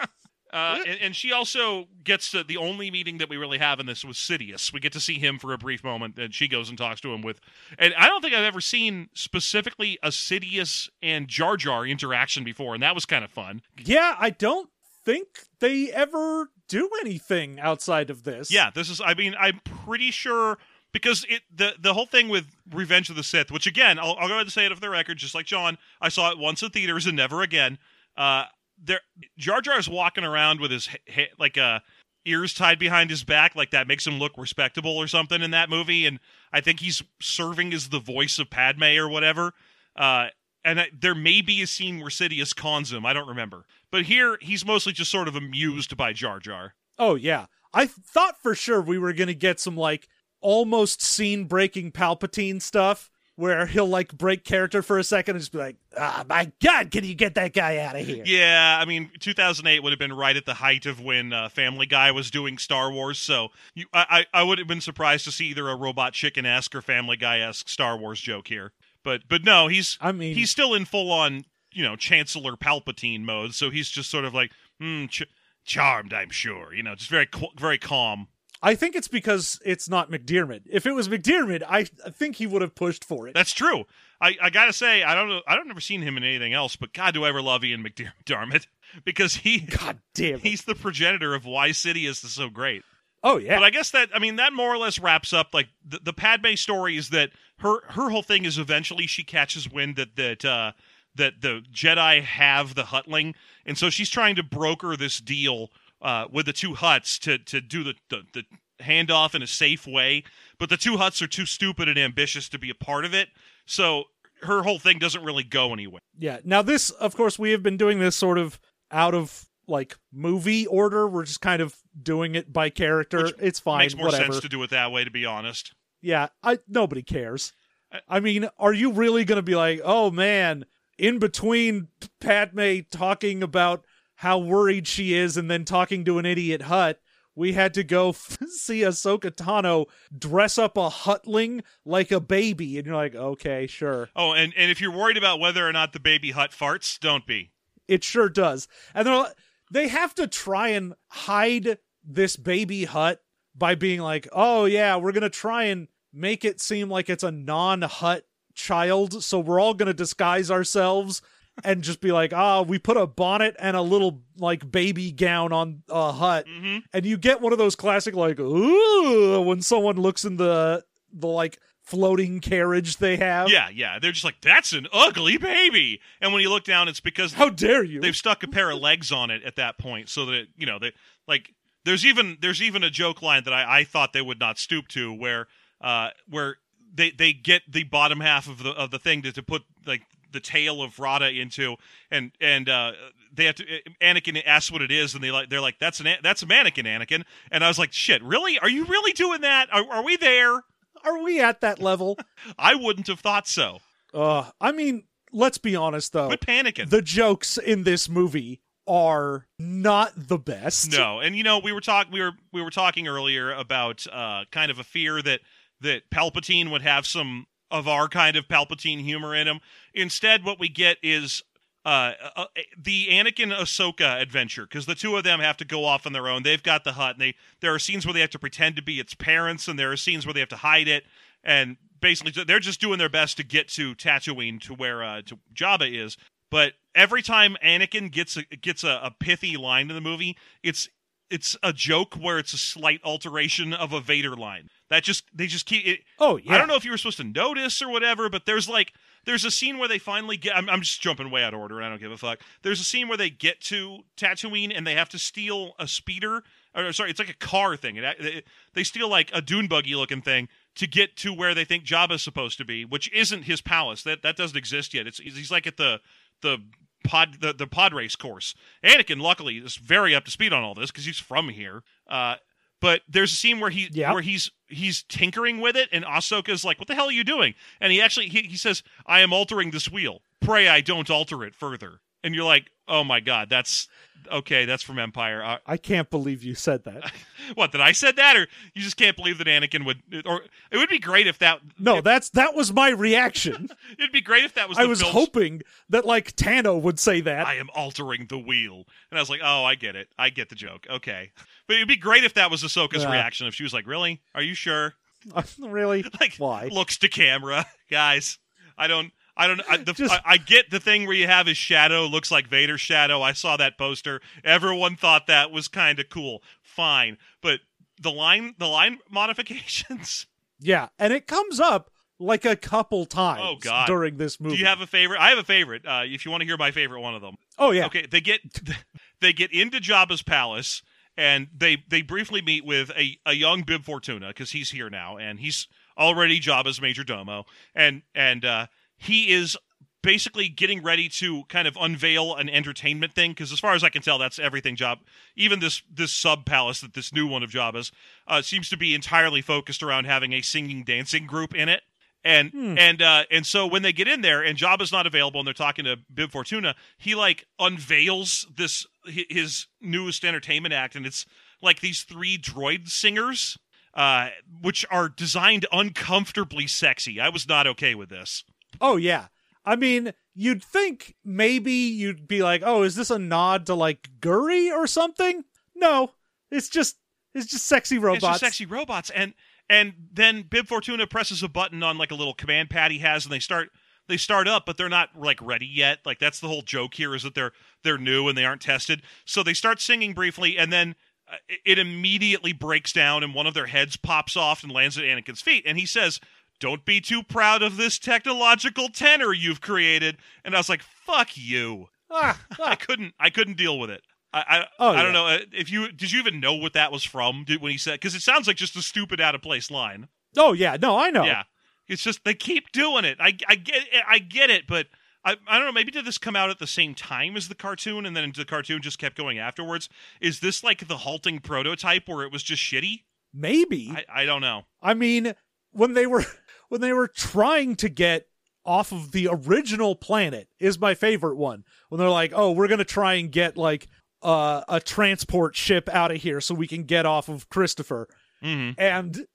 Uh, 0.52 0.78
and, 0.86 0.98
and 1.02 1.16
she 1.16 1.32
also 1.32 1.86
gets 2.02 2.30
to 2.30 2.42
the 2.42 2.56
only 2.56 2.90
meeting 2.90 3.18
that 3.18 3.28
we 3.28 3.36
really 3.36 3.58
have 3.58 3.78
in 3.78 3.84
this 3.84 4.02
was 4.06 4.16
Sidious. 4.16 4.72
We 4.72 4.80
get 4.80 4.94
to 4.94 5.00
see 5.00 5.18
him 5.18 5.38
for 5.38 5.52
a 5.52 5.58
brief 5.58 5.84
moment, 5.84 6.18
and 6.18 6.32
she 6.32 6.48
goes 6.48 6.70
and 6.70 6.78
talks 6.78 7.02
to 7.02 7.12
him 7.12 7.20
with. 7.20 7.40
And 7.78 7.92
I 7.92 8.06
don't 8.08 8.22
think 8.22 8.32
I've 8.32 8.44
ever 8.44 8.62
seen 8.62 9.10
specifically 9.12 9.98
a 10.02 10.08
Sidious 10.08 10.88
and 11.02 11.28
Jar 11.28 11.58
Jar 11.58 11.84
interaction 11.84 12.42
before, 12.42 12.72
and 12.72 12.82
that 12.82 12.94
was 12.94 13.04
kind 13.04 13.22
of 13.22 13.30
fun. 13.30 13.60
yeah, 13.76 14.16
I 14.18 14.30
don't 14.30 14.70
think 15.04 15.26
they 15.60 15.92
ever 15.92 16.48
do 16.68 16.88
anything 17.00 17.60
outside 17.60 18.10
of 18.10 18.24
this. 18.24 18.50
Yeah, 18.50 18.70
this 18.74 18.90
is. 18.90 19.00
I 19.00 19.14
mean, 19.14 19.34
I'm 19.38 19.60
pretty 19.64 20.10
sure 20.10 20.58
because 20.92 21.26
it 21.28 21.42
the 21.54 21.74
the 21.78 21.94
whole 21.94 22.06
thing 22.06 22.28
with 22.28 22.46
Revenge 22.72 23.10
of 23.10 23.16
the 23.16 23.22
Sith, 23.22 23.50
which 23.50 23.66
again, 23.66 23.98
I'll, 23.98 24.16
I'll 24.18 24.28
go 24.28 24.34
ahead 24.34 24.46
and 24.46 24.52
say 24.52 24.66
it 24.66 24.74
for 24.74 24.80
the 24.80 24.90
record, 24.90 25.18
just 25.18 25.34
like 25.34 25.46
John, 25.46 25.78
I 26.00 26.08
saw 26.08 26.30
it 26.30 26.38
once 26.38 26.62
in 26.62 26.70
theaters 26.70 27.06
and 27.06 27.16
never 27.16 27.42
again. 27.42 27.78
Uh, 28.16 28.44
there, 28.82 29.00
Jar 29.38 29.60
Jar's 29.60 29.88
walking 29.88 30.24
around 30.24 30.60
with 30.60 30.70
his 30.70 30.88
ha- 31.08 31.32
like 31.38 31.58
uh 31.58 31.80
ears 32.26 32.52
tied 32.52 32.78
behind 32.78 33.08
his 33.08 33.24
back, 33.24 33.54
like 33.54 33.70
that 33.70 33.86
makes 33.86 34.06
him 34.06 34.18
look 34.18 34.32
respectable 34.36 34.96
or 34.96 35.06
something 35.06 35.42
in 35.42 35.52
that 35.52 35.70
movie, 35.70 36.06
and 36.06 36.18
I 36.52 36.60
think 36.60 36.80
he's 36.80 37.02
serving 37.20 37.72
as 37.72 37.88
the 37.88 38.00
voice 38.00 38.38
of 38.38 38.50
Padme 38.50 38.96
or 38.98 39.08
whatever. 39.08 39.52
Uh, 39.94 40.28
and 40.64 40.80
I, 40.80 40.88
there 40.92 41.14
may 41.14 41.40
be 41.40 41.62
a 41.62 41.66
scene 41.66 42.00
where 42.00 42.08
Sidious 42.08 42.54
cons 42.54 42.92
him. 42.92 43.06
I 43.06 43.12
don't 43.12 43.28
remember, 43.28 43.64
but 43.90 44.04
here 44.04 44.38
he's 44.40 44.64
mostly 44.64 44.92
just 44.92 45.10
sort 45.10 45.28
of 45.28 45.36
amused 45.36 45.96
by 45.96 46.12
Jar 46.12 46.38
Jar. 46.38 46.74
Oh, 46.98 47.14
yeah. 47.14 47.46
I 47.74 47.86
thought 47.86 48.40
for 48.42 48.54
sure 48.54 48.80
we 48.80 48.98
were 48.98 49.12
going 49.12 49.28
to 49.28 49.34
get 49.34 49.60
some, 49.60 49.76
like, 49.76 50.08
almost 50.40 51.02
scene 51.02 51.44
breaking 51.44 51.92
Palpatine 51.92 52.62
stuff 52.62 53.10
where 53.34 53.66
he'll, 53.66 53.86
like, 53.88 54.16
break 54.16 54.44
character 54.44 54.80
for 54.80 54.98
a 54.98 55.04
second 55.04 55.36
and 55.36 55.42
just 55.42 55.52
be 55.52 55.58
like, 55.58 55.76
ah, 55.98 56.24
my 56.26 56.50
God, 56.62 56.90
can 56.90 57.04
you 57.04 57.14
get 57.14 57.34
that 57.34 57.52
guy 57.52 57.76
out 57.78 57.94
of 57.94 58.06
here? 58.06 58.24
Yeah, 58.26 58.78
I 58.80 58.86
mean, 58.86 59.10
2008 59.20 59.82
would 59.82 59.92
have 59.92 59.98
been 59.98 60.14
right 60.14 60.36
at 60.36 60.46
the 60.46 60.54
height 60.54 60.86
of 60.86 61.00
when 61.00 61.34
uh, 61.34 61.50
Family 61.50 61.84
Guy 61.84 62.12
was 62.12 62.30
doing 62.30 62.56
Star 62.56 62.90
Wars. 62.90 63.18
So 63.18 63.48
you, 63.74 63.84
I, 63.92 64.24
I 64.32 64.40
I 64.40 64.42
would 64.42 64.58
have 64.58 64.66
been 64.68 64.80
surprised 64.80 65.24
to 65.26 65.32
see 65.32 65.48
either 65.48 65.68
a 65.68 65.76
Robot 65.76 66.14
Chicken 66.14 66.46
esque 66.46 66.74
or 66.74 66.80
Family 66.80 67.18
Guy 67.18 67.40
esque 67.40 67.68
Star 67.68 67.98
Wars 67.98 68.20
joke 68.20 68.48
here. 68.48 68.72
But 69.02 69.28
but 69.28 69.44
no, 69.44 69.68
he's 69.68 69.98
I 70.00 70.12
mean, 70.12 70.34
he's 70.34 70.50
still 70.50 70.72
in 70.72 70.86
full 70.86 71.12
on 71.12 71.44
you 71.76 71.82
know 71.84 71.94
Chancellor 71.96 72.56
Palpatine 72.56 73.22
mode. 73.22 73.54
So 73.54 73.70
he's 73.70 73.88
just 73.88 74.10
sort 74.10 74.24
of 74.24 74.34
like 74.34 74.50
hmm, 74.80 75.06
ch- 75.06 75.28
charmed, 75.64 76.12
I'm 76.12 76.30
sure. 76.30 76.74
You 76.74 76.82
know, 76.82 76.94
just 76.94 77.10
very 77.10 77.28
very 77.58 77.78
calm. 77.78 78.28
I 78.62 78.74
think 78.74 78.96
it's 78.96 79.06
because 79.08 79.60
it's 79.66 79.86
not 79.88 80.10
McDiarmid. 80.10 80.62
If 80.70 80.86
it 80.86 80.92
was 80.92 81.08
McDiarmid, 81.08 81.62
I 81.68 81.84
think 81.84 82.36
he 82.36 82.46
would 82.46 82.62
have 82.62 82.74
pushed 82.74 83.04
for 83.04 83.28
it. 83.28 83.34
That's 83.34 83.52
true. 83.52 83.84
I, 84.18 84.34
I 84.42 84.48
gotta 84.48 84.72
say, 84.72 85.02
I 85.02 85.14
don't 85.14 85.28
know. 85.28 85.42
I 85.46 85.54
don't 85.54 85.68
never 85.68 85.80
seen 85.80 86.00
him 86.00 86.16
in 86.16 86.24
anything 86.24 86.54
else, 86.54 86.74
but 86.74 86.94
God, 86.94 87.12
do 87.12 87.24
I 87.24 87.28
ever 87.28 87.42
love 87.42 87.62
Ian 87.64 87.84
McDiarmid 87.84 88.66
because 89.04 89.36
he 89.36 89.60
God 89.60 89.98
damn 90.14 90.36
it. 90.36 90.40
he's 90.40 90.64
the 90.64 90.74
progenitor 90.74 91.34
of 91.34 91.44
why 91.44 91.72
City 91.72 92.06
is 92.06 92.18
so 92.18 92.48
great. 92.48 92.82
oh, 93.22 93.36
yeah. 93.36 93.56
But 93.56 93.64
I 93.64 93.70
guess 93.70 93.90
that 93.90 94.08
I 94.14 94.18
mean 94.18 94.36
that 94.36 94.54
more 94.54 94.72
or 94.74 94.78
less 94.78 94.98
wraps 94.98 95.34
up 95.34 95.48
like 95.52 95.68
the, 95.86 96.00
the 96.02 96.12
Padme 96.14 96.54
story 96.54 96.96
is 96.96 97.10
that 97.10 97.30
her 97.58 97.82
her 97.88 98.08
whole 98.08 98.22
thing 98.22 98.46
is 98.46 98.56
eventually 98.56 99.06
she 99.06 99.22
catches 99.22 99.70
wind 99.70 99.96
that 99.96 100.16
that 100.16 100.44
uh, 100.46 100.72
that 101.16 101.40
the 101.40 101.62
Jedi 101.72 102.22
have 102.22 102.74
the 102.74 102.84
Hutling, 102.84 103.34
and 103.64 103.76
so 103.76 103.90
she's 103.90 104.10
trying 104.10 104.36
to 104.36 104.42
broker 104.42 104.96
this 104.96 105.18
deal 105.20 105.68
uh, 106.02 106.26
with 106.30 106.46
the 106.46 106.52
two 106.52 106.74
Hutts 106.74 107.18
to 107.20 107.38
to 107.38 107.60
do 107.60 107.82
the, 107.84 107.94
the 108.10 108.22
the 108.32 108.44
handoff 108.82 109.34
in 109.34 109.42
a 109.42 109.46
safe 109.46 109.86
way. 109.86 110.22
But 110.58 110.68
the 110.70 110.76
two 110.76 110.96
Hutts 110.96 111.20
are 111.22 111.26
too 111.26 111.46
stupid 111.46 111.88
and 111.88 111.98
ambitious 111.98 112.48
to 112.50 112.58
be 112.58 112.70
a 112.70 112.74
part 112.74 113.04
of 113.04 113.14
it, 113.14 113.28
so 113.66 114.04
her 114.42 114.62
whole 114.62 114.78
thing 114.78 114.98
doesn't 114.98 115.24
really 115.24 115.44
go 115.44 115.72
anywhere. 115.72 116.02
Yeah. 116.18 116.38
Now 116.44 116.60
this, 116.62 116.90
of 116.90 117.16
course, 117.16 117.38
we 117.38 117.52
have 117.52 117.62
been 117.62 117.76
doing 117.78 117.98
this 117.98 118.14
sort 118.16 118.36
of 118.38 118.60
out 118.90 119.14
of 119.14 119.46
like 119.66 119.96
movie 120.12 120.66
order. 120.66 121.08
We're 121.08 121.24
just 121.24 121.40
kind 121.40 121.62
of 121.62 121.74
doing 122.00 122.34
it 122.34 122.52
by 122.52 122.68
character. 122.70 123.24
Which 123.24 123.34
it's 123.40 123.58
fine. 123.60 123.78
Makes 123.80 123.96
more 123.96 124.06
whatever. 124.06 124.32
sense 124.32 124.40
to 124.42 124.48
do 124.48 124.62
it 124.62 124.70
that 124.70 124.92
way, 124.92 125.04
to 125.04 125.10
be 125.10 125.24
honest. 125.24 125.72
yeah. 126.02 126.28
I 126.42 126.58
nobody 126.68 127.02
cares. 127.02 127.52
I- 127.92 128.00
I 128.08 128.20
mean, 128.20 128.48
are 128.58 128.74
you 128.74 128.92
really 128.92 129.24
going 129.24 129.36
to 129.36 129.42
be 129.42 129.54
like, 129.56 129.80
oh 129.84 130.10
man, 130.10 130.66
in 130.98 131.18
between 131.18 131.88
Padme 132.20 132.80
talking 132.90 133.42
about 133.42 133.84
how 134.16 134.38
worried 134.38 134.86
she 134.86 135.14
is 135.14 135.36
and 135.36 135.50
then 135.50 135.64
talking 135.64 136.04
to 136.04 136.18
an 136.18 136.26
idiot 136.26 136.62
Hutt? 136.62 137.00
We 137.34 137.52
had 137.52 137.74
to 137.74 137.84
go 137.84 138.12
see 138.48 138.80
Ahsoka 138.80 139.30
Tano 139.30 139.86
dress 140.16 140.56
up 140.56 140.76
a 140.78 140.88
hutling 140.88 141.62
like 141.84 142.10
a 142.10 142.20
baby, 142.20 142.78
and 142.78 142.86
you're 142.86 142.96
like, 142.96 143.14
okay, 143.14 143.66
sure. 143.66 144.08
Oh, 144.16 144.32
and 144.32 144.54
and 144.56 144.70
if 144.70 144.80
you're 144.80 144.96
worried 144.96 145.18
about 145.18 145.38
whether 145.38 145.66
or 145.66 145.72
not 145.72 145.92
the 145.92 146.00
baby 146.00 146.30
Hutt 146.30 146.52
farts, 146.52 146.98
don't 146.98 147.26
be. 147.26 147.52
It 147.86 148.02
sure 148.02 148.28
does. 148.28 148.68
And 148.94 149.06
they're 149.06 149.26
they 149.70 149.88
have 149.88 150.14
to 150.14 150.26
try 150.26 150.68
and 150.68 150.94
hide 151.08 151.78
this 152.04 152.36
baby 152.36 152.84
Hutt 152.84 153.20
by 153.54 153.74
being 153.74 154.00
like, 154.00 154.28
"Oh 154.32 154.64
yeah, 154.64 154.96
we're 154.96 155.12
going 155.12 155.22
to 155.22 155.30
try 155.30 155.64
and 155.64 155.88
make 156.12 156.44
it 156.44 156.60
seem 156.60 156.88
like 156.88 157.10
it's 157.10 157.22
a 157.22 157.30
non-Hutt 157.30 158.24
child, 158.56 159.22
so 159.22 159.38
we're 159.38 159.60
all 159.60 159.74
going 159.74 159.86
to 159.86 159.94
disguise 159.94 160.50
ourselves." 160.50 161.22
And 161.64 161.80
just 161.82 162.02
be 162.02 162.12
like, 162.12 162.34
ah, 162.34 162.60
we 162.60 162.78
put 162.78 162.98
a 162.98 163.06
bonnet 163.06 163.56
and 163.58 163.78
a 163.78 163.80
little 163.80 164.20
like 164.36 164.70
baby 164.70 165.10
gown 165.10 165.54
on 165.54 165.82
a 165.88 166.12
Hutt, 166.12 166.44
hmm 166.46 166.78
and 166.92 167.06
you 167.06 167.16
get 167.16 167.40
one 167.40 167.50
of 167.52 167.58
those 167.58 167.74
classic 167.74 168.14
like, 168.14 168.38
ooh, 168.38 169.40
when 169.40 169.62
someone 169.62 169.96
looks 169.96 170.26
in 170.26 170.36
the 170.36 170.84
the 171.14 171.26
like 171.28 171.58
floating 171.82 172.40
carriage 172.40 172.98
they 172.98 173.16
have. 173.16 173.48
Yeah, 173.48 173.70
yeah. 173.72 173.98
They're 173.98 174.12
just 174.12 174.24
like, 174.24 174.42
that's 174.42 174.74
an 174.74 174.86
ugly 174.92 175.38
baby. 175.38 176.02
And 176.20 176.34
when 176.34 176.42
you 176.42 176.50
look 176.50 176.64
down, 176.64 176.88
it's 176.88 177.00
because 177.00 177.32
How 177.32 177.48
dare 177.48 177.82
you? 177.82 178.02
they've 178.02 178.14
stuck 178.14 178.42
a 178.42 178.48
pair 178.48 178.70
of 178.70 178.78
legs 178.80 179.10
on 179.10 179.30
it 179.30 179.42
at 179.42 179.56
that 179.56 179.78
point, 179.78 180.10
so 180.10 180.26
that 180.26 180.34
it, 180.34 180.48
you 180.58 180.66
know 180.66 180.78
they 180.78 180.92
like. 181.26 181.54
There's 181.86 182.04
even 182.04 182.36
there's 182.42 182.60
even 182.60 182.84
a 182.84 182.90
joke 182.90 183.22
line 183.22 183.44
that 183.44 183.54
I, 183.54 183.78
I 183.78 183.84
thought 183.84 184.12
they 184.12 184.20
would 184.20 184.40
not 184.40 184.58
stoop 184.58 184.88
to, 184.88 185.10
where 185.10 185.46
uh 185.80 186.10
where 186.28 186.58
they 186.96 187.10
they 187.10 187.32
get 187.32 187.62
the 187.68 187.84
bottom 187.84 188.20
half 188.20 188.48
of 188.48 188.62
the 188.62 188.70
of 188.70 188.90
the 188.90 188.98
thing 188.98 189.22
to, 189.22 189.32
to 189.32 189.42
put 189.42 189.62
like 189.86 190.02
the 190.32 190.40
tail 190.40 190.82
of 190.82 190.98
Rotta 190.98 191.30
into, 191.30 191.76
and 192.10 192.32
and 192.40 192.68
uh 192.68 192.92
they 193.32 193.44
have 193.44 193.56
to 193.56 193.64
Anakin 194.00 194.40
asks 194.44 194.72
what 194.72 194.82
it 194.82 194.90
is, 194.90 195.14
and 195.14 195.22
they 195.22 195.30
like 195.30 195.48
they're 195.48 195.60
like 195.60 195.78
that's 195.78 196.00
an 196.00 196.08
that's 196.22 196.42
a 196.42 196.46
mannequin, 196.46 196.86
Anakin, 196.86 197.24
and 197.50 197.62
I 197.64 197.68
was 197.68 197.78
like, 197.78 197.92
shit, 197.92 198.22
really? 198.22 198.58
Are 198.58 198.68
you 198.68 198.84
really 198.84 199.12
doing 199.12 199.42
that? 199.42 199.68
Are, 199.72 199.84
are 199.90 200.04
we 200.04 200.16
there? 200.16 200.62
Are 201.04 201.22
we 201.22 201.40
at 201.40 201.60
that 201.60 201.80
level? 201.80 202.18
I 202.58 202.74
wouldn't 202.74 203.06
have 203.06 203.20
thought 203.20 203.46
so. 203.46 203.78
Uh, 204.12 204.50
I 204.60 204.72
mean, 204.72 205.04
let's 205.32 205.58
be 205.58 205.76
honest 205.76 206.12
though. 206.12 206.28
Quit 206.28 206.40
panicking. 206.40 206.90
The 206.90 207.02
jokes 207.02 207.58
in 207.58 207.84
this 207.84 208.08
movie 208.08 208.60
are 208.86 209.46
not 209.58 210.12
the 210.16 210.38
best. 210.38 210.92
No, 210.92 211.20
and 211.20 211.36
you 211.36 211.42
know 211.42 211.58
we 211.58 211.72
were 211.72 211.80
talking 211.80 212.12
we 212.12 212.20
were 212.20 212.32
we 212.52 212.62
were 212.62 212.70
talking 212.70 213.08
earlier 213.08 213.52
about 213.52 214.06
uh, 214.12 214.44
kind 214.50 214.70
of 214.70 214.78
a 214.78 214.84
fear 214.84 215.20
that 215.22 215.40
that 215.80 216.10
Palpatine 216.10 216.70
would 216.70 216.82
have 216.82 217.06
some 217.06 217.46
of 217.70 217.88
our 217.88 218.08
kind 218.08 218.36
of 218.36 218.48
Palpatine 218.48 219.02
humor 219.02 219.34
in 219.34 219.46
him. 219.46 219.60
Instead, 219.94 220.44
what 220.44 220.60
we 220.60 220.68
get 220.68 220.98
is 221.02 221.42
uh, 221.84 222.14
uh, 222.34 222.46
the 222.76 223.08
Anakin 223.10 223.56
Ahsoka 223.56 224.20
adventure 224.20 224.66
because 224.66 224.86
the 224.86 224.94
two 224.94 225.16
of 225.16 225.24
them 225.24 225.40
have 225.40 225.56
to 225.58 225.64
go 225.64 225.84
off 225.84 226.06
on 226.06 226.12
their 226.12 226.28
own. 226.28 226.42
They've 226.42 226.62
got 226.62 226.84
the 226.84 226.92
Hutt, 226.92 227.12
and 227.12 227.20
they 227.20 227.34
there 227.60 227.72
are 227.72 227.78
scenes 227.78 228.04
where 228.04 228.12
they 228.12 228.20
have 228.20 228.30
to 228.30 228.38
pretend 228.38 228.76
to 228.76 228.82
be 228.82 228.98
its 228.98 229.14
parents, 229.14 229.68
and 229.68 229.78
there 229.78 229.92
are 229.92 229.96
scenes 229.96 230.26
where 230.26 230.32
they 230.32 230.40
have 230.40 230.48
to 230.48 230.56
hide 230.56 230.88
it, 230.88 231.04
and 231.44 231.76
basically 232.00 232.44
they're 232.44 232.58
just 232.58 232.80
doing 232.80 232.98
their 232.98 233.08
best 233.08 233.36
to 233.36 233.44
get 233.44 233.68
to 233.68 233.94
Tatooine 233.94 234.60
to 234.62 234.74
where 234.74 235.04
uh, 235.04 235.22
to 235.26 235.38
Jabba 235.54 235.92
is. 235.92 236.16
But 236.50 236.74
every 236.94 237.22
time 237.22 237.56
Anakin 237.64 238.10
gets 238.10 238.36
a, 238.36 238.42
gets 238.56 238.84
a, 238.84 239.00
a 239.02 239.14
pithy 239.18 239.56
line 239.56 239.88
in 239.88 239.94
the 239.94 240.00
movie, 240.00 240.36
it's 240.62 240.88
it's 241.30 241.56
a 241.62 241.72
joke 241.72 242.14
where 242.14 242.38
it's 242.38 242.52
a 242.52 242.58
slight 242.58 243.00
alteration 243.04 243.72
of 243.72 243.92
a 243.92 244.00
Vader 244.00 244.34
line. 244.36 244.68
That 244.88 245.02
just 245.02 245.24
they 245.34 245.46
just 245.46 245.66
keep 245.66 245.86
it. 245.86 246.00
Oh 246.18 246.36
yeah. 246.36 246.54
I 246.54 246.58
don't 246.58 246.68
know 246.68 246.76
if 246.76 246.84
you 246.84 246.90
were 246.90 246.96
supposed 246.96 247.16
to 247.16 247.24
notice 247.24 247.82
or 247.82 247.88
whatever, 247.88 248.28
but 248.28 248.46
there's 248.46 248.68
like 248.68 248.92
there's 249.24 249.44
a 249.44 249.50
scene 249.50 249.78
where 249.78 249.88
they 249.88 249.98
finally 249.98 250.36
get. 250.36 250.56
I'm, 250.56 250.70
I'm 250.70 250.80
just 250.80 251.00
jumping 251.00 251.30
way 251.30 251.42
out 251.42 251.54
of 251.54 251.60
order. 251.60 251.82
I 251.82 251.88
don't 251.88 252.00
give 252.00 252.12
a 252.12 252.16
fuck. 252.16 252.40
There's 252.62 252.80
a 252.80 252.84
scene 252.84 253.08
where 253.08 253.16
they 253.16 253.30
get 253.30 253.60
to 253.62 254.04
Tatooine 254.16 254.72
and 254.74 254.86
they 254.86 254.94
have 254.94 255.08
to 255.10 255.18
steal 255.18 255.72
a 255.78 255.88
speeder. 255.88 256.44
Or 256.74 256.92
sorry, 256.92 257.10
it's 257.10 257.18
like 257.18 257.30
a 257.30 257.34
car 257.34 257.76
thing. 257.76 257.96
It, 257.96 258.04
it, 258.20 258.44
they 258.74 258.84
steal 258.84 259.08
like 259.08 259.30
a 259.32 259.42
dune 259.42 259.66
buggy 259.66 259.96
looking 259.96 260.22
thing 260.22 260.48
to 260.76 260.86
get 260.86 261.16
to 261.16 261.32
where 261.32 261.54
they 261.54 261.64
think 261.64 261.84
Jabba's 261.84 262.22
supposed 262.22 262.58
to 262.58 262.64
be, 262.64 262.84
which 262.84 263.12
isn't 263.12 263.42
his 263.42 263.60
palace. 263.60 264.04
That 264.04 264.22
that 264.22 264.36
doesn't 264.36 264.56
exist 264.56 264.94
yet. 264.94 265.06
It's 265.06 265.18
he's 265.18 265.50
like 265.50 265.66
at 265.66 265.78
the 265.78 266.00
the 266.42 266.58
pod 267.02 267.38
the, 267.40 267.52
the 267.52 267.66
pod 267.66 267.94
race 267.94 268.14
course. 268.14 268.54
Anakin, 268.84 269.20
luckily, 269.20 269.56
is 269.56 269.76
very 269.76 270.14
up 270.14 270.24
to 270.26 270.30
speed 270.30 270.52
on 270.52 270.62
all 270.62 270.74
this 270.74 270.90
because 270.90 271.06
he's 271.06 271.18
from 271.18 271.48
here. 271.48 271.82
Uh, 272.08 272.36
but 272.80 273.02
there's 273.08 273.32
a 273.32 273.36
scene 273.36 273.60
where 273.60 273.70
he 273.70 273.88
Yeah. 273.92 274.12
where 274.12 274.22
he's 274.22 274.50
he's 274.68 275.02
tinkering 275.04 275.60
with 275.60 275.76
it, 275.76 275.88
and 275.92 276.04
Ahsoka's 276.04 276.64
like, 276.64 276.78
"What 276.78 276.88
the 276.88 276.94
hell 276.94 277.08
are 277.08 277.12
you 277.12 277.24
doing?" 277.24 277.54
And 277.80 277.92
he 277.92 278.00
actually 278.00 278.28
he, 278.28 278.42
he 278.42 278.56
says, 278.56 278.82
"I 279.06 279.20
am 279.20 279.32
altering 279.32 279.70
this 279.70 279.90
wheel. 279.90 280.22
Pray 280.40 280.68
I 280.68 280.80
don't 280.80 281.08
alter 281.10 281.44
it 281.44 281.54
further." 281.54 282.00
And 282.24 282.34
you're 282.34 282.44
like, 282.44 282.70
"Oh 282.88 283.04
my 283.04 283.20
god, 283.20 283.48
that's 283.48 283.88
okay. 284.30 284.64
That's 284.64 284.82
from 284.82 284.98
Empire." 284.98 285.42
Uh, 285.42 285.58
I 285.66 285.76
can't 285.76 286.10
believe 286.10 286.42
you 286.42 286.54
said 286.54 286.84
that. 286.84 287.12
what 287.54 287.72
that 287.72 287.80
I 287.80 287.92
said 287.92 288.16
that, 288.16 288.36
or 288.36 288.48
you 288.74 288.82
just 288.82 288.96
can't 288.96 289.16
believe 289.16 289.38
that 289.38 289.46
Anakin 289.46 289.84
would? 289.86 290.02
Or 290.24 290.42
it 290.70 290.76
would 290.76 290.88
be 290.88 290.98
great 290.98 291.26
if 291.26 291.38
that. 291.38 291.60
No, 291.78 292.00
that's 292.00 292.30
that 292.30 292.54
was 292.54 292.72
my 292.72 292.90
reaction. 292.90 293.68
it'd 293.98 294.12
be 294.12 294.20
great 294.20 294.44
if 294.44 294.54
that 294.54 294.68
was. 294.68 294.78
I 294.78 294.86
was 294.86 295.00
hoping 295.00 295.62
that 295.90 296.04
like 296.04 296.34
Tano 296.34 296.80
would 296.80 296.98
say 296.98 297.20
that. 297.20 297.46
I 297.46 297.54
am 297.54 297.68
altering 297.74 298.26
the 298.28 298.38
wheel. 298.38 298.84
And 299.10 299.18
I 299.18 299.22
was 299.22 299.30
like, 299.30 299.40
oh, 299.42 299.64
I 299.64 299.74
get 299.74 299.94
it. 299.94 300.08
I 300.18 300.30
get 300.30 300.48
the 300.48 300.56
joke. 300.56 300.86
Okay. 300.90 301.32
But 301.66 301.76
it'd 301.76 301.88
be 301.88 301.96
great 301.96 302.24
if 302.24 302.34
that 302.34 302.50
was 302.50 302.62
Ahsoka's 302.62 303.06
reaction. 303.06 303.46
If 303.46 303.54
she 303.54 303.62
was 303.62 303.72
like, 303.72 303.86
really? 303.86 304.22
Are 304.34 304.42
you 304.42 304.54
sure? 304.54 304.94
really? 305.58 306.04
Like, 306.20 306.36
Why? 306.38 306.68
looks 306.68 306.98
to 306.98 307.08
camera. 307.08 307.66
Guys, 307.90 308.38
I 308.76 308.86
don't. 308.86 309.12
I 309.36 309.46
don't. 309.48 309.60
I, 309.68 309.76
the, 309.78 309.92
Just- 309.92 310.12
I, 310.12 310.20
I 310.24 310.36
get 310.38 310.70
the 310.70 310.80
thing 310.80 311.06
where 311.06 311.14
you 311.16 311.26
have 311.26 311.46
his 311.46 311.56
shadow 311.58 312.04
looks 312.06 312.30
like 312.30 312.48
Vader's 312.48 312.80
shadow. 312.80 313.20
I 313.22 313.32
saw 313.32 313.56
that 313.58 313.76
poster. 313.78 314.20
Everyone 314.44 314.96
thought 314.96 315.26
that 315.26 315.50
was 315.50 315.68
kind 315.68 315.98
of 316.00 316.08
cool. 316.08 316.42
Fine, 316.62 317.18
but 317.42 317.60
the 318.00 318.10
line, 318.10 318.54
the 318.58 318.66
line 318.68 318.98
modifications. 319.10 320.26
Yeah, 320.60 320.88
and 320.98 321.12
it 321.12 321.26
comes 321.26 321.60
up 321.60 321.90
like 322.18 322.44
a 322.46 322.56
couple 322.56 323.04
times 323.04 323.42
Oh, 323.44 323.56
God. 323.60 323.86
during 323.86 324.16
this 324.16 324.40
movie. 324.40 324.54
Do 324.56 324.60
you 324.60 324.66
have 324.66 324.80
a 324.80 324.86
favorite? 324.86 325.20
I 325.20 325.28
have 325.30 325.38
a 325.38 325.44
favorite. 325.44 325.86
Uh, 325.86 326.02
if 326.04 326.24
you 326.24 326.30
want 326.30 326.40
to 326.40 326.46
hear 326.46 326.56
my 326.56 326.70
favorite, 326.70 327.00
one 327.00 327.14
of 327.14 327.20
them. 327.22 327.36
Oh 327.58 327.70
yeah. 327.72 327.86
Okay, 327.86 328.06
they 328.10 328.20
get 328.22 328.40
they 329.20 329.32
get 329.32 329.52
into 329.52 329.78
Jabba's 329.78 330.22
palace 330.22 330.82
and 331.16 331.48
they 331.56 331.82
they 331.88 332.00
briefly 332.02 332.40
meet 332.42 332.64
with 332.64 332.90
a, 332.96 333.18
a 333.26 333.32
young 333.34 333.62
Bib 333.62 333.84
Fortuna 333.84 334.28
because 334.28 334.52
he's 334.52 334.70
here 334.70 334.88
now 334.90 335.16
and 335.18 335.40
he's 335.40 335.66
already 335.98 336.40
Jabba's 336.40 336.80
major 336.80 337.04
domo 337.04 337.44
and 337.74 338.02
and 338.14 338.44
uh, 338.44 338.66
he 338.96 339.30
is 339.32 339.56
basically 340.02 340.48
getting 340.48 340.82
ready 340.84 341.08
to 341.08 341.42
kind 341.48 341.66
of 341.66 341.76
unveil 341.80 342.36
an 342.36 342.48
entertainment 342.48 343.12
thing 343.12 343.32
because 343.32 343.50
as 343.50 343.58
far 343.58 343.74
as 343.74 343.82
I 343.82 343.88
can 343.88 344.02
tell 344.02 344.18
that's 344.18 344.38
everything 344.38 344.76
Job 344.76 344.98
even 345.34 345.58
this 345.58 345.82
this 345.92 346.12
sub 346.12 346.46
palace 346.46 346.80
that 346.80 346.94
this 346.94 347.12
new 347.12 347.26
one 347.26 347.42
of 347.42 347.50
Jabba's 347.50 347.90
uh, 348.28 348.40
seems 348.40 348.68
to 348.68 348.76
be 348.76 348.94
entirely 348.94 349.42
focused 349.42 349.82
around 349.82 350.04
having 350.04 350.32
a 350.32 350.42
singing 350.42 350.84
dancing 350.84 351.26
group 351.26 351.54
in 351.56 351.68
it 351.68 351.82
and 352.22 352.50
Hmm. 352.52 352.78
and 352.78 353.02
uh 353.02 353.24
and 353.32 353.44
so 353.44 353.66
when 353.66 353.82
they 353.82 353.92
get 353.92 354.06
in 354.06 354.20
there 354.20 354.42
and 354.42 354.56
Jabba's 354.56 354.92
not 354.92 355.08
available 355.08 355.40
and 355.40 355.46
they're 355.46 355.54
talking 355.54 355.84
to 355.86 355.96
Bib 356.12 356.30
Fortuna, 356.30 356.76
he 356.98 357.16
like 357.16 357.46
unveils 357.58 358.46
this 358.56 358.86
his 359.06 359.66
newest 359.80 360.24
entertainment 360.24 360.72
act 360.74 360.94
and 360.94 361.04
it's 361.04 361.26
like 361.60 361.80
these 361.80 362.02
three 362.02 362.38
droid 362.38 362.88
singers 362.88 363.58
uh 363.94 364.28
which 364.60 364.86
are 364.88 365.08
designed 365.08 365.66
uncomfortably 365.72 366.66
sexy. 366.68 367.20
I 367.20 367.28
was 367.28 367.48
not 367.48 367.66
okay 367.66 367.94
with 367.96 368.08
this. 368.08 368.44
Oh 368.80 368.96
yeah. 368.96 369.26
I 369.64 369.76
mean, 369.76 370.12
you'd 370.34 370.62
think 370.62 371.16
maybe 371.24 371.72
you'd 371.72 372.28
be 372.28 372.42
like, 372.42 372.62
"Oh, 372.64 372.82
is 372.82 372.94
this 372.94 373.10
a 373.10 373.18
nod 373.18 373.66
to 373.66 373.74
like 373.74 374.08
Guri 374.20 374.70
or 374.70 374.86
something?" 374.86 375.44
No. 375.74 376.10
It's 376.50 376.68
just 376.68 376.96
it's 377.34 377.46
just 377.46 377.66
sexy 377.66 377.98
robots. 377.98 378.24
It's 378.24 378.32
just 378.32 378.40
sexy 378.40 378.66
robots 378.66 379.10
and 379.10 379.34
and 379.68 379.94
then 380.12 380.42
Bib 380.42 380.68
Fortuna 380.68 381.06
presses 381.06 381.42
a 381.42 381.48
button 381.48 381.82
on 381.82 381.98
like 381.98 382.10
a 382.10 382.14
little 382.14 382.34
command 382.34 382.70
pad 382.70 382.90
he 382.90 382.98
has 382.98 383.24
and 383.24 383.32
they 383.32 383.40
start 383.40 383.70
they 384.08 384.16
start 384.16 384.46
up 384.46 384.64
but 384.66 384.76
they're 384.76 384.88
not 384.88 385.10
like 385.16 385.40
ready 385.42 385.66
yet 385.66 385.98
like 386.04 386.18
that's 386.18 386.40
the 386.40 386.48
whole 386.48 386.62
joke 386.62 386.94
here 386.94 387.14
is 387.14 387.22
that 387.22 387.34
they're 387.34 387.52
they're 387.82 387.98
new 387.98 388.28
and 388.28 388.38
they 388.38 388.44
aren't 388.44 388.62
tested 388.62 389.02
so 389.24 389.42
they 389.42 389.54
start 389.54 389.80
singing 389.80 390.14
briefly 390.14 390.56
and 390.56 390.72
then 390.72 390.94
uh, 391.28 391.36
it 391.64 391.78
immediately 391.78 392.52
breaks 392.52 392.92
down 392.92 393.24
and 393.24 393.34
one 393.34 393.46
of 393.46 393.54
their 393.54 393.66
heads 393.66 393.96
pops 393.96 394.36
off 394.36 394.62
and 394.62 394.70
lands 394.70 394.96
at 394.96 395.04
Anakin's 395.04 395.42
feet 395.42 395.64
and 395.66 395.78
he 395.78 395.86
says 395.86 396.20
don't 396.60 396.84
be 396.84 397.00
too 397.00 397.22
proud 397.22 397.62
of 397.62 397.76
this 397.76 397.98
technological 397.98 398.88
tenor 398.88 399.32
you've 399.32 399.60
created 399.60 400.16
and 400.44 400.54
I 400.54 400.58
was 400.58 400.68
like 400.68 400.82
fuck 400.82 401.36
you 401.36 401.88
Ah, 402.10 402.40
I 402.52 402.56
ah. 402.72 402.76
couldn't 402.76 403.14
I 403.18 403.30
couldn't 403.30 403.56
deal 403.56 403.78
with 403.78 403.90
it. 403.90 404.02
I 404.32 404.40
I, 404.48 404.66
Oh, 404.78 404.90
I 404.90 405.02
don't 405.02 405.06
yeah. 405.06 405.12
know 405.12 405.26
uh, 405.26 405.38
if 405.52 405.70
you 405.70 405.90
did 405.90 406.12
you 406.12 406.18
even 406.20 406.40
know 406.40 406.54
what 406.54 406.72
that 406.74 406.92
was 406.92 407.04
from 407.04 407.44
did, 407.44 407.60
when 407.60 407.72
he 407.72 407.78
said 407.78 407.94
because 407.94 408.14
it 408.14 408.22
sounds 408.22 408.46
like 408.46 408.56
just 408.56 408.76
a 408.76 408.82
stupid 408.82 409.20
out 409.20 409.34
of 409.34 409.42
place 409.42 409.70
line. 409.70 410.08
Oh 410.36 410.52
yeah, 410.52 410.76
no, 410.80 410.98
I 410.98 411.10
know. 411.10 411.24
Yeah, 411.24 411.44
it's 411.88 412.02
just 412.02 412.24
they 412.24 412.34
keep 412.34 412.70
doing 412.72 413.04
it. 413.04 413.16
I 413.20 413.36
I 413.48 413.54
get 413.56 413.76
it, 413.92 414.04
I 414.08 414.18
get 414.18 414.50
it, 414.50 414.66
but 414.68 414.86
I 415.24 415.36
I 415.48 415.56
don't 415.58 415.66
know. 415.66 415.72
Maybe 415.72 415.90
did 415.90 416.04
this 416.04 416.18
come 416.18 416.36
out 416.36 416.50
at 416.50 416.58
the 416.60 416.66
same 416.66 416.94
time 416.94 417.36
as 417.36 417.48
the 417.48 417.54
cartoon, 417.54 418.06
and 418.06 418.16
then 418.16 418.32
the 418.36 418.44
cartoon 418.44 418.82
just 418.82 418.98
kept 418.98 419.16
going 419.16 419.38
afterwards? 419.38 419.88
Is 420.20 420.40
this 420.40 420.62
like 420.62 420.86
the 420.86 420.98
halting 420.98 421.40
prototype 421.40 422.06
where 422.08 422.24
it 422.24 422.30
was 422.32 422.42
just 422.42 422.62
shitty? 422.62 423.02
Maybe. 423.34 423.92
I, 423.94 424.22
I 424.22 424.24
don't 424.24 424.40
know. 424.42 424.62
I 424.80 424.94
mean, 424.94 425.34
when 425.72 425.94
they 425.94 426.06
were 426.06 426.24
when 426.68 426.80
they 426.80 426.92
were 426.92 427.08
trying 427.08 427.76
to 427.76 427.88
get 427.88 428.26
off 428.64 428.92
of 428.92 429.12
the 429.12 429.28
original 429.30 429.94
planet 429.94 430.48
is 430.58 430.78
my 430.78 430.94
favorite 430.94 431.36
one. 431.36 431.64
When 431.88 431.98
they're 431.98 432.10
like, 432.10 432.32
"Oh, 432.34 432.52
we're 432.52 432.68
going 432.68 432.78
to 432.78 432.84
try 432.84 433.14
and 433.14 433.30
get 433.30 433.56
like 433.56 433.86
uh, 434.22 434.62
a 434.68 434.80
transport 434.80 435.54
ship 435.56 435.88
out 435.88 436.10
of 436.10 436.18
here 436.18 436.40
so 436.40 436.54
we 436.54 436.66
can 436.66 436.84
get 436.84 437.06
off 437.06 437.28
of 437.28 437.48
Christophsis." 437.48 438.06
hmm 438.42 438.70
And 438.76 439.26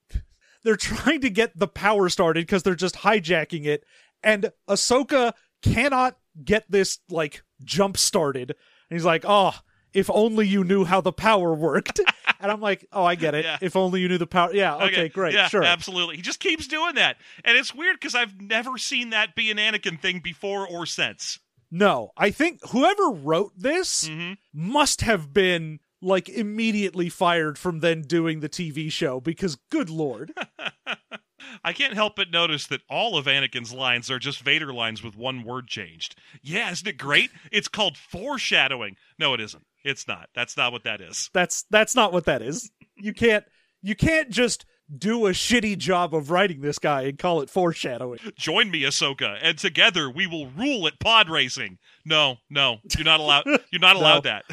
they're 0.64 0.76
trying 0.76 1.22
to 1.22 1.30
get 1.30 1.58
the 1.58 1.68
power 1.68 2.10
started 2.10 2.46
because 2.46 2.64
they're 2.64 2.76
just 2.76 2.96
hijacking 2.96 3.66
it 3.66 3.84
and 4.24 4.52
Ahsoka 4.70 5.34
cannot 5.62 6.18
get 6.44 6.66
this 6.70 7.00
like 7.10 7.44
jump 7.64 7.98
started. 7.98 8.52
And 8.52 8.98
he's 8.98 9.06
like, 9.06 9.24
"Oh, 9.28 9.54
if 9.94 10.10
only 10.10 10.48
you 10.48 10.64
knew 10.64 10.86
how 10.86 11.02
the 11.02 11.12
power 11.14 11.54
worked." 11.54 12.00
and 12.39 12.52
I'm 12.52 12.62
like, 12.62 12.86
"Oh, 12.92 13.04
I 13.04 13.16
get 13.16 13.36
it. 13.36 13.46
Yeah. 13.46 13.58
If 13.62 13.76
only 13.76 14.02
you 14.02 14.08
knew 14.08 14.18
the 14.18 14.28
power." 14.28 14.54
Yeah, 14.54 14.76
okay, 14.86 15.10
great. 15.10 15.34
Yeah, 15.34 15.48
sure. 15.48 15.64
absolutely. 15.64 16.18
He 16.18 16.22
just 16.22 16.39
keeps 16.39 16.68
doing 16.68 16.96
that, 16.96 17.18
and 17.44 17.58
it's 17.58 17.74
weird 17.74 17.96
because 18.00 18.16
I've 18.16 18.39
never 18.42 18.78
seen 18.78 19.12
that 19.12 19.36
be 19.36 19.52
an 19.52 19.58
Anakin 19.58 20.00
thing 20.00 20.20
before 20.20 20.68
or 20.68 20.86
since. 20.86 21.39
No, 21.72 22.12
I 22.18 22.32
think 22.32 22.60
whoever 22.70 23.10
wrote 23.10 23.54
this 23.58 24.08
hmm 24.08 24.34
must 24.54 25.02
have 25.02 25.34
been 25.34 25.80
like 26.02 26.28
immediately 26.28 27.08
fired 27.10 27.58
from 27.58 27.80
then 27.80 28.02
doing 28.02 28.39
the 28.39 28.50
TV 28.50 28.92
show 28.92 29.22
because 29.22 29.56
good 29.70 29.89
lord. 29.89 30.34
I 31.64 31.74
can't 31.74 31.94
help 31.94 32.16
but 32.16 32.32
notice 32.32 32.68
that 32.68 32.82
all 32.89 33.18
of 33.18 33.26
Anakin's 33.26 33.74
lines 33.74 34.10
are 34.10 34.20
just 34.20 34.42
Vader 34.42 34.74
lines 34.74 35.04
with 35.04 35.16
one 35.16 35.44
word 35.44 35.68
changed. 35.68 36.16
Yeah, 36.42 36.72
isn't 36.72 36.88
it 36.88 36.98
great? 36.98 37.32
It's 37.52 37.68
called 37.68 37.98
foreshadowing. 37.98 38.96
No, 39.20 39.34
it 39.34 39.39
isn't. 39.42 39.66
It's 39.84 40.08
not. 40.08 40.30
That's 40.36 40.58
not 40.58 40.72
what 40.72 40.84
that 40.84 41.02
is. 41.02 41.30
That's 41.34 41.64
that's 41.70 41.96
not 41.96 42.14
what 42.14 42.26
that 42.26 42.42
is. 42.42 42.72
You 42.98 43.14
can't 43.14 43.44
you 43.82 43.96
can't 43.96 44.30
just 44.30 44.66
do 44.96 45.26
a 45.26 45.32
shitty 45.32 45.78
job 45.78 46.14
of 46.14 46.30
writing 46.32 46.62
this 46.62 46.78
guy 46.78 47.04
and 47.04 47.18
call 47.18 47.42
it 47.42 47.50
foreshadowing. 47.50 48.20
Join 48.36 48.70
me, 48.70 48.82
Ahsoka, 48.82 49.38
and 49.42 49.58
together 49.58 50.10
we 50.10 50.28
will 50.28 50.48
rule 50.48 50.86
at 50.88 51.00
pod 51.00 51.30
racing. 51.30 51.78
No, 52.06 52.38
no, 52.50 52.78
you're 52.96 53.06
not 53.06 53.20
allowed. 53.20 53.46
You're 53.72 53.80
not 53.80 53.96
No. 53.96 54.02
allowed 54.02 54.24
that. 54.24 54.44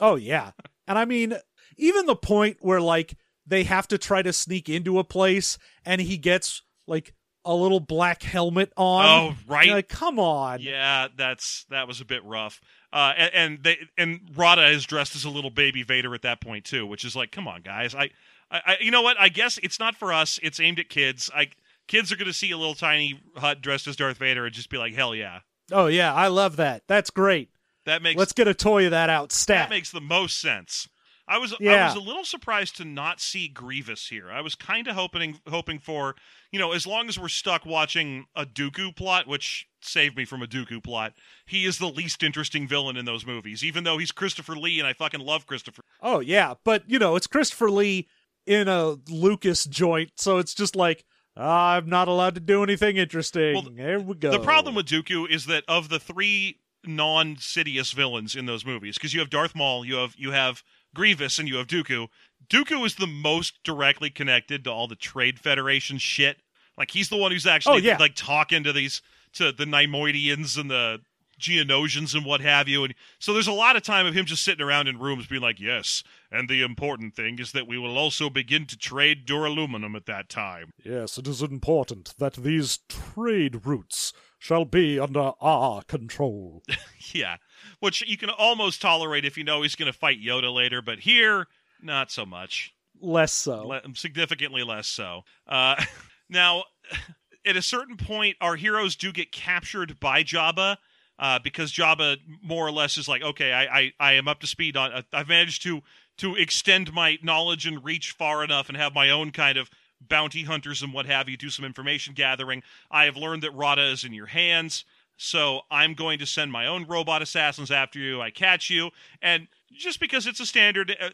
Oh 0.00 0.14
yeah. 0.14 0.52
And 0.88 0.98
I 0.98 1.04
mean 1.04 1.34
even 1.76 2.06
the 2.06 2.16
point 2.16 2.58
where 2.60 2.80
like 2.80 3.16
they 3.46 3.64
have 3.64 3.88
to 3.88 3.98
try 3.98 4.22
to 4.22 4.32
sneak 4.32 4.68
into 4.68 4.98
a 4.98 5.04
place 5.04 5.58
and 5.84 6.00
he 6.00 6.16
gets 6.16 6.62
like 6.86 7.14
a 7.44 7.54
little 7.54 7.80
black 7.80 8.22
helmet 8.22 8.72
on. 8.76 9.06
Oh, 9.06 9.36
right. 9.46 9.66
You're 9.66 9.76
like, 9.76 9.88
come 9.88 10.18
on. 10.18 10.60
Yeah, 10.60 11.08
that's 11.16 11.64
that 11.70 11.88
was 11.88 12.00
a 12.00 12.04
bit 12.04 12.24
rough. 12.24 12.60
Uh, 12.92 13.12
and, 13.16 13.34
and 13.34 13.62
they 13.62 13.78
and 13.96 14.20
Rotta 14.34 14.66
is 14.68 14.84
dressed 14.84 15.14
as 15.16 15.24
a 15.24 15.30
little 15.30 15.50
baby 15.50 15.82
Vader 15.82 16.14
at 16.14 16.22
that 16.22 16.40
point 16.40 16.64
too, 16.64 16.86
which 16.86 17.04
is 17.04 17.14
like, 17.16 17.30
come 17.30 17.46
on, 17.48 17.62
guys. 17.62 17.94
I, 17.94 18.10
I, 18.50 18.60
I 18.66 18.76
you 18.80 18.90
know 18.90 19.02
what? 19.02 19.18
I 19.18 19.28
guess 19.28 19.58
it's 19.62 19.78
not 19.78 19.94
for 19.94 20.12
us. 20.12 20.38
It's 20.42 20.60
aimed 20.60 20.78
at 20.78 20.88
kids. 20.88 21.30
I 21.34 21.48
kids 21.86 22.12
are 22.12 22.16
going 22.16 22.26
to 22.26 22.32
see 22.32 22.50
a 22.50 22.56
little 22.56 22.74
tiny 22.74 23.20
Hutt 23.36 23.60
dressed 23.60 23.86
as 23.86 23.96
Darth 23.96 24.18
Vader 24.18 24.44
and 24.44 24.54
just 24.54 24.70
be 24.70 24.78
like, 24.78 24.94
hell 24.94 25.14
yeah. 25.14 25.40
Oh 25.72 25.86
yeah, 25.86 26.12
I 26.12 26.28
love 26.28 26.56
that. 26.56 26.82
That's 26.86 27.10
great. 27.10 27.50
That 27.86 28.02
makes 28.02 28.18
Let's 28.18 28.32
get 28.32 28.48
a 28.48 28.54
toy 28.54 28.86
of 28.86 28.90
that 28.90 29.08
out. 29.08 29.32
Stat. 29.32 29.68
that 29.68 29.70
makes 29.70 29.90
the 29.90 30.00
most 30.00 30.40
sense. 30.40 30.88
I 31.30 31.38
was 31.38 31.54
I 31.60 31.86
was 31.86 31.94
a 31.94 32.00
little 32.00 32.24
surprised 32.24 32.76
to 32.78 32.84
not 32.84 33.20
see 33.20 33.46
Grievous 33.46 34.08
here. 34.08 34.30
I 34.32 34.40
was 34.40 34.56
kind 34.56 34.88
of 34.88 34.96
hoping 34.96 35.38
hoping 35.48 35.78
for 35.78 36.16
you 36.50 36.58
know 36.58 36.72
as 36.72 36.88
long 36.88 37.08
as 37.08 37.20
we're 37.20 37.28
stuck 37.28 37.64
watching 37.64 38.26
a 38.34 38.44
Dooku 38.44 38.96
plot, 38.96 39.28
which 39.28 39.68
saved 39.80 40.16
me 40.16 40.24
from 40.24 40.42
a 40.42 40.46
Dooku 40.48 40.82
plot. 40.82 41.14
He 41.46 41.64
is 41.66 41.78
the 41.78 41.86
least 41.86 42.24
interesting 42.24 42.66
villain 42.66 42.96
in 42.96 43.04
those 43.04 43.24
movies, 43.24 43.62
even 43.64 43.84
though 43.84 43.96
he's 43.96 44.10
Christopher 44.10 44.56
Lee, 44.56 44.80
and 44.80 44.88
I 44.88 44.92
fucking 44.92 45.20
love 45.20 45.46
Christopher. 45.46 45.82
oh 46.02 46.18
yeah, 46.18 46.54
but 46.64 46.82
you 46.88 46.98
know 46.98 47.14
it's 47.14 47.28
Christopher 47.28 47.70
Lee 47.70 48.08
in 48.44 48.66
a 48.66 48.96
Lucas 49.08 49.66
joint, 49.66 50.10
so 50.16 50.38
it's 50.38 50.52
just 50.52 50.74
like 50.74 51.04
"Ah, 51.36 51.76
I'm 51.76 51.88
not 51.88 52.08
allowed 52.08 52.34
to 52.34 52.40
do 52.40 52.64
anything 52.64 52.96
interesting. 52.96 53.54
Well, 53.54 53.68
there 53.72 54.00
we 54.00 54.16
go. 54.16 54.32
The 54.32 54.40
problem 54.40 54.74
with 54.74 54.86
Dooku 54.86 55.30
is 55.30 55.46
that 55.46 55.62
of 55.68 55.90
the 55.90 56.00
three 56.00 56.58
non-Sidious 56.84 57.92
villains 57.94 58.34
in 58.34 58.46
those 58.46 58.64
movies, 58.64 58.96
because 58.96 59.14
you 59.14 59.20
have 59.20 59.30
Darth 59.30 59.54
Maul, 59.54 59.84
you 59.84 59.96
have 59.96 60.14
you 60.16 60.32
have 60.32 60.64
Grievous, 60.94 61.38
and 61.38 61.48
you 61.48 61.56
have 61.56 61.66
Dooku. 61.66 62.08
Dooku 62.48 62.84
is 62.84 62.96
the 62.96 63.06
most 63.06 63.62
directly 63.64 64.10
connected 64.10 64.64
to 64.64 64.70
all 64.70 64.88
the 64.88 64.96
Trade 64.96 65.38
Federation 65.38 65.98
shit. 65.98 66.38
Like 66.76 66.90
he's 66.92 67.08
the 67.08 67.16
one 67.16 67.30
who's 67.32 67.46
actually 67.46 67.74
Oh, 67.74 67.78
yeah. 67.78 67.96
like 67.98 68.14
talking 68.14 68.62
to 68.64 68.72
these 68.72 69.02
to 69.34 69.52
the 69.52 69.64
Neimoidians 69.64 70.58
and 70.58 70.70
the 70.70 71.00
Geonosians 71.40 72.14
and 72.14 72.24
what 72.24 72.40
have 72.40 72.68
you. 72.68 72.84
And 72.84 72.94
so 73.18 73.32
there's 73.32 73.46
a 73.46 73.52
lot 73.52 73.76
of 73.76 73.82
time 73.82 74.06
of 74.06 74.14
him 74.14 74.26
just 74.26 74.44
sitting 74.44 74.64
around 74.64 74.88
in 74.88 74.98
rooms 74.98 75.26
being 75.26 75.40
like, 75.42 75.60
Yes, 75.60 76.02
and 76.30 76.48
the 76.48 76.62
important 76.62 77.14
thing 77.14 77.38
is 77.38 77.52
that 77.52 77.66
we 77.66 77.78
will 77.78 77.96
also 77.96 78.28
begin 78.28 78.66
to 78.66 78.76
trade 78.76 79.26
duraluminum 79.26 79.94
at 79.96 80.06
that 80.06 80.28
time. 80.28 80.72
Yes, 80.84 81.16
it 81.18 81.26
is 81.28 81.42
important 81.42 82.14
that 82.18 82.34
these 82.34 82.80
trade 82.88 83.64
routes 83.64 84.12
shall 84.38 84.64
be 84.64 84.98
under 84.98 85.32
our 85.40 85.82
control. 85.82 86.62
Yeah, 87.12 87.36
which 87.80 88.06
you 88.06 88.16
can 88.16 88.30
almost 88.30 88.80
tolerate 88.80 89.24
if 89.24 89.36
you 89.36 89.44
know 89.44 89.62
he's 89.62 89.74
going 89.74 89.92
to 89.92 89.98
fight 89.98 90.22
Yoda 90.22 90.52
later, 90.52 90.80
but 90.80 91.00
here, 91.00 91.46
not 91.82 92.10
so 92.10 92.24
much. 92.24 92.74
Less 93.00 93.32
so. 93.32 93.66
Le- 93.66 93.82
significantly 93.94 94.62
less 94.62 94.86
so. 94.86 95.22
Uh, 95.46 95.82
now, 96.28 96.64
at 97.46 97.56
a 97.56 97.62
certain 97.62 97.96
point, 97.96 98.36
our 98.40 98.56
heroes 98.56 98.96
do 98.96 99.12
get 99.12 99.32
captured 99.32 99.98
by 99.98 100.22
Jabba. 100.22 100.76
Uh, 101.18 101.38
because 101.38 101.70
Jabba 101.70 102.16
more 102.42 102.66
or 102.66 102.72
less 102.72 102.96
is 102.96 103.06
like, 103.06 103.20
okay, 103.20 103.52
I, 103.52 103.64
I, 103.78 103.92
I 104.00 104.12
am 104.14 104.26
up 104.26 104.40
to 104.40 104.46
speed 104.46 104.74
on. 104.74 104.90
Uh, 104.90 105.02
I've 105.12 105.28
managed 105.28 105.62
to 105.64 105.82
to 106.16 106.34
extend 106.34 106.94
my 106.94 107.18
knowledge 107.22 107.66
and 107.66 107.84
reach 107.84 108.12
far 108.12 108.42
enough, 108.42 108.68
and 108.68 108.76
have 108.78 108.94
my 108.94 109.10
own 109.10 109.30
kind 109.30 109.58
of 109.58 109.68
bounty 110.00 110.44
hunters 110.44 110.82
and 110.82 110.94
what 110.94 111.04
have 111.04 111.28
you. 111.28 111.36
Do 111.36 111.50
some 111.50 111.66
information 111.66 112.14
gathering. 112.14 112.62
I 112.90 113.04
have 113.04 113.18
learned 113.18 113.42
that 113.42 113.54
Rotta 113.54 113.90
is 113.90 114.02
in 114.02 114.14
your 114.14 114.26
hands, 114.26 114.86
so 115.20 115.60
I'm 115.70 115.92
going 115.92 116.18
to 116.20 116.26
send 116.26 116.50
my 116.50 116.66
own 116.66 116.86
robot 116.86 117.20
assassins 117.20 117.70
after 117.70 117.98
you. 117.98 118.22
I 118.22 118.30
catch 118.30 118.70
you, 118.70 118.90
and 119.20 119.48
just 119.70 120.00
because 120.00 120.26
it's 120.26 120.40
a 120.40 120.46
standard 120.46 120.96
uh, 120.98 121.10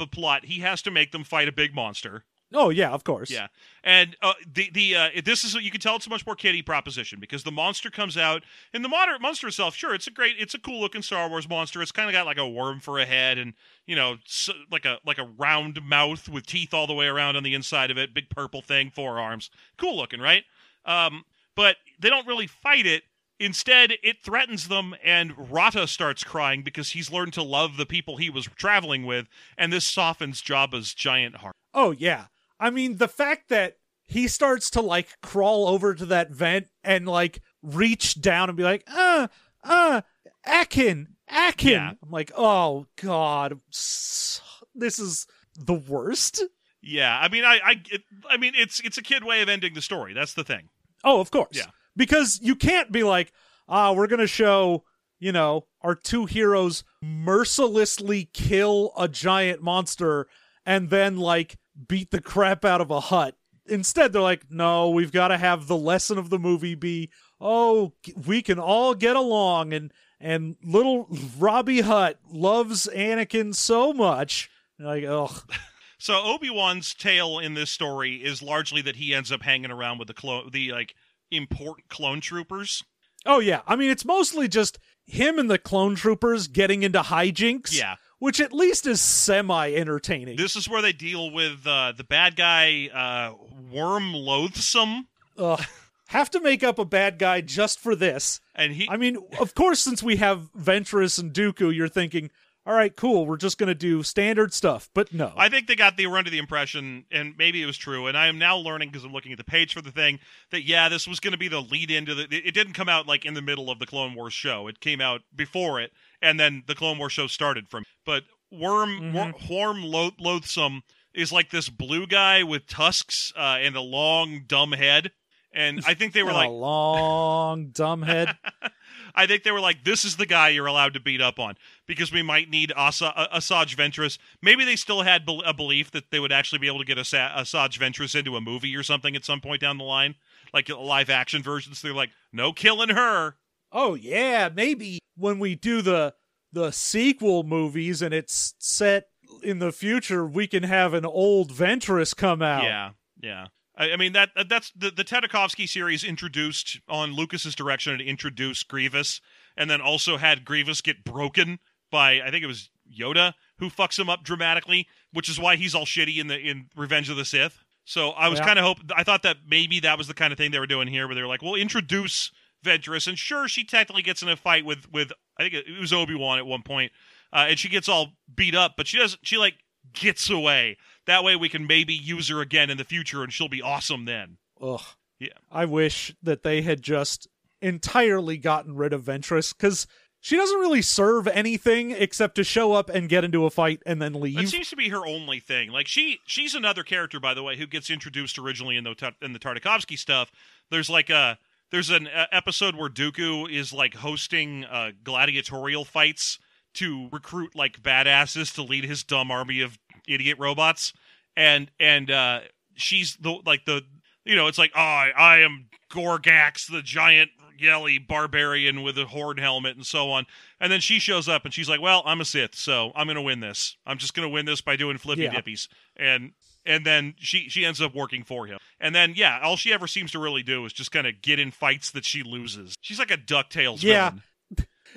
of 0.00 0.10
plot, 0.10 0.46
he 0.46 0.60
has 0.60 0.82
to 0.82 0.90
make 0.90 1.12
them 1.12 1.22
fight 1.22 1.46
a 1.46 1.52
big 1.52 1.72
monster. 1.72 2.24
oh 2.52 2.70
yeah, 2.70 2.90
of 2.90 3.04
course. 3.04 3.30
Yeah, 3.30 3.46
and 3.84 4.16
uh, 4.22 4.32
the 4.52 4.70
the 4.72 4.96
uh, 4.96 5.08
this 5.24 5.44
is 5.44 5.54
you 5.54 5.70
can 5.70 5.80
tell 5.80 5.94
it's 5.94 6.08
a 6.08 6.10
much 6.10 6.26
more 6.26 6.34
kiddie 6.34 6.62
proposition 6.62 7.20
because 7.20 7.44
the 7.44 7.52
monster 7.52 7.90
comes 7.90 8.16
out 8.16 8.42
and 8.74 8.84
the 8.84 8.88
moderate 8.88 9.20
monster 9.20 9.46
itself. 9.46 9.76
Sure, 9.76 9.94
it's 9.94 10.08
a 10.08 10.10
great, 10.10 10.34
it's 10.36 10.54
a 10.54 10.58
cool 10.58 10.80
looking 10.80 11.02
Star 11.02 11.28
Wars 11.28 11.48
monster. 11.48 11.80
It's 11.80 11.92
kind 11.92 12.08
of 12.08 12.14
got 12.14 12.26
like 12.26 12.38
a 12.38 12.48
worm 12.48 12.80
for 12.80 12.98
a 12.98 13.06
head 13.06 13.38
and 13.38 13.54
you 13.86 13.94
know 13.94 14.16
s 14.26 14.50
like 14.68 14.84
a 14.84 14.98
like 15.06 15.18
a 15.18 15.30
round 15.38 15.80
mouth 15.84 16.28
with 16.28 16.44
teeth 16.44 16.74
all 16.74 16.88
the 16.88 16.94
way 16.94 17.06
around 17.06 17.36
on 17.36 17.44
the 17.44 17.54
inside 17.54 17.92
of 17.92 17.98
it. 17.98 18.12
Big 18.12 18.30
purple 18.30 18.62
thing, 18.62 18.90
forearms, 18.90 19.48
cool 19.76 19.96
looking, 19.96 20.20
right? 20.20 20.42
Um, 20.84 21.24
but 21.54 21.76
they 22.00 22.08
don't 22.08 22.26
really 22.26 22.48
fight 22.48 22.84
it. 22.84 23.04
Instead, 23.40 23.92
it 24.02 24.22
threatens 24.22 24.68
them, 24.68 24.94
and 25.04 25.50
Rotta 25.50 25.86
starts 25.86 26.24
crying 26.24 26.62
because 26.62 26.90
he's 26.90 27.12
learned 27.12 27.32
to 27.34 27.42
love 27.42 27.76
the 27.76 27.86
people 27.86 28.16
he 28.16 28.30
was 28.30 28.48
traveling 28.56 29.06
with, 29.06 29.28
and 29.56 29.72
this 29.72 29.84
softens 29.84 30.42
Jabba's 30.42 30.92
giant 30.94 31.36
heart. 31.36 31.54
Oh 31.72 31.92
yeah. 31.92 32.26
I 32.58 32.70
mean 32.70 32.96
the 32.96 33.08
fact 33.08 33.48
that 33.50 33.76
he 34.04 34.26
starts 34.26 34.70
to 34.70 34.80
like 34.80 35.08
crawl 35.22 35.68
over 35.68 35.94
to 35.94 36.06
that 36.06 36.30
vent 36.30 36.66
and 36.82 37.06
like 37.06 37.40
reach 37.62 38.20
down 38.20 38.48
and 38.48 38.56
be 38.56 38.64
like, 38.64 38.82
uh, 38.92 39.28
uh, 39.62 40.00
Akin, 40.44 41.08
Akin. 41.28 41.72
Yeah. 41.72 41.92
I'm 42.02 42.10
like, 42.10 42.32
oh 42.36 42.86
god, 43.00 43.60
this 43.70 44.98
is 44.98 45.26
the 45.54 45.74
worst. 45.74 46.42
Yeah, 46.80 47.18
I 47.18 47.28
mean, 47.28 47.44
I, 47.44 47.60
I, 47.62 47.82
it, 47.90 48.02
I 48.30 48.36
mean, 48.36 48.54
it's 48.56 48.80
it's 48.80 48.98
a 48.98 49.02
kid 49.02 49.24
way 49.24 49.42
of 49.42 49.48
ending 49.48 49.74
the 49.74 49.82
story. 49.82 50.14
That's 50.14 50.34
the 50.34 50.44
thing. 50.44 50.68
Oh, 51.04 51.20
of 51.20 51.30
course. 51.30 51.50
Yeah. 51.52 51.66
Because 51.98 52.40
you 52.40 52.56
can't 52.56 52.90
be 52.90 53.02
like, 53.02 53.32
ah, 53.68 53.92
we're 53.92 54.06
gonna 54.06 54.26
show, 54.26 54.84
you 55.18 55.32
know, 55.32 55.66
our 55.82 55.94
two 55.94 56.24
heroes 56.24 56.84
mercilessly 57.02 58.30
kill 58.32 58.92
a 58.96 59.08
giant 59.08 59.62
monster 59.62 60.26
and 60.64 60.88
then 60.88 61.16
like 61.18 61.58
beat 61.88 62.10
the 62.10 62.20
crap 62.20 62.64
out 62.64 62.80
of 62.80 62.90
a 62.90 63.00
Hutt. 63.00 63.34
Instead, 63.66 64.12
they're 64.12 64.22
like, 64.22 64.50
no, 64.50 64.88
we've 64.88 65.12
got 65.12 65.28
to 65.28 65.36
have 65.36 65.66
the 65.66 65.76
lesson 65.76 66.16
of 66.16 66.30
the 66.30 66.38
movie 66.38 66.74
be, 66.74 67.10
oh, 67.38 67.92
we 68.26 68.40
can 68.40 68.58
all 68.58 68.94
get 68.94 69.14
along, 69.14 69.74
and 69.74 69.92
and 70.20 70.56
little 70.64 71.06
Robbie 71.38 71.82
Hutt 71.82 72.18
loves 72.30 72.88
Anakin 72.94 73.54
so 73.54 73.92
much. 73.92 74.50
Like, 74.78 75.04
ugh. 75.04 75.42
So 76.00 76.14
Obi 76.22 76.48
Wan's 76.48 76.94
tale 76.94 77.40
in 77.40 77.54
this 77.54 77.70
story 77.72 78.22
is 78.24 78.40
largely 78.40 78.80
that 78.82 78.94
he 78.94 79.12
ends 79.12 79.32
up 79.32 79.42
hanging 79.42 79.72
around 79.72 79.98
with 79.98 80.06
the 80.06 80.14
clone, 80.14 80.48
the 80.52 80.70
like 80.70 80.94
important 81.30 81.88
clone 81.88 82.20
troopers. 82.20 82.84
Oh 83.26 83.40
yeah, 83.40 83.60
I 83.66 83.76
mean 83.76 83.90
it's 83.90 84.04
mostly 84.04 84.48
just 84.48 84.78
him 85.06 85.38
and 85.38 85.50
the 85.50 85.58
clone 85.58 85.94
troopers 85.94 86.46
getting 86.48 86.82
into 86.82 87.00
hijinks. 87.00 87.76
Yeah. 87.78 87.96
which 88.18 88.40
at 88.40 88.52
least 88.52 88.86
is 88.86 89.00
semi 89.00 89.72
entertaining. 89.72 90.36
This 90.36 90.56
is 90.56 90.68
where 90.68 90.82
they 90.82 90.92
deal 90.92 91.30
with 91.30 91.66
uh, 91.66 91.92
the 91.96 92.04
bad 92.04 92.36
guy, 92.36 92.88
uh, 92.92 93.34
Whorm 93.72 94.12
Loathsom, 94.14 95.06
Ugh. 95.36 95.60
Have 96.08 96.30
to 96.30 96.40
make 96.40 96.64
up 96.64 96.78
a 96.78 96.86
bad 96.86 97.18
guy 97.18 97.42
just 97.42 97.78
for 97.78 97.94
this. 97.94 98.40
and 98.54 98.72
he. 98.72 98.88
I 98.88 98.96
mean, 98.96 99.18
of 99.40 99.54
course, 99.54 99.78
since 99.80 100.02
we 100.02 100.16
have 100.16 100.48
Ventress 100.58 101.18
and 101.20 101.34
Dooku, 101.34 101.74
you're 101.74 101.86
thinking, 101.88 102.30
all 102.68 102.74
right, 102.74 102.94
cool, 102.94 103.24
we're 103.24 103.38
just 103.38 103.56
gonna 103.56 103.74
do 103.74 104.02
standard 104.02 104.52
stuff. 104.52 104.90
But 104.92 105.10
no, 105.10 105.32
I 105.38 105.48
think 105.48 105.68
they 105.68 105.74
got 105.74 105.96
the 105.96 106.04
under 106.04 106.28
the 106.28 106.36
impression, 106.36 107.06
and 107.10 107.34
maybe 107.38 107.62
it 107.62 107.66
was 107.66 107.78
true. 107.78 108.06
And 108.06 108.16
I 108.16 108.26
am 108.26 108.38
now 108.38 108.58
learning 108.58 108.90
because 108.90 109.04
I'm 109.04 109.12
looking 109.12 109.32
at 109.32 109.38
the 109.38 109.44
page 109.44 109.72
for 109.72 109.80
the 109.80 109.90
thing 109.90 110.18
that 110.50 110.66
yeah, 110.66 110.90
this 110.90 111.08
was 111.08 111.18
going 111.18 111.32
to 111.32 111.38
be 111.38 111.48
the 111.48 111.62
lead 111.62 111.90
into 111.90 112.14
the. 112.14 112.24
It 112.30 112.52
didn't 112.52 112.74
come 112.74 112.90
out 112.90 113.06
like 113.06 113.24
in 113.24 113.32
the 113.32 113.40
middle 113.40 113.70
of 113.70 113.78
the 113.78 113.86
Clone 113.86 114.14
Wars 114.14 114.34
show. 114.34 114.68
It 114.68 114.80
came 114.80 115.00
out 115.00 115.22
before 115.34 115.80
it, 115.80 115.92
and 116.20 116.38
then 116.38 116.62
the 116.66 116.74
Clone 116.74 116.98
Wars 116.98 117.12
show 117.12 117.26
started 117.26 117.70
from. 117.70 117.84
But 118.04 118.24
Whorm 118.52 119.14
Wor- 119.14 119.32
Whorm 119.32 119.82
Lo- 119.82 120.10
Loathsom 120.20 120.82
is 121.14 121.32
like 121.32 121.50
this 121.50 121.70
blue 121.70 122.06
guy 122.06 122.42
with 122.42 122.66
tusks 122.66 123.32
uh, 123.34 123.56
and 123.60 123.76
a 123.76 123.80
long 123.80 124.44
dumb 124.46 124.72
head. 124.72 125.12
And 125.54 125.80
I 125.86 125.94
think 125.94 126.12
they 126.12 126.22
were 126.22 126.32
like 126.32 126.48
a 126.48 126.50
like, 126.50 126.60
long 126.60 127.68
dumb 127.68 128.02
head. 128.02 128.36
I 129.14 129.26
think 129.26 129.42
they 129.42 129.50
were 129.50 129.60
like, 129.60 129.84
this 129.84 130.04
is 130.04 130.16
the 130.16 130.26
guy 130.26 130.48
you're 130.50 130.66
allowed 130.66 130.94
to 130.94 131.00
beat 131.00 131.20
up 131.20 131.38
on 131.38 131.56
because 131.86 132.12
we 132.12 132.22
might 132.22 132.48
need 132.50 132.72
Asa- 132.76 133.16
uh, 133.16 133.38
Asajj 133.38 133.74
Ventress. 133.76 134.18
Maybe 134.42 134.64
they 134.64 134.76
still 134.76 135.02
had 135.02 135.24
bel 135.26 135.42
a 135.44 135.52
belief 135.54 135.90
that 135.92 136.10
they 136.10 136.20
would 136.20 136.32
actually 136.32 136.58
be 136.58 136.66
able 136.66 136.78
to 136.80 136.84
get 136.84 136.98
Asa- 136.98 137.32
Asajj 137.36 137.78
Ventress 137.78 138.14
into 138.18 138.36
a 138.36 138.40
movie 138.40 138.74
or 138.76 138.82
something 138.82 139.16
at 139.16 139.24
some 139.24 139.40
point 139.40 139.60
down 139.60 139.78
the 139.78 139.84
line, 139.84 140.14
like 140.52 140.68
a 140.68 140.76
live 140.76 141.10
action 141.10 141.42
version. 141.42 141.74
So 141.74 141.88
they're 141.88 141.94
like, 141.96 142.10
no 142.32 142.52
killing 142.52 142.90
her. 142.90 143.36
oh 143.72 143.94
yeah, 143.94 144.48
maybe 144.54 144.98
when 145.16 145.38
we 145.38 145.54
do 145.54 145.82
the 145.82 146.14
the 146.52 146.70
sequel 146.70 147.42
movies 147.42 148.00
and 148.00 148.14
it's 148.14 148.54
set 148.58 149.08
in 149.42 149.58
the 149.58 149.70
future, 149.72 150.26
we 150.26 150.46
can 150.46 150.62
have 150.62 150.94
an 150.94 151.04
old 151.04 151.52
Ventress 151.52 152.16
come 152.16 152.40
out. 152.40 152.62
Yeah, 152.64 152.90
yeah. 153.20 153.46
I, 153.78 153.92
I 153.92 153.96
mean 153.96 154.12
that 154.12 154.30
that's 154.48 154.70
the 154.72 154.90
the 154.90 155.04
Tartakovsky 155.04 155.68
series 155.68 156.04
introduced 156.04 156.80
on 156.88 157.12
Lucas's 157.14 157.54
direction 157.54 157.96
to 157.96 158.04
introduced 158.04 158.68
Grievous, 158.68 159.20
and 159.56 159.70
then 159.70 159.80
also 159.80 160.16
had 160.18 160.44
Grievous 160.44 160.80
get 160.82 161.04
broken 161.04 161.60
by 161.90 162.20
I 162.20 162.30
think 162.30 162.44
it 162.44 162.48
was 162.48 162.70
Yoda 162.92 163.34
who 163.58 163.70
fucks 163.70 163.98
him 163.98 164.08
up 164.10 164.22
dramatically, 164.24 164.86
which 165.12 165.28
is 165.28 165.38
why 165.40 165.56
he's 165.56 165.74
all 165.74 165.84
shitty 165.86 166.18
in 166.18 166.26
the 166.26 166.38
in 166.38 166.66
Revenge 166.76 167.08
of 167.08 167.16
the 167.16 167.24
Sith. 167.24 167.64
So 167.84 168.10
I 168.10 168.28
was 168.28 168.38
Yeah. 168.38 168.46
kind 168.46 168.58
of 168.58 168.64
hope 168.64 168.78
I 168.94 169.04
thought 169.04 169.22
that 169.22 169.38
maybe 169.46 169.80
that 169.80 169.96
was 169.96 170.08
the 170.08 170.14
kind 170.14 170.32
of 170.32 170.36
thing 170.38 170.50
they 170.50 170.58
were 170.58 170.66
doing 170.66 170.88
here, 170.88 171.06
where 171.06 171.14
they 171.14 171.22
were 171.22 171.28
like, 171.28 171.42
"Well, 171.42 171.54
introduce 171.54 172.30
Ventress," 172.64 173.06
and 173.06 173.18
sure, 173.18 173.48
she 173.48 173.64
technically 173.64 174.02
gets 174.02 174.22
in 174.22 174.28
a 174.28 174.36
fight 174.36 174.64
with 174.64 174.90
with 174.90 175.12
I 175.38 175.44
think 175.44 175.54
it 175.54 175.80
was 175.80 175.92
Obi 175.92 176.14
Wan 176.14 176.38
at 176.38 176.46
one 176.46 176.62
point, 176.62 176.92
uh, 177.32 177.46
and 177.48 177.58
she 177.58 177.68
gets 177.68 177.88
all 177.88 178.14
beat 178.34 178.54
up, 178.54 178.74
but 178.76 178.86
she 178.86 178.98
doesn't. 178.98 179.26
She 179.26 179.38
like 179.38 179.54
gets 179.92 180.28
away. 180.28 180.76
That 181.08 181.24
way, 181.24 181.36
we 181.36 181.48
can 181.48 181.66
maybe 181.66 181.94
use 181.94 182.28
her 182.28 182.42
again 182.42 182.68
in 182.68 182.76
the 182.76 182.84
future, 182.84 183.22
and 183.22 183.32
she'll 183.32 183.48
be 183.48 183.62
awesome 183.62 184.04
then. 184.04 184.36
Ugh. 184.60 184.82
Yeah. 185.18 185.30
I 185.50 185.64
wish 185.64 186.14
that 186.22 186.42
they 186.42 186.60
had 186.60 186.82
just 186.82 187.26
entirely 187.62 188.36
gotten 188.36 188.76
rid 188.76 188.92
of 188.92 189.04
Ventress 189.04 189.56
because 189.56 189.86
she 190.20 190.36
doesn't 190.36 190.60
really 190.60 190.82
serve 190.82 191.26
anything 191.26 191.92
except 191.92 192.34
to 192.34 192.44
show 192.44 192.74
up 192.74 192.90
and 192.90 193.08
get 193.08 193.24
into 193.24 193.46
a 193.46 193.50
fight 193.50 193.82
and 193.86 194.02
then 194.02 194.20
leave. 194.20 194.38
It 194.38 194.48
seems 194.48 194.68
to 194.68 194.76
be 194.76 194.90
her 194.90 195.06
only 195.06 195.40
thing. 195.40 195.70
Like 195.70 195.86
she, 195.86 196.18
she's 196.26 196.54
another 196.54 196.82
character, 196.82 197.18
by 197.18 197.32
the 197.32 197.42
way, 197.42 197.56
who 197.56 197.66
gets 197.66 197.88
introduced 197.88 198.38
originally 198.38 198.76
in 198.76 198.84
the 198.84 199.14
in 199.22 199.32
the 199.32 199.38
Tartakovsky 199.38 199.96
stuff. 199.98 200.30
There's 200.70 200.90
like 200.90 201.08
a 201.08 201.38
there's 201.70 201.88
an 201.88 202.06
uh, 202.06 202.26
episode 202.30 202.76
where 202.76 202.90
Dooku 202.90 203.50
is 203.50 203.72
like 203.72 203.94
hosting 203.94 204.66
uh, 204.66 204.90
gladiatorial 205.02 205.86
fights 205.86 206.38
to 206.74 207.08
recruit 207.10 207.56
like 207.56 207.82
badasses 207.82 208.54
to 208.54 208.62
lead 208.62 208.84
his 208.84 209.02
dumb 209.02 209.30
army 209.30 209.62
of 209.62 209.78
idiot 210.08 210.38
robots, 210.40 210.92
and 211.36 211.70
and 211.78 212.10
uh, 212.10 212.40
she's 212.74 213.16
the 213.16 213.38
like 213.46 213.64
the 213.64 213.82
you 214.24 214.34
know 214.34 214.46
it's 214.46 214.58
like 214.58 214.72
oh, 214.74 214.80
I, 214.80 215.12
I 215.16 215.38
am 215.40 215.66
Gorgax, 215.90 216.70
the 216.70 216.82
giant 216.82 217.30
yelly 217.58 217.98
barbarian 217.98 218.82
with 218.82 218.96
a 218.98 219.04
horn 219.06 219.36
helmet 219.38 219.74
and 219.76 219.84
so 219.84 220.10
on. 220.10 220.24
And 220.60 220.70
then 220.70 220.78
she 220.80 221.00
shows 221.00 221.28
up 221.28 221.44
and 221.44 221.52
she's 221.52 221.68
like, 221.68 221.80
"Well, 221.80 222.02
I'm 222.06 222.20
a 222.20 222.24
Sith, 222.24 222.54
so 222.54 222.92
I'm 222.94 223.06
gonna 223.06 223.22
win 223.22 223.40
this. 223.40 223.76
I'm 223.86 223.98
just 223.98 224.14
gonna 224.14 224.28
win 224.28 224.46
this 224.46 224.60
by 224.60 224.76
doing 224.76 224.96
flippy 224.98 225.22
Yeah. 225.22 225.34
dippies." 225.34 225.66
And 225.96 226.32
and 226.66 226.84
then 226.86 227.14
she 227.18 227.48
she 227.48 227.64
ends 227.64 227.80
up 227.80 227.94
working 227.94 228.22
for 228.22 228.46
him. 228.46 228.58
And 228.80 228.94
then 228.94 229.14
yeah, 229.16 229.40
all 229.42 229.56
she 229.56 229.72
ever 229.72 229.86
seems 229.86 230.12
to 230.12 230.18
really 230.18 230.42
do 230.42 230.64
is 230.66 230.72
just 230.72 230.92
kind 230.92 231.06
of 231.06 231.20
get 231.22 231.38
in 231.40 231.50
fights 231.50 231.90
that 231.92 232.04
she 232.04 232.22
loses. 232.22 232.74
She's 232.80 232.98
like 232.98 233.10
a 233.10 233.16
Ducktales 233.16 233.82
Yeah. 233.82 234.10
villain. 234.10 234.22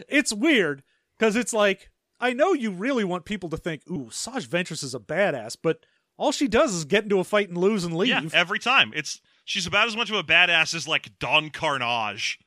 It's 0.08 0.32
weird 0.34 0.84
because 1.18 1.36
it's 1.36 1.54
like 1.54 1.90
I 2.22 2.34
know 2.34 2.54
you 2.54 2.72
really 2.72 3.04
want 3.04 3.26
people 3.26 3.50
to 3.50 3.58
think, 3.58 3.82
"Ooh, 3.90 4.10
Saj 4.12 4.48
Ventress 4.48 4.84
is 4.84 4.94
a 4.96 5.00
badass," 5.00 5.58
but 5.62 5.86
all 6.18 6.32
she 6.32 6.48
does 6.48 6.74
is 6.74 6.86
get 6.86 7.04
into 7.04 7.20
a 7.20 7.24
fight 7.24 7.50
and 7.50 7.58
lose 7.58 7.84
and 7.84 7.96
leave. 7.98 8.10
Yeah, 8.10 8.22
every 8.34 8.60
time. 8.60 8.92
It's 8.96 9.20
she's 9.44 9.66
about 9.68 9.88
as 9.88 9.98
much 9.98 10.10
of 10.10 10.16
a 10.16 10.24
badass 10.24 10.74
as 10.76 10.88
like 10.88 11.18
Don 11.20 11.50
Karnage. 11.50 12.38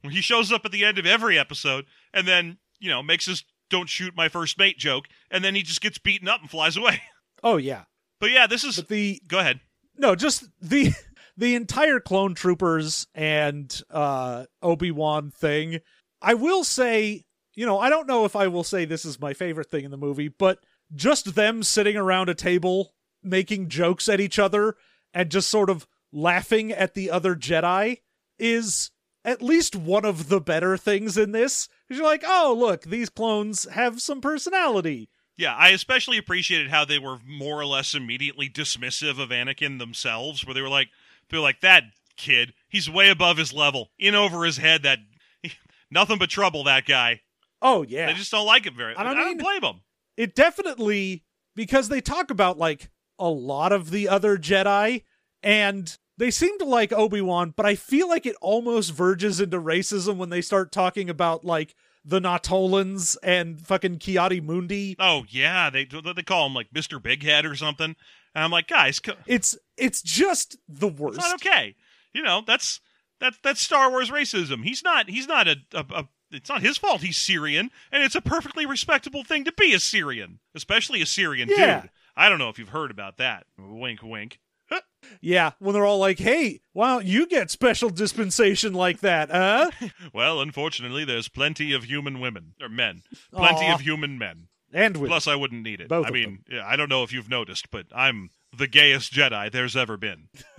When 0.00 0.12
he 0.12 0.20
shows 0.22 0.50
up 0.52 0.64
at 0.64 0.72
the 0.72 0.84
end 0.84 0.98
of 0.98 1.04
every 1.06 1.38
episode 1.38 1.84
and 2.14 2.26
then, 2.26 2.58
you 2.78 2.88
know, 2.88 3.02
makes 3.02 3.26
his 3.26 3.44
don't 3.68 3.88
shoot 3.88 4.16
my 4.16 4.28
first 4.28 4.58
mate 4.58 4.78
joke, 4.78 5.06
and 5.30 5.44
then 5.44 5.54
he 5.54 5.62
just 5.62 5.82
gets 5.82 5.98
beaten 5.98 6.26
up 6.28 6.40
and 6.40 6.48
flies 6.50 6.76
away. 6.76 7.02
oh 7.42 7.56
yeah, 7.58 7.84
But 8.20 8.30
yeah, 8.30 8.46
this 8.46 8.64
is 8.64 8.76
but 8.76 8.88
the 8.88 9.20
go 9.26 9.38
ahead. 9.40 9.60
no, 9.96 10.14
just 10.14 10.44
the 10.60 10.92
the 11.36 11.54
entire 11.54 12.00
clone 12.00 12.34
troopers 12.34 13.06
and 13.14 13.82
uh 13.90 14.46
Obi-Wan 14.62 15.30
thing. 15.30 15.80
I 16.22 16.34
will 16.34 16.64
say, 16.64 17.24
you 17.58 17.66
know, 17.66 17.80
I 17.80 17.90
don't 17.90 18.06
know 18.06 18.24
if 18.24 18.36
I 18.36 18.46
will 18.46 18.62
say 18.62 18.84
this 18.84 19.04
is 19.04 19.18
my 19.18 19.34
favorite 19.34 19.68
thing 19.68 19.84
in 19.84 19.90
the 19.90 19.96
movie, 19.96 20.28
but 20.28 20.60
just 20.94 21.34
them 21.34 21.64
sitting 21.64 21.96
around 21.96 22.28
a 22.28 22.34
table 22.34 22.94
making 23.20 23.68
jokes 23.68 24.08
at 24.08 24.20
each 24.20 24.38
other 24.38 24.76
and 25.12 25.28
just 25.28 25.48
sort 25.48 25.68
of 25.68 25.84
laughing 26.12 26.70
at 26.70 26.94
the 26.94 27.10
other 27.10 27.34
Jedi 27.34 27.98
is 28.38 28.92
at 29.24 29.42
least 29.42 29.74
one 29.74 30.04
of 30.04 30.28
the 30.28 30.40
better 30.40 30.76
things 30.76 31.18
in 31.18 31.32
this. 31.32 31.68
You're 31.88 32.04
like, 32.04 32.22
oh, 32.24 32.54
look, 32.56 32.82
these 32.82 33.10
clones 33.10 33.68
have 33.72 34.00
some 34.00 34.20
personality. 34.20 35.08
Yeah, 35.36 35.56
I 35.56 35.70
especially 35.70 36.16
appreciated 36.16 36.70
how 36.70 36.84
they 36.84 37.00
were 37.00 37.18
more 37.26 37.60
or 37.60 37.66
less 37.66 37.92
immediately 37.92 38.48
dismissive 38.48 39.20
of 39.20 39.30
Anakin 39.30 39.80
themselves, 39.80 40.46
where 40.46 40.54
they 40.54 40.62
were 40.62 40.68
like, 40.68 40.90
they're 41.28 41.40
like 41.40 41.60
that 41.62 41.82
kid, 42.16 42.54
he's 42.68 42.88
way 42.88 43.08
above 43.08 43.36
his 43.36 43.52
level, 43.52 43.90
in 43.98 44.14
over 44.14 44.44
his 44.44 44.58
head. 44.58 44.84
That 44.84 45.00
nothing 45.90 46.18
but 46.18 46.30
trouble. 46.30 46.62
That 46.62 46.86
guy. 46.86 47.22
Oh, 47.60 47.82
yeah. 47.82 48.06
They 48.06 48.14
just 48.14 48.30
don't 48.30 48.46
like 48.46 48.64
him 48.66 48.76
very. 48.76 48.94
I 48.94 49.00
I 49.00 49.04
don't 49.04 49.16
don't 49.16 49.26
mean- 49.28 49.38
blame 49.38 49.60
them. 49.60 49.80
it 50.16 50.34
definitely 50.34 51.24
because 51.56 51.88
they 51.88 52.00
talk 52.00 52.30
about 52.30 52.58
like 52.58 52.90
a 53.18 53.28
lot 53.28 53.72
of 53.72 53.90
the 53.90 54.08
other 54.08 54.36
Jedi 54.38 55.02
and 55.42 55.96
they 56.16 56.30
seem 56.30 56.58
to 56.58 56.64
like 56.64 56.92
Obi-Wan, 56.92 57.54
but 57.56 57.66
I 57.66 57.74
feel 57.76 58.08
like 58.08 58.26
it 58.26 58.36
almost 58.40 58.92
verges 58.92 59.40
into 59.40 59.60
racism 59.60 60.16
when 60.16 60.30
they 60.30 60.40
start 60.40 60.72
talking 60.72 61.08
about 61.10 61.44
like 61.44 61.74
the 62.04 62.20
Nautolans 62.20 63.16
and 63.22 63.60
fucking 63.60 63.98
Ki-Adi-Mundi. 63.98 64.96
Oh 64.98 65.24
yeah, 65.28 65.68
they 65.70 65.84
they 65.84 66.22
call 66.22 66.46
him 66.46 66.54
like 66.54 66.68
Mister 66.72 66.98
Big 66.98 67.22
Head 67.22 67.44
or 67.44 67.54
something, 67.54 67.94
and 68.34 68.44
I'm 68.44 68.50
like, 68.50 68.66
guys, 68.68 69.00
It's 69.26 69.56
it's 69.76 70.00
just 70.02 70.56
the 70.68 70.88
worst. 70.88 71.18
it's 71.18 71.26
not 71.28 71.34
okay. 71.44 71.74
You 72.12 72.22
know, 72.22 72.42
that's 72.46 72.80
that's 73.20 73.38
that's 73.42 73.60
Star 73.60 73.90
Wars 73.90 74.10
racism. 74.10 74.64
He's 74.64 74.82
not 74.82 75.08
he's 75.10 75.28
not 75.28 75.46
a, 75.48 75.56
a, 75.74 75.84
a 75.94 76.08
it's 76.30 76.48
not 76.48 76.62
his 76.62 76.76
fault 76.78 77.00
he's 77.02 77.16
Cerean, 77.16 77.70
and 77.92 78.02
it's 78.02 78.14
a 78.14 78.20
perfectly 78.20 78.66
respectable 78.66 79.24
thing 79.24 79.44
to 79.44 79.52
be 79.52 79.72
a 79.74 79.80
Cerean, 79.80 80.40
especially 80.54 81.00
a 81.02 81.06
Cerean 81.06 81.48
Yeah. 81.48 81.82
dude. 81.82 81.90
I 82.16 82.28
don't 82.28 82.38
know 82.38 82.48
if 82.48 82.58
you've 82.58 82.70
heard 82.70 82.90
about 82.90 83.16
that. 83.18 83.46
Wink, 83.58 84.02
wink. 84.02 84.40
Yeah, 85.20 85.52
when 85.60 85.72
they're 85.74 85.86
all 85.86 85.98
like, 86.00 86.18
"Hey, 86.18 86.60
why 86.72 86.90
don't 86.94 87.06
you 87.06 87.26
get 87.28 87.50
special 87.52 87.88
dispensation 87.88 88.74
like 88.74 88.98
that?" 89.00 89.30
Huh? 89.30 89.70
Well, 90.12 90.40
unfortunately, 90.40 91.04
there's 91.04 91.28
plenty 91.28 91.72
of 91.72 91.84
human 91.84 92.18
women 92.20 92.54
or 92.60 92.68
men, 92.68 93.02
plenty 93.32 93.66
Aw. 93.66 93.74
of 93.74 93.80
human 93.80 94.18
men. 94.18 94.48
And 94.72 94.96
with 94.96 95.08
Plus, 95.08 95.26
I 95.28 95.36
wouldn't 95.36 95.62
need 95.62 95.80
it. 95.80 95.88
Both 95.88 96.06
I 96.08 96.10
mean, 96.10 96.40
yeah, 96.50 96.66
I 96.66 96.74
don't 96.76 96.88
know 96.90 97.04
if 97.04 97.12
you've 97.12 97.28
noticed, 97.30 97.70
but 97.70 97.86
I'm 97.94 98.30
the 98.54 98.66
gayest 98.66 99.12
Jedi 99.12 99.50
there's 99.52 99.76
ever 99.76 99.96
been. 99.96 100.28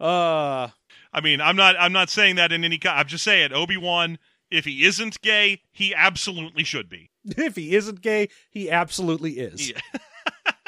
uh 0.00 0.68
I 1.12 1.20
mean, 1.22 1.40
I'm 1.40 1.56
not 1.56 1.76
I'm 1.78 1.92
not 1.92 2.10
saying 2.10 2.36
that 2.36 2.52
in 2.52 2.64
any 2.64 2.78
kind. 2.78 2.98
I'm 2.98 3.06
just 3.06 3.24
saying 3.24 3.52
Obi 3.52 3.76
Wan. 3.76 4.18
If 4.54 4.64
he 4.64 4.84
isn't 4.84 5.20
gay, 5.20 5.60
he 5.72 5.94
absolutely 5.94 6.64
should 6.64 6.88
be. 6.88 7.10
if 7.24 7.56
he 7.56 7.74
isn't 7.74 8.00
gay, 8.00 8.28
he 8.50 8.70
absolutely 8.70 9.32
is. 9.32 9.70
Yeah. 9.70 9.80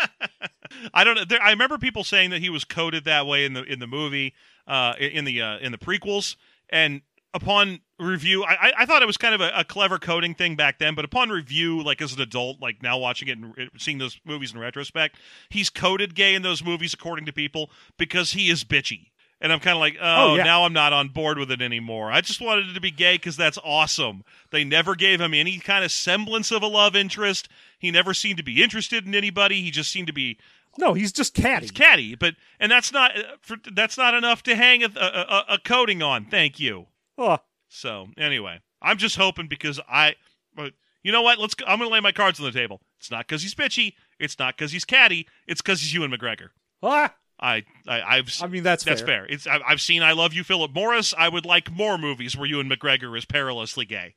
I 0.95 1.05
don't 1.05 1.15
know. 1.17 1.25
There, 1.25 1.43
I 1.43 1.51
remember 1.51 1.79
people 1.79 2.05
saying 2.05 2.31
that 2.31 2.41
he 2.41 2.51
was 2.51 2.65
coded 2.65 3.05
that 3.05 3.27
way 3.27 3.45
in 3.45 3.55
the 3.55 3.63
in 3.63 3.79
the 3.79 3.87
movie, 3.87 4.35
uh, 4.67 4.95
in 4.99 5.25
the 5.25 5.41
uh, 5.41 5.59
in 5.59 5.73
the 5.73 5.79
prequels, 5.79 6.37
and 6.69 7.01
upon 7.33 7.81
review, 7.99 8.45
I, 8.45 8.73
I- 8.79 8.87
thought 8.87 9.03
it 9.03 9.07
was 9.07 9.17
kind 9.17 9.35
of 9.35 9.41
a, 9.41 9.51
a 9.55 9.65
clever 9.65 9.99
coding 9.99 10.35
thing 10.35 10.57
back 10.57 10.79
then. 10.79 10.95
But 10.95 11.05
upon 11.05 11.31
review, 11.31 11.83
like 11.83 12.03
as 12.03 12.13
an 12.15 12.21
adult, 12.21 12.61
like 12.61 12.83
now 12.83 12.99
watching 12.99 13.29
it 13.29 13.39
and 13.39 13.55
seeing 13.79 13.99
those 13.99 14.19
movies 14.25 14.53
in 14.53 14.59
retrospect, 14.59 15.17
he's 15.51 15.71
coded 15.71 16.15
gay 16.15 16.35
in 16.35 16.43
those 16.43 16.63
movies 16.65 16.93
according 16.95 17.27
to 17.27 17.33
people 17.33 17.71
because 17.99 18.33
he 18.33 18.51
is 18.51 18.65
bitchy. 18.65 19.09
And 19.41 19.53
I'm 19.53 19.61
kind 19.61 19.77
of 19.77 19.81
like, 19.81 19.97
oh, 20.01 20.33
Oh, 20.33 20.35
yeah. 20.37 20.45
now 20.45 20.65
I'm 20.65 20.73
not 20.73 20.93
on 20.95 21.09
board 21.09 21.39
with 21.39 21.51
it 21.51 21.61
anymore. 21.61 22.11
I 22.11 22.23
just 22.23 22.41
wanted 22.41 22.69
it 22.71 22.75
to 22.75 22.81
be 22.81 22.91
gay 22.91 23.17
because 23.17 23.37
that's 23.37 23.59
awesome. 23.63 24.25
They 24.51 24.65
never 24.65 24.95
gave 24.95 25.21
him 25.21 25.35
any 25.35 25.59
kind 25.59 25.85
of 25.85 25.93
semblance 25.93 26.51
of 26.51 26.63
a 26.63 26.67
love 26.67 26.97
interest. 26.97 27.49
He 27.79 27.91
never 27.91 28.15
seemed 28.15 28.39
to 28.39 28.43
be 28.43 28.63
interested 28.63 29.07
in 29.07 29.15
anybody. 29.15 29.61
He 29.61 29.71
just 29.71 29.91
seemed 29.91 30.07
to 30.07 30.13
be 30.15 30.39
No, 30.79 30.95
he's 30.95 31.13
just 31.13 31.35
catty. 31.35 31.65
it's 31.67 31.71
catty, 31.71 32.15
but 32.15 32.35
and 32.59 32.73
that's 32.73 32.93
not 32.93 33.15
uh, 33.17 33.23
for, 33.43 33.57
that's 33.75 33.99
not 33.99 34.15
enough 34.15 34.43
to 34.45 34.57
hang 34.57 34.83
a, 34.83 34.89
a, 34.97 35.01
a, 35.01 35.45
a 35.55 35.59
coating 35.59 36.03
on. 36.03 36.25
Thank 36.25 36.59
you. 36.59 36.87
Oh, 37.19 37.39
So 37.69 38.09
anyway, 38.17 38.61
I'm 38.81 38.97
just 38.97 39.17
hoping 39.17 39.49
because 39.49 39.79
I, 39.87 40.15
but 40.55 40.73
you 41.03 41.13
know 41.13 41.21
what? 41.23 41.39
Let's. 41.39 41.55
I'm 41.67 41.79
gonna 41.79 41.91
lay 41.91 42.01
my 42.01 42.13
cards 42.13 42.41
on 42.41 42.47
the 42.47 42.53
table. 42.53 42.81
It's 42.99 43.11
not 43.11 43.27
because 43.29 43.43
he's 43.43 43.55
bitchy. 43.55 43.93
It's 44.19 44.39
not 44.39 44.57
because 44.57 44.73
he's 44.73 44.87
catty. 44.87 45.29
It's 45.47 45.61
because 45.61 45.81
he's 45.83 45.93
Ewan 45.93 46.11
McGregor. 46.11 46.49
ah, 46.83 47.15
I, 47.39 47.65
I 47.87 48.03
I've. 48.03 48.33
I 48.41 48.47
mean 48.47 48.63
that's 48.63 48.85
that's 48.85 49.03
fair. 49.03 49.25
fair. 49.25 49.27
It's 49.27 49.47
I, 49.47 49.61
I've 49.67 49.81
seen 49.81 50.03
I 50.03 50.13
Love 50.13 50.33
You, 50.33 50.43
Phillip 50.45 50.75
Morris. 50.75 51.15
I 51.17 51.29
would 51.29 51.45
like 51.45 51.71
more 51.71 51.99
movies 51.99 52.37
where 52.37 52.47
Ewan 52.47 52.69
McGregor 52.69 53.17
is 53.17 53.25
perilously 53.25 53.85
gay. 53.85 54.15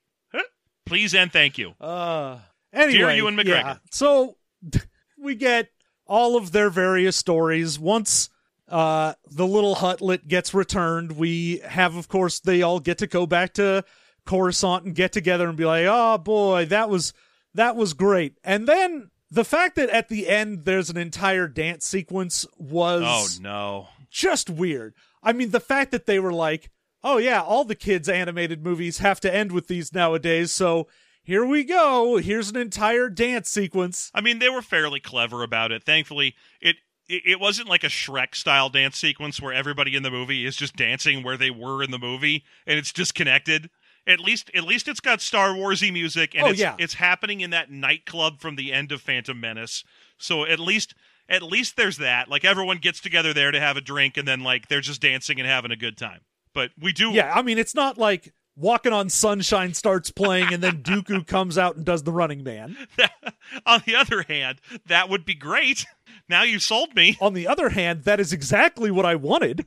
Please 0.86 1.14
and 1.14 1.32
thank 1.32 1.60
you. 1.60 1.74
Uh, 1.80 2.40
anyway, 2.74 3.18
Ewan 3.18 3.36
McGregor. 3.36 3.46
yeah. 3.46 3.78
So 3.92 4.38
we 5.20 5.36
get 5.36 5.70
all 6.08 6.36
of 6.36 6.52
their 6.52 6.72
various 6.72 7.16
stories. 7.16 7.78
Once 7.78 8.30
uh, 8.68 9.14
the 9.30 9.46
little 9.46 9.76
hutlet 9.76 10.28
gets 10.28 10.52
returned, 10.54 11.12
we 11.12 11.60
have, 11.60 11.96
of 11.96 12.08
course, 12.08 12.40
they 12.40 12.64
all 12.64 12.80
get 12.80 12.98
to 12.98 13.08
go 13.08 13.28
back 13.28 13.54
to 13.54 13.84
Coruscant 14.26 14.86
and 14.86 14.96
get 14.96 15.12
together 15.12 15.48
and 15.48 15.58
be 15.58 15.66
like, 15.66 15.86
"Oh 15.88 16.18
boy, 16.18 16.66
that 16.66 16.90
was 16.90 17.14
that 17.54 17.76
was 17.76 17.94
great." 17.94 18.38
And 18.44 18.68
then 18.68 19.12
the 19.32 19.46
fact 19.46 19.76
that 19.76 19.90
at 19.90 20.10
the 20.10 20.28
end 20.28 20.66
there's 20.66 20.90
an 20.90 20.98
entire 20.98 21.48
dance 21.48 21.86
sequence 21.86 22.46
was 22.58 23.04
Oh 23.06 23.28
no. 23.42 23.88
just 24.10 24.50
weird. 24.50 24.94
I 25.22 25.34
mean, 25.34 25.52
the 25.52 25.60
fact 25.60 25.92
that 25.92 26.06
they 26.06 26.20
were 26.20 26.34
like, 26.34 26.70
oh, 27.04 27.18
yeah, 27.18 27.42
all 27.42 27.64
the 27.66 27.76
kids' 27.76 28.10
animated 28.10 28.64
movies 28.64 29.00
have 29.00 29.20
to 29.22 29.34
end 29.34 29.52
with 29.52 29.68
these 29.68 29.94
nowadays, 29.94 30.52
so 30.52 30.88
here 31.22 31.46
we 31.46 31.64
go. 31.64 32.18
Here's 32.18 32.50
an 32.50 32.58
entire 32.58 33.08
dance 33.10 33.50
sequence. 33.50 34.10
I 34.16 34.22
mean, 34.22 34.40
they 34.40 34.50
were 34.50 34.62
fairly 34.62 35.00
clever 35.00 35.44
about 35.44 35.72
it. 35.72 35.84
Thankfully, 35.84 36.36
it 36.62 36.78
it, 37.08 37.24
it 37.26 37.40
wasn't 37.40 37.68
like 37.70 37.84
a 37.84 37.88
Shrek 37.88 38.34
style 38.36 38.70
dance 38.70 38.98
sequence 38.98 39.42
where 39.42 39.54
everybody 39.54 39.96
in 39.96 40.04
the 40.04 40.12
movie 40.12 40.46
is 40.46 40.56
just 40.56 40.76
dancing 40.76 41.22
where 41.24 41.38
they 41.38 41.50
were 41.52 41.84
in 41.84 41.92
the 41.92 42.00
movie 42.00 42.44
and 42.68 42.78
it's 42.80 42.92
disconnected. 42.94 43.70
At 44.08 44.20
least 44.20 44.50
at 44.56 44.64
least 44.64 44.88
it's 44.88 45.00
got 45.00 45.22
Star 45.22 45.50
Warsy 45.50 45.91
music 45.93 46.34
and 46.36 46.43
Oh, 46.43 46.50
it's 46.50 46.60
yeah. 46.60 46.76
it's 46.80 46.95
happening 46.95 47.41
in 47.41 47.50
that 47.52 47.70
nightclub 47.72 48.39
from 48.39 48.56
the 48.56 48.74
end 48.74 48.91
of 48.91 49.02
Phantom 49.02 49.39
Menace. 49.39 49.84
So 50.18 50.45
at 50.45 50.60
least 50.60 50.95
at 51.28 51.43
least 51.43 51.78
there's 51.78 51.97
that. 51.97 52.28
Like 52.30 52.43
everyone 52.43 52.78
gets 52.78 53.00
together 53.00 53.34
there 53.34 53.52
to 53.52 53.60
have 53.60 53.78
a 53.78 53.82
drink 53.82 54.18
and 54.18 54.28
then 54.28 54.41
like 54.41 54.68
they're 54.68 54.82
just 54.82 55.02
dancing 55.02 55.39
and 55.39 55.47
having 55.47 55.72
a 55.72 55.76
good 55.76 55.97
time. 55.97 56.22
But 56.54 56.72
we 56.80 56.91
do 56.91 57.12
Yeah, 57.12 57.32
I 57.36 57.41
mean, 57.43 57.58
it's 57.60 57.76
not 57.76 57.97
like 57.97 58.34
Walking 58.60 58.91
on 58.91 59.10
Sunshine 59.10 59.74
starts 59.74 60.12
playing 60.12 60.53
and 60.53 60.62
then 60.62 60.84
Dooku 60.84 61.26
comes 61.28 61.57
out 61.57 61.78
and 61.78 61.86
does 61.86 62.03
the 62.03 62.12
running 62.12 62.43
man. 62.43 62.76
on 63.66 63.82
the 63.86 63.95
other 63.95 64.24
hand, 64.24 64.60
that 64.86 65.07
would 65.07 65.24
be 65.24 65.34
great. 65.34 65.86
Now 66.28 66.43
you 66.43 66.60
sold 66.60 66.93
me. 66.93 67.18
On 67.22 67.34
the 67.34 67.47
other 67.47 67.70
hand, 67.70 68.03
that 68.03 68.20
is 68.20 68.34
exactly 68.34 68.91
what 68.91 69.05
I 69.05 69.16
wanted. 69.16 69.66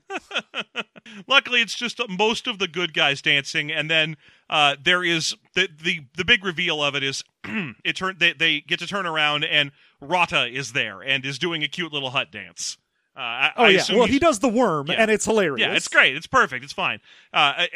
Luckily, 1.27 1.63
it's 1.63 1.75
just 1.75 2.01
most 2.07 2.47
of 2.47 2.59
the 2.59 2.69
good 2.69 2.93
guys 2.93 3.23
dancing, 3.23 3.73
and 3.73 3.91
then 3.91 4.17
uh, 4.51 4.77
there 4.83 5.03
is 5.03 5.35
the, 5.55 5.69
the 5.83 6.03
the 6.17 6.25
big 6.25 6.45
reveal 6.45 6.83
of 6.83 6.95
it 6.95 7.03
is 7.03 7.25
it 7.85 7.97
turn 7.97 8.17
they 8.19 8.35
they 8.35 8.61
get 8.61 8.79
to 8.81 8.87
turn 8.87 9.07
around 9.07 9.45
and 9.45 9.73
Rotta 10.01 10.47
is 10.47 10.73
there 10.73 11.01
and 11.01 11.25
is 11.25 11.39
doing 11.39 11.63
a 11.63 11.69
cute 11.69 11.93
little 11.93 12.11
Hutt 12.11 12.31
dance, 12.31 12.77
Uh, 13.15 13.21
I, 13.21 13.53
Oh 13.57 13.65
I 13.65 13.69
yeah, 13.71 13.83
well 13.93 14.07
he 14.07 14.19
does 14.19 14.39
the 14.39 14.49
worm, 14.49 14.87
Yeah. 14.87 14.95
and 14.99 15.11
it's 15.11 15.27
hilarious. 15.27 15.61
Yeah, 15.67 15.75
it's 15.75 15.89
great. 15.89 16.17
It's 16.17 16.27
perfect. 16.27 16.65
It's 16.65 16.73
fine. 16.73 17.01
Uh, 17.33 17.67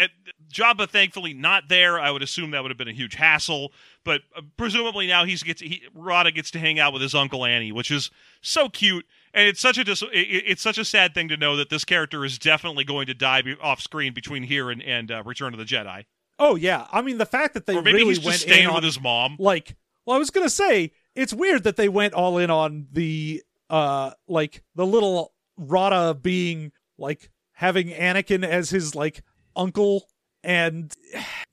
Jabba, 0.50 0.88
thankfully, 0.88 1.34
not 1.34 1.68
there. 1.68 2.00
I 2.00 2.10
would 2.10 2.22
assume 2.22 2.52
that 2.52 2.62
would 2.62 2.70
have 2.70 2.78
been 2.78 2.88
a 2.88 2.92
huge 2.92 3.16
hassle. 3.16 3.72
But 4.04 4.22
uh, 4.34 4.40
presumably 4.56 5.06
now 5.06 5.24
he's 5.24 5.42
gets 5.42 5.60
he, 5.60 5.82
Rotta 5.94 6.30
gets 6.32 6.50
to 6.52 6.58
hang 6.58 6.78
out 6.78 6.92
with 6.94 7.02
his 7.02 7.14
uncle 7.14 7.44
Annie, 7.44 7.72
which 7.72 7.90
is 7.90 8.10
so 8.40 8.68
cute. 8.70 9.04
And 9.34 9.46
it's 9.46 9.60
such 9.60 9.76
a 9.76 9.84
dis- 9.84 10.00
it, 10.02 10.08
it's 10.14 10.62
such 10.62 10.78
a 10.78 10.84
sad 10.84 11.12
thing 11.12 11.28
to 11.28 11.36
know 11.36 11.56
that 11.56 11.68
this 11.68 11.84
character 11.84 12.24
is 12.24 12.38
definitely 12.38 12.84
going 12.84 13.06
to 13.08 13.14
die 13.14 13.42
be- 13.42 13.56
off 13.60 13.80
screen 13.82 14.14
between 14.14 14.42
here 14.44 14.70
and, 14.70 14.82
and 14.82 15.10
uh, 15.10 15.22
Return 15.24 15.52
of 15.52 15.58
the 15.58 15.66
Jedi. 15.66 16.06
Oh 16.38 16.54
yeah, 16.54 16.86
I 16.92 17.02
mean 17.02 17.18
the 17.18 17.26
fact 17.26 17.52
that 17.54 17.66
they 17.66 17.74
or 17.76 17.82
maybe 17.82 17.98
really 17.98 18.14
he's 18.14 18.20
went 18.20 18.32
just 18.36 18.42
staying 18.42 18.68
in 18.68 18.74
with 18.74 18.84
his 18.84 19.00
mom. 19.00 19.36
like. 19.38 19.76
Well, 20.06 20.14
I 20.14 20.18
was 20.20 20.30
gonna 20.30 20.48
say 20.48 20.92
it's 21.16 21.32
weird 21.34 21.64
that 21.64 21.76
they 21.76 21.88
went 21.88 22.14
all 22.14 22.38
in 22.38 22.48
on 22.48 22.86
the 22.92 23.42
uh 23.70 24.12
like 24.28 24.62
the 24.74 24.86
little 24.86 25.32
Rotta 25.56 26.14
being 26.14 26.72
like 26.98 27.30
having 27.52 27.88
Anakin 27.88 28.44
as 28.44 28.70
his 28.70 28.94
like 28.94 29.22
uncle 29.54 30.08
and 30.44 30.94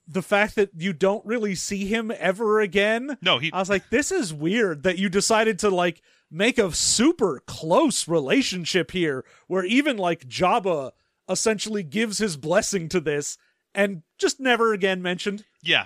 the 0.07 0.21
fact 0.21 0.55
that 0.55 0.69
you 0.77 0.93
don't 0.93 1.25
really 1.25 1.55
see 1.55 1.85
him 1.85 2.11
ever 2.17 2.59
again. 2.59 3.17
No, 3.21 3.39
he 3.39 3.51
I 3.51 3.59
was 3.59 3.69
like, 3.69 3.89
this 3.89 4.11
is 4.11 4.33
weird 4.33 4.83
that 4.83 4.97
you 4.97 5.09
decided 5.09 5.59
to 5.59 5.69
like 5.69 6.01
make 6.29 6.57
a 6.57 6.71
super 6.73 7.41
close 7.47 8.07
relationship 8.07 8.91
here 8.91 9.23
where 9.47 9.63
even 9.63 9.97
like 9.97 10.27
Jabba 10.27 10.91
essentially 11.29 11.83
gives 11.83 12.17
his 12.17 12.37
blessing 12.37 12.89
to 12.89 12.99
this 12.99 13.37
and 13.73 14.03
just 14.17 14.39
never 14.39 14.73
again 14.73 15.01
mentioned. 15.01 15.45
Yeah. 15.61 15.85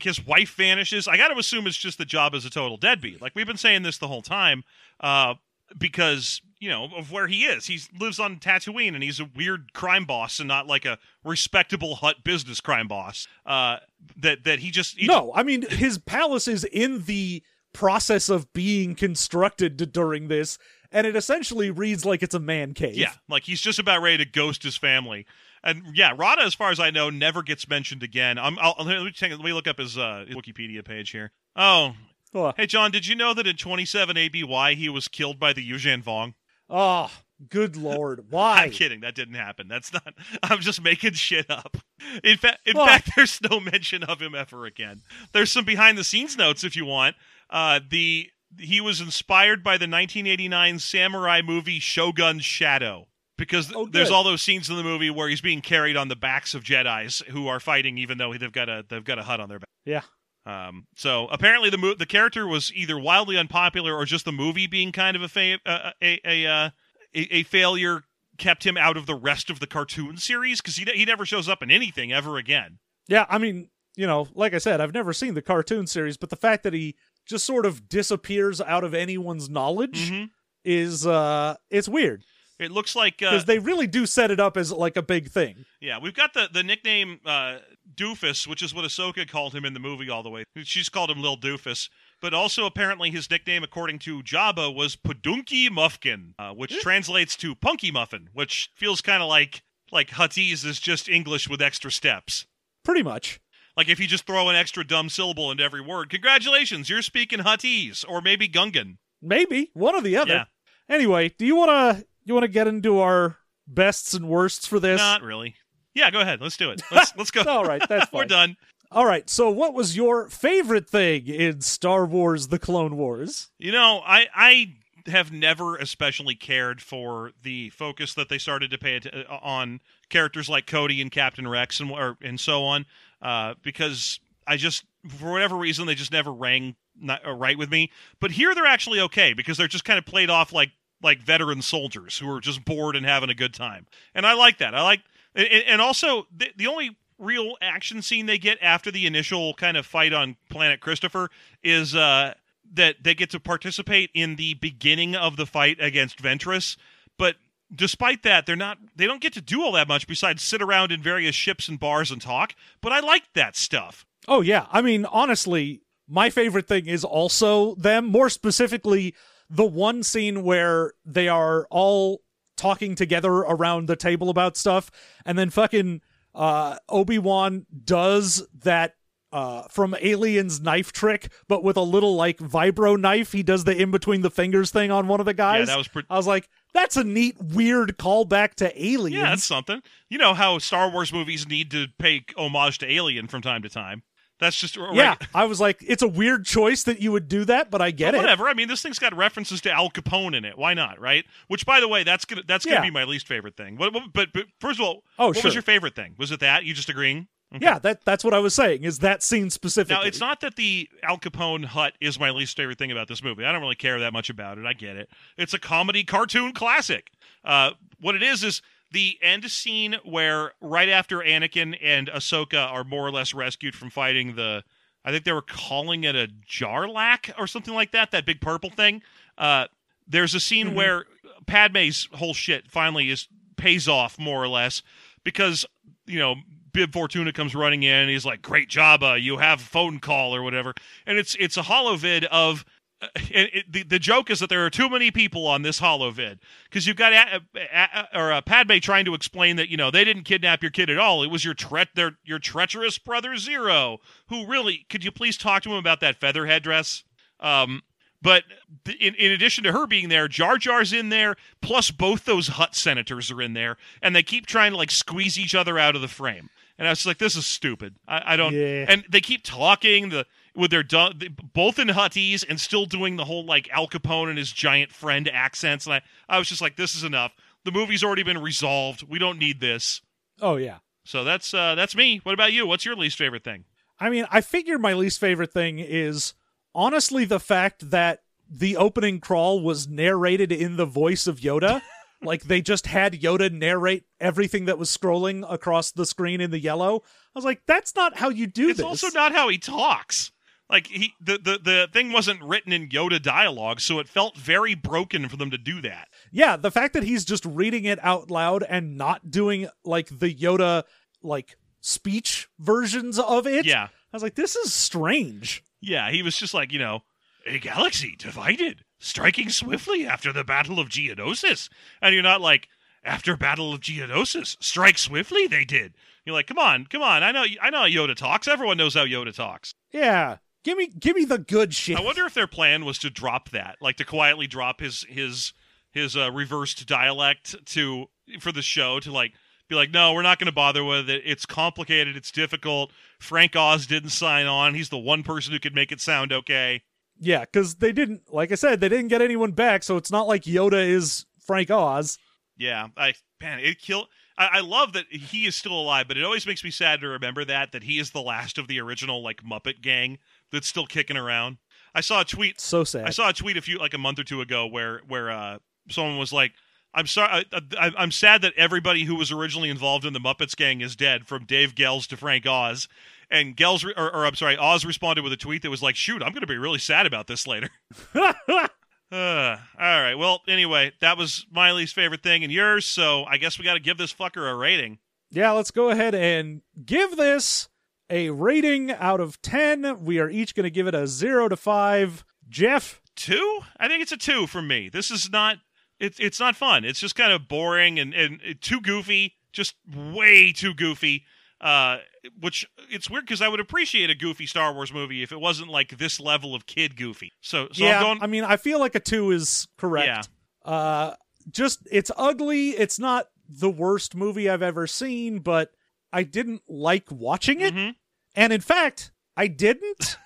His 0.00 0.24
wife 0.24 0.54
vanishes. 0.54 1.08
I 1.08 1.16
got 1.16 1.28
to 1.28 1.38
assume 1.38 1.66
it's 1.66 1.76
just 1.76 1.98
the 1.98 2.04
job 2.04 2.34
as 2.34 2.44
a 2.44 2.50
total 2.50 2.76
deadbeat. 2.76 3.22
Like 3.22 3.32
we've 3.34 3.46
been 3.46 3.56
saying 3.56 3.82
this 3.82 3.98
the 3.98 4.08
whole 4.08 4.22
time, 4.22 4.64
uh, 5.00 5.34
because 5.78 6.40
you 6.60 6.68
know 6.68 6.88
of 6.96 7.10
where 7.10 7.26
he 7.26 7.44
is. 7.44 7.66
He 7.66 7.80
lives 7.98 8.18
on 8.18 8.38
Tatooine, 8.38 8.94
and 8.94 9.02
he's 9.02 9.20
a 9.20 9.28
weird 9.36 9.72
crime 9.72 10.04
boss, 10.04 10.38
and 10.38 10.48
not 10.48 10.66
like 10.66 10.84
a 10.84 10.98
respectable 11.24 11.96
Hutt 11.96 12.24
business 12.24 12.60
crime 12.60 12.88
boss. 12.88 13.26
Uh, 13.44 13.78
that 14.16 14.44
that 14.44 14.60
he 14.60 14.70
just 14.70 14.98
he 14.98 15.06
no, 15.06 15.32
I 15.34 15.42
mean 15.42 15.68
his 15.68 15.98
palace 15.98 16.48
is 16.48 16.64
in 16.64 17.04
the 17.04 17.42
process 17.72 18.28
of 18.28 18.52
being 18.52 18.94
constructed 18.94 19.92
during 19.92 20.28
this 20.28 20.58
and 20.92 21.06
it 21.06 21.16
essentially 21.16 21.70
reads 21.70 22.04
like 22.04 22.22
it's 22.22 22.34
a 22.34 22.40
man 22.40 22.74
cave. 22.74 22.96
Yeah, 22.96 23.12
like 23.28 23.44
he's 23.44 23.60
just 23.60 23.78
about 23.78 24.02
ready 24.02 24.18
to 24.18 24.30
ghost 24.30 24.62
his 24.62 24.76
family. 24.76 25.26
And 25.64 25.96
yeah, 25.96 26.12
Rotta, 26.16 26.42
as 26.42 26.54
far 26.54 26.70
as 26.70 26.80
I 26.80 26.90
know, 26.90 27.08
never 27.08 27.42
gets 27.42 27.68
mentioned 27.68 28.02
again. 28.02 28.38
I'm, 28.38 28.58
I'll, 28.60 28.74
let, 28.84 29.02
me 29.02 29.12
take, 29.12 29.30
let 29.30 29.40
me 29.40 29.52
look 29.52 29.66
up 29.66 29.78
his, 29.78 29.96
uh, 29.96 30.24
his 30.26 30.36
Wikipedia 30.36 30.84
page 30.84 31.10
here. 31.10 31.32
Oh, 31.56 31.94
Oh, 32.34 32.52
hey 32.56 32.66
John, 32.66 32.90
did 32.90 33.06
you 33.06 33.14
know 33.14 33.34
that 33.34 33.46
in 33.46 33.56
27 33.56 34.16
ABY 34.16 34.74
he 34.76 34.88
was 34.88 35.08
killed 35.08 35.38
by 35.38 35.52
the 35.52 35.68
Yuuzhan 35.68 36.02
Vong? 36.02 36.34
oh, 36.70 37.10
good 37.48 37.76
lord. 37.76 38.24
Why? 38.30 38.64
I'm 38.64 38.70
kidding. 38.70 39.00
That 39.00 39.14
didn't 39.14 39.34
happen. 39.34 39.68
That's 39.68 39.92
not. 39.92 40.14
I'm 40.42 40.60
just 40.60 40.80
making 40.82 41.12
shit 41.14 41.50
up. 41.50 41.76
In 42.22 42.36
fact, 42.36 42.60
in 42.66 42.74
fact, 42.76 43.10
there's 43.16 43.40
no 43.50 43.60
mention 43.60 44.02
of 44.04 44.20
him 44.22 44.34
ever 44.34 44.64
again. 44.64 45.02
There's 45.32 45.52
some 45.52 45.64
behind 45.64 45.98
the 45.98 46.04
scenes 46.04 46.36
notes 46.36 46.64
if 46.64 46.74
you 46.76 46.84
want. 46.86 47.16
Uh, 47.50 47.80
the 47.88 48.28
he 48.58 48.80
was 48.80 49.00
inspired 49.00 49.62
by 49.64 49.72
the 49.72 49.84
1989 49.88 50.78
samurai 50.78 51.40
movie 51.42 51.78
Shogun 51.80 52.38
Shadow 52.40 53.06
because 53.38 53.72
Oh, 53.74 53.86
there's 53.86 54.10
all 54.10 54.24
those 54.24 54.42
scenes 54.42 54.68
in 54.70 54.76
the 54.76 54.82
movie 54.82 55.08
where 55.10 55.28
he's 55.28 55.40
being 55.40 55.62
carried 55.62 55.96
on 55.96 56.08
the 56.08 56.16
backs 56.16 56.54
of 56.54 56.62
Jedi's 56.62 57.20
who 57.30 57.48
are 57.48 57.60
fighting 57.60 57.96
even 57.98 58.18
though 58.18 58.32
they've 58.34 58.52
got 58.52 58.68
a 58.68 58.84
they've 58.88 59.04
got 59.04 59.18
a 59.18 59.22
hut 59.22 59.40
on 59.40 59.48
their 59.48 59.58
back. 59.58 59.68
Yeah. 59.84 60.02
Um, 60.44 60.86
so 60.96 61.28
apparently 61.28 61.70
the 61.70 61.78
mo- 61.78 61.94
the 61.94 62.06
character 62.06 62.46
was 62.46 62.72
either 62.74 62.98
wildly 62.98 63.36
unpopular 63.38 63.94
or 63.94 64.04
just 64.04 64.24
the 64.24 64.32
movie 64.32 64.66
being 64.66 64.90
kind 64.92 65.16
of 65.16 65.22
a 65.22 65.28
fa- 65.28 65.60
uh, 65.64 65.90
a 66.02 66.20
a, 66.24 66.46
uh, 66.46 66.70
a 67.14 67.20
a 67.36 67.42
failure 67.44 68.02
kept 68.38 68.66
him 68.66 68.76
out 68.76 68.96
of 68.96 69.06
the 69.06 69.14
rest 69.14 69.50
of 69.50 69.60
the 69.60 69.66
cartoon 69.66 70.16
series 70.16 70.60
because 70.60 70.76
he 70.76 70.84
he 70.94 71.04
never 71.04 71.24
shows 71.24 71.48
up 71.48 71.62
in 71.62 71.70
anything 71.70 72.12
ever 72.12 72.38
again. 72.38 72.78
Yeah, 73.06 73.26
I 73.28 73.38
mean, 73.38 73.68
you 73.94 74.06
know, 74.06 74.26
like 74.34 74.52
I 74.54 74.58
said, 74.58 74.80
I've 74.80 74.94
never 74.94 75.12
seen 75.12 75.34
the 75.34 75.42
cartoon 75.42 75.86
series, 75.86 76.16
but 76.16 76.30
the 76.30 76.36
fact 76.36 76.64
that 76.64 76.72
he 76.72 76.96
just 77.24 77.46
sort 77.46 77.64
of 77.66 77.88
disappears 77.88 78.60
out 78.60 78.82
of 78.82 78.94
anyone's 78.94 79.48
knowledge 79.48 80.10
Mhm. 80.10 80.30
is 80.64 81.06
uh 81.06 81.54
it's 81.70 81.88
weird 81.88 82.24
It 82.58 82.72
looks 82.72 82.96
like 82.96 83.22
uh, 83.22 83.30
because 83.30 83.44
they 83.44 83.58
really 83.60 83.86
do 83.86 84.06
set 84.06 84.30
it 84.32 84.40
up 84.40 84.56
as 84.56 84.72
like 84.72 84.96
a 84.96 85.02
big 85.02 85.28
thing. 85.30 85.64
yeah, 85.80 85.98
we've 86.00 86.14
got 86.14 86.34
the 86.34 86.48
the 86.52 86.64
nickname 86.64 87.20
uh, 87.24 87.58
Doofus, 87.96 88.46
which 88.46 88.62
is 88.62 88.74
what 88.74 88.84
Ahsoka 88.84 89.28
called 89.28 89.54
him 89.54 89.64
in 89.64 89.74
the 89.74 89.80
movie 89.80 90.10
all 90.10 90.22
the 90.22 90.30
way. 90.30 90.44
She's 90.64 90.88
called 90.88 91.10
him 91.10 91.20
Lil 91.20 91.36
Doofus. 91.36 91.88
But 92.20 92.34
also, 92.34 92.66
apparently, 92.66 93.10
his 93.10 93.30
nickname, 93.30 93.62
according 93.64 93.98
to 94.00 94.22
Jabba, 94.22 94.74
was 94.74 94.96
Padunki 94.96 95.68
Muffkin, 95.68 96.34
uh, 96.38 96.52
which 96.52 96.80
translates 96.80 97.36
to 97.36 97.54
Punky 97.54 97.90
Muffin, 97.90 98.28
which 98.32 98.70
feels 98.74 99.00
kind 99.00 99.22
of 99.22 99.28
like 99.28 99.62
like 99.90 100.10
Huttese 100.10 100.64
is 100.64 100.80
just 100.80 101.08
English 101.08 101.48
with 101.48 101.60
extra 101.60 101.90
steps. 101.90 102.46
Pretty 102.84 103.02
much. 103.02 103.40
Like 103.76 103.88
if 103.88 104.00
you 104.00 104.06
just 104.06 104.26
throw 104.26 104.48
an 104.48 104.56
extra 104.56 104.86
dumb 104.86 105.08
syllable 105.08 105.50
into 105.50 105.62
every 105.62 105.80
word, 105.80 106.10
congratulations, 106.10 106.90
you're 106.90 107.02
speaking 107.02 107.40
Huttese 107.40 108.04
or 108.08 108.20
maybe 108.20 108.48
Gungan. 108.48 108.98
Maybe 109.20 109.70
one 109.74 109.94
or 109.94 110.02
the 110.02 110.16
other. 110.16 110.32
Yeah. 110.32 110.44
Anyway, 110.88 111.32
do 111.38 111.46
you 111.46 111.56
want 111.56 111.70
to 111.70 112.06
you 112.24 112.34
want 112.34 112.44
to 112.44 112.48
get 112.48 112.66
into 112.66 112.98
our 113.00 113.38
bests 113.66 114.14
and 114.14 114.28
worsts 114.28 114.66
for 114.66 114.80
this? 114.80 114.98
Not 114.98 115.22
really. 115.22 115.54
Yeah, 115.94 116.10
go 116.10 116.20
ahead. 116.20 116.40
Let's 116.40 116.56
do 116.56 116.70
it. 116.70 116.82
Let's 116.90 117.12
let's 117.16 117.30
go. 117.30 117.42
All 117.42 117.64
right, 117.64 117.82
that's 117.88 118.08
fine. 118.10 118.18
We're 118.18 118.24
done. 118.24 118.56
All 118.90 119.06
right. 119.06 119.28
So, 119.28 119.50
what 119.50 119.74
was 119.74 119.96
your 119.96 120.28
favorite 120.28 120.88
thing 120.88 121.26
in 121.26 121.60
Star 121.60 122.04
Wars: 122.04 122.48
The 122.48 122.58
Clone 122.58 122.96
Wars? 122.96 123.50
You 123.58 123.72
know, 123.72 124.02
I 124.04 124.26
I 124.34 124.74
have 125.06 125.32
never 125.32 125.76
especially 125.76 126.34
cared 126.34 126.80
for 126.80 127.32
the 127.42 127.70
focus 127.70 128.14
that 128.14 128.28
they 128.28 128.38
started 128.38 128.70
to 128.70 128.78
pay 128.78 129.00
uh, 129.12 129.38
on 129.42 129.80
characters 130.08 130.48
like 130.48 130.66
Cody 130.66 131.00
and 131.00 131.10
Captain 131.10 131.48
Rex 131.48 131.80
and 131.80 131.90
or, 131.90 132.16
and 132.22 132.38
so 132.38 132.64
on, 132.64 132.86
uh, 133.20 133.54
because 133.62 134.20
I 134.46 134.56
just 134.56 134.84
for 135.08 135.32
whatever 135.32 135.56
reason 135.56 135.86
they 135.86 135.94
just 135.94 136.12
never 136.12 136.32
rang 136.32 136.76
not, 137.00 137.26
uh, 137.26 137.32
right 137.32 137.58
with 137.58 137.70
me. 137.70 137.90
But 138.20 138.32
here 138.32 138.54
they're 138.54 138.66
actually 138.66 139.00
okay 139.00 139.32
because 139.32 139.56
they're 139.56 139.68
just 139.68 139.84
kind 139.84 139.98
of 139.98 140.06
played 140.06 140.30
off 140.30 140.52
like 140.52 140.70
like 141.02 141.20
veteran 141.20 141.62
soldiers 141.62 142.18
who 142.18 142.30
are 142.30 142.40
just 142.40 142.64
bored 142.64 142.94
and 142.94 143.04
having 143.04 143.30
a 143.30 143.34
good 143.34 143.54
time, 143.54 143.86
and 144.14 144.26
I 144.26 144.34
like 144.34 144.58
that. 144.58 144.74
I 144.74 144.82
like 144.82 145.00
and, 145.34 145.48
and 145.66 145.80
also 145.80 146.26
the, 146.36 146.48
the 146.56 146.66
only 146.66 146.96
real 147.18 147.54
action 147.60 148.02
scene 148.02 148.26
they 148.26 148.38
get 148.38 148.58
after 148.60 148.90
the 148.90 149.06
initial 149.06 149.54
kind 149.54 149.76
of 149.76 149.86
fight 149.86 150.12
on 150.12 150.36
planet 150.50 150.80
Christophsis 150.80 151.28
is 151.62 151.94
uh 151.94 152.34
that 152.74 152.96
they 153.02 153.14
get 153.14 153.30
to 153.30 153.40
participate 153.40 154.10
in 154.14 154.36
the 154.36 154.54
beginning 154.54 155.14
of 155.14 155.36
the 155.36 155.44
fight 155.44 155.76
against 155.78 156.22
Ventress, 156.22 156.76
but 157.18 157.36
despite 157.74 158.22
that, 158.22 158.46
they're 158.46 158.56
not 158.56 158.78
they 158.96 159.06
don't 159.06 159.20
get 159.20 159.32
to 159.34 159.40
do 159.40 159.62
all 159.62 159.72
that 159.72 159.88
much 159.88 160.06
besides 160.06 160.42
sit 160.42 160.62
around 160.62 160.92
in 160.92 161.02
various 161.02 161.34
ships 161.34 161.68
and 161.68 161.78
bars 161.80 162.10
and 162.10 162.20
talk. 162.20 162.54
But 162.80 162.92
I 162.92 163.00
like 163.00 163.32
that 163.34 163.56
stuff. 163.56 164.06
Oh 164.28 164.40
yeah, 164.40 164.66
I 164.70 164.82
mean 164.82 165.04
honestly, 165.06 165.82
my 166.08 166.30
favorite 166.30 166.68
thing 166.68 166.86
is 166.86 167.04
also 167.04 167.74
them. 167.76 168.06
More 168.06 168.28
specifically, 168.30 169.14
the 169.48 169.64
one 169.64 170.02
scene 170.02 170.42
where 170.42 170.92
they 171.04 171.28
are 171.28 171.66
all 171.70 172.22
talking 172.56 172.94
together 172.94 173.32
around 173.32 173.88
the 173.88 173.96
table 173.96 174.30
about 174.30 174.56
stuff, 174.56 174.90
and 175.24 175.38
then 175.38 175.50
fucking 175.50 176.00
uh, 176.34 176.78
Obi 176.88 177.18
Wan 177.18 177.66
does 177.84 178.46
that. 178.60 178.94
Uh, 179.34 179.66
from 179.68 179.96
Alien's 180.02 180.60
knife 180.60 180.92
trick, 180.92 181.32
but 181.48 181.64
with 181.64 181.78
a 181.78 181.82
little 181.82 182.16
like 182.16 182.36
vibro 182.36 183.00
knife, 183.00 183.32
he 183.32 183.42
does 183.42 183.64
the 183.64 183.74
in 183.74 183.90
between 183.90 184.20
the 184.20 184.30
fingers 184.30 184.70
thing 184.70 184.90
on 184.90 185.08
one 185.08 185.20
of 185.20 185.24
the 185.24 185.32
guys. 185.32 185.60
Yeah, 185.60 185.64
that 185.72 185.78
was 185.78 185.88
pretty. 185.88 186.06
I 186.10 186.18
was 186.18 186.26
like, 186.26 186.50
that's 186.74 186.98
a 186.98 187.02
neat, 187.02 187.40
weird 187.40 187.96
callback 187.96 188.56
to 188.56 188.70
Aliens. 188.86 189.16
Yeah, 189.16 189.30
that's 189.30 189.44
something. 189.44 189.80
You 190.10 190.18
know 190.18 190.34
how 190.34 190.58
Star 190.58 190.90
Wars 190.90 191.14
movies 191.14 191.48
need 191.48 191.70
to 191.70 191.86
pay 191.98 192.26
homage 192.36 192.76
to 192.80 192.92
Alien 192.92 193.26
from 193.26 193.40
time 193.40 193.62
to 193.62 193.70
time. 193.70 194.02
That's 194.42 194.56
just 194.56 194.76
right. 194.76 194.92
Yeah, 194.94 195.14
I 195.34 195.44
was 195.44 195.60
like, 195.60 195.82
it's 195.86 196.02
a 196.02 196.08
weird 196.08 196.44
choice 196.44 196.82
that 196.82 197.00
you 197.00 197.12
would 197.12 197.28
do 197.28 197.44
that, 197.46 197.70
but 197.70 197.80
I 197.80 197.92
get 197.92 198.08
But 198.12 198.16
it. 198.16 198.18
whatever. 198.18 198.48
I 198.48 198.54
mean, 198.54 198.68
this 198.68 198.82
thing's 198.82 198.98
got 198.98 199.16
references 199.16 199.60
to 199.62 199.70
Al 199.70 199.88
Capone 199.90 200.36
in 200.36 200.44
it. 200.44 200.58
Why 200.58 200.74
not? 200.74 201.00
Right? 201.00 201.24
Which, 201.48 201.64
by 201.64 201.80
the 201.80 201.88
way, 201.88 202.02
that's 202.04 202.24
gonna 202.24 202.42
that's 202.46 202.64
gonna 202.64 202.76
Yeah. 202.78 202.82
be 202.82 202.90
my 202.90 203.04
least 203.04 203.26
favorite 203.28 203.56
thing. 203.56 203.76
What- 203.76 203.94
but, 204.12 204.32
but 204.34 204.46
first 204.60 204.80
of 204.80 204.84
all, 204.86 205.04
Oh, 205.18 205.28
what 205.28 205.36
sure. 205.36 205.44
was 205.44 205.54
your 205.54 205.62
favorite 205.62 205.94
thing? 205.94 206.14
Was 206.18 206.30
it 206.32 206.40
that? 206.40 206.64
You 206.64 206.74
just 206.74 206.88
agreeing? 206.88 207.28
Okay. 207.54 207.66
Yeah, 207.66 207.78
that 207.80 208.04
that's 208.04 208.24
what 208.24 208.32
I 208.34 208.38
was 208.38 208.54
saying. 208.54 208.82
Is 208.84 209.00
that 209.00 209.22
scene 209.22 209.50
specifically? 209.50 210.02
Now, 210.02 210.08
it's 210.08 210.20
not 210.20 210.40
that 210.40 210.56
the 210.56 210.88
Al 211.02 211.18
Capone 211.18 211.66
hut 211.66 211.92
is 212.00 212.18
my 212.18 212.30
least 212.30 212.56
favorite 212.56 212.78
thing 212.78 212.90
about 212.90 213.08
this 213.08 213.22
movie. 213.22 213.44
I 213.44 213.52
don't 213.52 213.60
really 213.60 213.74
care 213.74 214.00
that 214.00 214.12
much 214.12 214.30
about 214.30 214.56
it. 214.58 214.64
I 214.66 214.72
get 214.72 214.96
it. 214.96 215.10
It's 215.36 215.52
a 215.52 215.58
comedy 215.58 216.02
cartoon 216.02 216.52
classic. 216.52 217.10
Uh, 217.44 217.72
what 218.00 218.14
it 218.14 218.22
is 218.22 218.42
is 218.42 218.62
the 218.92 219.18
end 219.22 219.50
scene 219.50 219.96
where 220.04 220.52
right 220.60 220.88
after 220.88 221.18
Anakin 221.18 221.76
and 221.82 222.08
Ahsoka 222.08 222.70
are 222.70 222.84
more 222.84 223.06
or 223.06 223.10
less 223.10 223.34
rescued 223.34 223.74
from 223.74 223.90
fighting 223.90 224.36
the, 224.36 224.62
I 225.04 225.10
think 225.10 225.24
they 225.24 225.32
were 225.32 225.42
calling 225.42 226.04
it 226.04 226.14
a 226.14 226.28
Jarlac 226.48 227.32
or 227.38 227.46
something 227.46 227.74
like 227.74 227.92
that, 227.92 228.10
that 228.12 228.24
big 228.26 228.40
purple 228.40 228.70
thing. 228.70 229.02
Uh, 229.38 229.66
there's 230.06 230.34
a 230.34 230.40
scene 230.40 230.70
Mhm. 230.70 230.74
where 230.74 231.04
Padme's 231.46 232.08
whole 232.12 232.34
shit 232.34 232.70
finally 232.70 233.10
is 233.10 233.28
pays 233.56 233.88
off 233.88 234.18
more 234.18 234.42
or 234.42 234.48
less 234.48 234.82
because 235.24 235.64
you 236.06 236.18
know 236.18 236.36
Bib 236.72 236.92
Fortuna 236.92 237.32
comes 237.32 237.54
running 237.54 237.82
in 237.82 237.94
and 237.94 238.10
he's 238.10 238.24
like, 238.24 238.42
"Great 238.42 238.68
Jabba, 238.68 239.20
you 239.22 239.36
have 239.38 239.60
a 239.60 239.64
phone 239.64 239.98
call 240.00 240.34
or 240.34 240.42
whatever," 240.42 240.74
and 241.06 241.18
it's 241.18 241.34
it's 241.38 241.56
a 241.56 241.62
holovid 241.62 242.24
of 242.24 242.64
and 243.16 243.48
it, 243.52 243.72
the 243.72 243.82
the 243.82 243.98
joke 243.98 244.30
is 244.30 244.40
that 244.40 244.48
there 244.48 244.64
are 244.64 244.70
too 244.70 244.88
many 244.88 245.10
people 245.10 245.46
on 245.46 245.62
this 245.62 245.80
holovid 245.80 246.38
because 246.64 246.86
you've 246.86 246.96
got 246.96 247.12
a, 247.12 247.42
a, 247.56 247.88
a, 248.14 248.18
or 248.18 248.32
uh, 248.32 248.40
Padme 248.40 248.78
trying 248.78 249.04
to 249.04 249.14
explain 249.14 249.56
that 249.56 249.68
you 249.68 249.76
know 249.76 249.90
they 249.90 250.04
didn't 250.04 250.24
kidnap 250.24 250.62
your 250.62 250.70
kid 250.70 250.88
at 250.88 250.98
all. 250.98 251.22
It 251.22 251.30
was 251.30 251.44
your 251.44 251.54
tre- 251.54 251.86
their 251.94 252.18
your 252.24 252.38
treacherous 252.38 252.98
brother 252.98 253.30
Ziro 253.30 253.98
who 254.28 254.46
really. 254.46 254.86
Could 254.88 255.04
you 255.04 255.10
please 255.10 255.36
talk 255.36 255.62
to 255.64 255.70
him 255.70 255.76
about 255.76 256.00
that 256.00 256.20
feather 256.20 256.46
headdress? 256.46 257.04
Um, 257.40 257.82
but 258.22 258.44
th- 258.84 258.98
in, 258.98 259.14
in 259.16 259.32
addition 259.32 259.64
to 259.64 259.72
her 259.72 259.86
being 259.86 260.08
there, 260.08 260.28
Jar 260.28 260.56
Jar's 260.56 260.92
in 260.92 261.08
there, 261.08 261.34
plus 261.60 261.90
both 261.90 262.24
those 262.24 262.48
Hutt 262.48 262.76
senators 262.76 263.30
are 263.30 263.42
in 263.42 263.52
there, 263.52 263.76
and 264.00 264.14
they 264.14 264.22
keep 264.22 264.46
trying 264.46 264.72
to 264.72 264.78
like 264.78 264.92
squeeze 264.92 265.38
each 265.38 265.54
other 265.54 265.78
out 265.78 265.96
of 265.96 266.02
the 266.02 266.08
frame. 266.08 266.48
And 266.78 266.86
I 266.86 266.92
was 266.92 267.04
like, 267.04 267.18
this 267.18 267.36
is 267.36 267.46
stupid. 267.46 267.96
I, 268.08 268.34
I 268.34 268.36
don't. 268.36 268.54
Yeah. 268.54 268.86
And 268.88 269.04
they 269.10 269.20
keep 269.20 269.42
talking 269.44 270.08
the 270.08 270.26
with 270.54 270.70
their 270.70 270.82
du- 270.82 271.12
both 271.54 271.78
in 271.78 271.88
Huttese 271.88 272.44
and 272.48 272.60
still 272.60 272.84
doing 272.86 273.16
the 273.16 273.24
whole 273.24 273.44
like 273.44 273.68
Al 273.70 273.88
Capone 273.88 274.28
and 274.28 274.38
his 274.38 274.52
giant 274.52 274.92
friend 274.92 275.28
accents. 275.32 275.86
And 275.86 275.94
I, 275.94 276.02
I 276.28 276.38
was 276.38 276.48
just 276.48 276.60
like, 276.60 276.76
this 276.76 276.94
is 276.94 277.04
enough. 277.04 277.32
The 277.64 277.72
movie's 277.72 278.04
already 278.04 278.22
been 278.22 278.42
resolved. 278.42 279.08
We 279.08 279.18
don't 279.18 279.38
need 279.38 279.60
this. 279.60 280.00
Oh 280.40 280.56
yeah. 280.56 280.78
So 281.04 281.24
that's 281.24 281.52
uh, 281.54 281.74
that's 281.74 281.96
me. 281.96 282.20
What 282.22 282.32
about 282.32 282.52
you? 282.52 282.66
What's 282.66 282.84
your 282.84 282.96
least 282.96 283.16
favorite 283.18 283.44
thing? 283.44 283.64
I 284.00 284.10
mean, 284.10 284.26
I 284.30 284.40
figure 284.40 284.78
my 284.78 284.94
least 284.94 285.20
favorite 285.20 285.52
thing 285.52 285.78
is 285.78 286.34
honestly 286.74 287.24
the 287.24 287.40
fact 287.40 287.90
that 287.90 288.22
the 288.50 288.76
opening 288.76 289.20
crawl 289.20 289.60
was 289.62 289.88
narrated 289.88 290.50
in 290.52 290.76
the 290.76 290.86
voice 290.86 291.26
of 291.26 291.40
Yoda. 291.40 291.82
like 292.22 292.42
they 292.44 292.60
just 292.60 292.86
had 292.86 293.20
Yoda 293.20 293.50
narrate 293.50 294.04
everything 294.20 294.64
that 294.66 294.78
was 294.78 294.94
scrolling 294.96 295.44
across 295.50 295.92
the 295.92 296.06
screen 296.06 296.40
in 296.40 296.50
the 296.50 296.58
yellow. 296.60 296.96
I 296.96 297.38
was 297.38 297.44
like, 297.44 297.62
that's 297.66 297.94
not 297.94 298.16
how 298.16 298.28
you 298.28 298.46
do 298.46 298.68
It's 298.70 298.78
this. 298.78 298.84
also 298.86 299.08
not 299.08 299.32
how 299.32 299.48
he 299.48 299.58
talks. 299.58 300.31
Like 300.72 300.86
he 300.88 301.12
the, 301.20 301.38
the 301.38 301.60
the 301.62 301.88
thing 301.92 302.12
wasn't 302.12 302.42
written 302.42 302.72
in 302.72 302.88
Yoda 302.88 303.22
dialogue, 303.22 303.78
so 303.80 303.98
it 303.98 304.08
felt 304.08 304.36
very 304.36 304.74
broken 304.74 305.28
for 305.28 305.36
them 305.36 305.50
to 305.50 305.58
do 305.58 305.80
that. 305.82 306.08
yeah, 306.32 306.56
the 306.56 306.70
fact 306.70 306.94
that 306.94 307.04
he's 307.04 307.24
just 307.24 307.44
reading 307.44 307.84
it 307.84 307.98
out 308.02 308.30
loud 308.30 308.62
and 308.62 308.96
not 308.96 309.30
doing 309.30 309.68
like 309.84 310.08
the 310.08 310.34
Yoda 310.34 310.84
like 311.22 311.56
speech 311.82 312.48
versions 312.58 313.18
of 313.18 313.46
it. 313.46 313.66
Yeah. 313.66 313.84
I 313.84 314.16
was 314.16 314.22
like, 314.22 314.34
this 314.34 314.56
is 314.56 314.72
strange. 314.72 315.62
Yeah, 315.80 316.10
he 316.10 316.22
was 316.22 316.36
just 316.36 316.54
like, 316.54 316.72
you 316.72 316.78
know, 316.78 317.02
a 317.46 317.58
galaxy 317.58 318.14
divided, 318.18 318.84
striking 318.98 319.50
swiftly 319.50 320.06
after 320.06 320.32
the 320.32 320.44
Battle 320.44 320.78
of 320.78 320.88
Geonosis. 320.88 321.68
And 322.00 322.14
you're 322.14 322.22
not 322.22 322.40
like, 322.40 322.68
after 323.04 323.36
Battle 323.36 323.72
of 323.74 323.80
Geonosis, 323.80 324.56
strike 324.60 324.96
swiftly 324.98 325.46
they 325.46 325.64
did. 325.64 325.94
You're 326.24 326.34
like, 326.34 326.46
come 326.46 326.58
on, 326.58 326.86
come 326.86 327.02
on. 327.02 327.22
I 327.22 327.32
know 327.32 327.44
I 327.60 327.70
know 327.70 327.80
how 327.80 327.86
Yoda 327.88 328.14
talks. 328.14 328.46
Everyone 328.46 328.76
knows 328.76 328.94
how 328.94 329.04
Yoda 329.04 329.34
talks. 329.34 329.74
Yeah. 329.90 330.36
Give 330.64 330.78
me 330.78 330.88
give 330.88 331.16
me 331.16 331.24
the 331.24 331.38
good 331.38 331.74
shit. 331.74 331.96
I 331.96 332.02
wonder 332.02 332.24
if 332.24 332.34
their 332.34 332.46
plan 332.46 332.84
was 332.84 332.98
to 332.98 333.10
drop 333.10 333.50
that, 333.50 333.78
like 333.80 333.96
to 333.96 334.04
quietly 334.04 334.46
drop 334.46 334.80
his 334.80 335.04
his 335.08 335.52
his 335.90 336.16
uh, 336.16 336.30
reversed 336.30 336.86
dialect 336.86 337.56
to 337.66 338.06
for 338.40 338.52
the 338.52 338.62
show 338.62 339.00
to 339.00 339.12
like 339.12 339.32
be 339.68 339.74
like, 339.74 339.90
no, 339.90 340.12
we're 340.12 340.22
not 340.22 340.38
going 340.38 340.46
to 340.46 340.52
bother 340.52 340.84
with 340.84 341.08
it. 341.08 341.22
It's 341.24 341.46
complicated. 341.46 342.16
It's 342.16 342.30
difficult. 342.30 342.92
Frank 343.18 343.56
Oz 343.56 343.86
didn't 343.86 344.10
sign 344.10 344.46
on. 344.46 344.74
He's 344.74 344.90
the 344.90 344.98
one 344.98 345.22
person 345.22 345.52
who 345.52 345.58
could 345.58 345.74
make 345.74 345.90
it 345.90 346.00
sound 346.00 346.32
okay. 346.32 346.82
Yeah, 347.18 347.40
because 347.40 347.76
they 347.76 347.92
didn't, 347.92 348.32
like 348.32 348.52
I 348.52 348.56
said, 348.56 348.80
they 348.80 348.88
didn't 348.88 349.08
get 349.08 349.22
anyone 349.22 349.52
back, 349.52 349.82
so 349.82 349.96
it's 349.96 350.10
not 350.10 350.26
like 350.26 350.42
Yoda 350.42 350.86
is 350.86 351.24
Frank 351.38 351.70
Oz. 351.70 352.18
Yeah, 352.56 352.88
I 352.96 353.14
man, 353.40 353.60
it 353.60 353.78
killed. 353.78 354.08
I, 354.36 354.48
I 354.54 354.60
love 354.60 354.92
that 354.94 355.06
he 355.10 355.46
is 355.46 355.54
still 355.54 355.78
alive, 355.78 356.08
but 356.08 356.16
it 356.16 356.24
always 356.24 356.46
makes 356.46 356.64
me 356.64 356.70
sad 356.70 357.00
to 357.00 357.08
remember 357.08 357.44
that 357.44 357.72
that 357.72 357.84
he 357.84 357.98
is 357.98 358.10
the 358.10 358.20
last 358.20 358.58
of 358.58 358.68
the 358.68 358.80
original 358.80 359.22
like 359.22 359.42
Muppet 359.42 359.80
gang 359.80 360.18
that's 360.52 360.66
still 360.68 360.86
kicking 360.86 361.16
around. 361.16 361.56
I 361.94 362.00
saw 362.00 362.20
a 362.20 362.24
tweet 362.24 362.60
So 362.60 362.84
sad. 362.84 363.06
I 363.06 363.10
saw 363.10 363.28
a 363.28 363.32
tweet 363.32 363.56
a 363.56 363.62
few 363.62 363.78
like 363.78 363.94
a 363.94 363.98
month 363.98 364.18
or 364.18 364.24
two 364.24 364.40
ago 364.40 364.66
where 364.66 365.00
where 365.08 365.30
uh, 365.30 365.58
someone 365.90 366.18
was 366.18 366.32
like, 366.32 366.52
"I'm 366.94 367.06
sorry, 367.06 367.44
I, 367.52 367.60
I, 367.78 367.90
I'm 367.98 368.10
sad 368.12 368.42
that 368.42 368.52
everybody 368.56 369.04
who 369.04 369.14
was 369.14 369.30
originally 369.32 369.68
involved 369.70 370.04
in 370.04 370.12
the 370.12 370.20
Muppets 370.20 370.56
gang 370.56 370.80
is 370.80 370.96
dead, 370.96 371.26
from 371.26 371.44
Dave 371.44 371.74
Goelz 371.74 372.06
to 372.08 372.16
Frank 372.16 372.46
Oz." 372.46 372.88
And 373.30 373.56
Gels, 373.56 373.82
re- 373.82 373.94
or, 373.96 374.14
or 374.14 374.26
I'm 374.26 374.34
sorry, 374.34 374.58
Oz 374.58 374.84
responded 374.84 375.22
with 375.22 375.32
a 375.32 375.38
tweet 375.38 375.62
that 375.62 375.70
was 375.70 375.82
like, 375.82 375.96
"Shoot, 375.96 376.22
I'm 376.22 376.32
going 376.32 376.42
to 376.42 376.46
be 376.46 376.58
really 376.58 376.78
sad 376.78 377.06
about 377.06 377.26
this 377.26 377.46
later." 377.46 377.68
Uh, 379.10 379.58
all 379.78 380.00
right. 380.02 380.14
Well, 380.14 380.40
anyway, 380.48 380.90
that 381.02 381.18
was 381.18 381.44
Miley's 381.50 381.92
favorite 381.92 382.22
thing 382.22 382.44
and 382.44 382.50
yours. 382.50 382.86
So 382.86 383.24
I 383.24 383.36
guess 383.36 383.58
we 383.58 383.64
got 383.66 383.74
to 383.74 383.80
give 383.80 383.98
this 383.98 384.10
fucker 384.10 384.50
a 384.50 384.54
rating. 384.54 385.00
yeah, 385.30 385.50
let's 385.50 385.70
go 385.70 385.90
ahead 385.90 386.14
and 386.14 386.62
give 386.82 387.18
this 387.18 387.68
a 388.12 388.30
rating 388.30 388.90
out 388.92 389.20
of 389.20 389.40
10. 389.42 390.04
We 390.04 390.18
are 390.20 390.28
each 390.30 390.54
going 390.54 390.64
to 390.64 390.70
give 390.70 390.86
it 390.86 390.94
a 390.94 391.06
0 391.06 391.48
to 391.48 391.56
5. 391.56 392.24
Jeff, 392.48 393.00
Two? 393.14 393.60
I 393.78 393.88
think 393.88 394.02
it's 394.02 394.12
a 394.12 394.16
two 394.16 394.46
for 394.46 394.62
me. 394.62 394.88
This 394.88 395.10
is 395.10 395.30
not. 395.30 395.58
It's 396.00 396.18
it's 396.18 396.40
not 396.40 396.56
fun. 396.56 396.84
It's 396.84 396.98
just 396.98 397.14
kind 397.14 397.30
of 397.32 397.46
boring 397.46 397.98
and 397.98 398.14
and 398.14 398.40
too 398.60 398.80
goofy. 398.80 399.34
Just 399.52 399.74
way 399.94 400.52
too 400.52 400.72
goofy. 400.74 401.24
Uh, 401.60 401.98
which 402.40 402.66
it's 402.90 403.08
weird 403.10 403.24
because 403.24 403.42
I 403.42 403.48
would 403.48 403.60
appreciate 403.60 404.10
a 404.10 404.14
goofy 404.14 404.46
Star 404.46 404.72
Wars 404.72 404.92
movie 404.92 405.22
if 405.22 405.30
it 405.30 405.40
wasn't 405.40 405.68
like 405.68 405.98
this 405.98 406.18
level 406.18 406.54
of 406.54 406.66
kid 406.66 406.96
goofy. 406.96 407.32
So 407.40 407.68
so 407.72 407.84
yeah, 407.84 407.98
I'm 407.98 408.02
going. 408.02 408.22
I 408.22 408.26
mean, 408.26 408.44
I 408.44 408.56
feel 408.56 408.80
like 408.80 408.94
a 408.94 409.00
2 409.00 409.30
is 409.30 409.68
correct. 409.76 410.28
Yeah. 410.66 410.70
Uh, 410.70 411.14
just, 411.50 411.86
it's 411.90 412.10
ugly. 412.16 412.70
It's 412.70 412.98
not 412.98 413.26
the 413.48 413.70
worst 413.70 414.14
movie 414.14 414.48
I've 414.48 414.62
ever 414.62 414.86
seen, 414.86 415.40
but 415.40 415.70
I 416.12 416.22
didn't 416.22 416.62
like 416.66 417.04
watching 417.10 417.60
it. 417.60 417.74
Mhm. 417.74 417.94
And 418.34 418.52
in 418.52 418.60
fact, 418.60 419.12
I 419.36 419.46
didn't. 419.46 420.16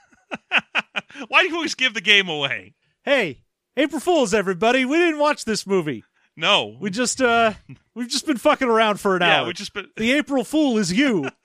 Why 1.28 1.42
do 1.42 1.48
you 1.48 1.54
always 1.54 1.74
give 1.74 1.94
the 1.94 2.00
game 2.00 2.28
away? 2.28 2.74
hey, 3.04 3.42
April 3.76 4.00
Fools, 4.00 4.34
everybody. 4.34 4.84
We 4.84 4.96
didn't 4.98 5.20
watch 5.20 5.44
this 5.44 5.66
movie. 5.66 6.02
No, 6.36 6.76
We 6.80 6.90
just, 6.90 7.22
uh, 7.22 7.54
we've 7.94 8.08
just 8.08 8.26
been 8.26 8.36
fucking 8.36 8.68
around 8.68 9.00
for 9.00 9.16
an 9.16 9.22
yeah, 9.22 9.40
hour. 9.40 9.46
we 9.46 9.52
just 9.54 9.72
been 9.72 9.88
The 9.96 10.12
April 10.12 10.44
Fool 10.44 10.76
is 10.78 10.92
you. 10.92 11.28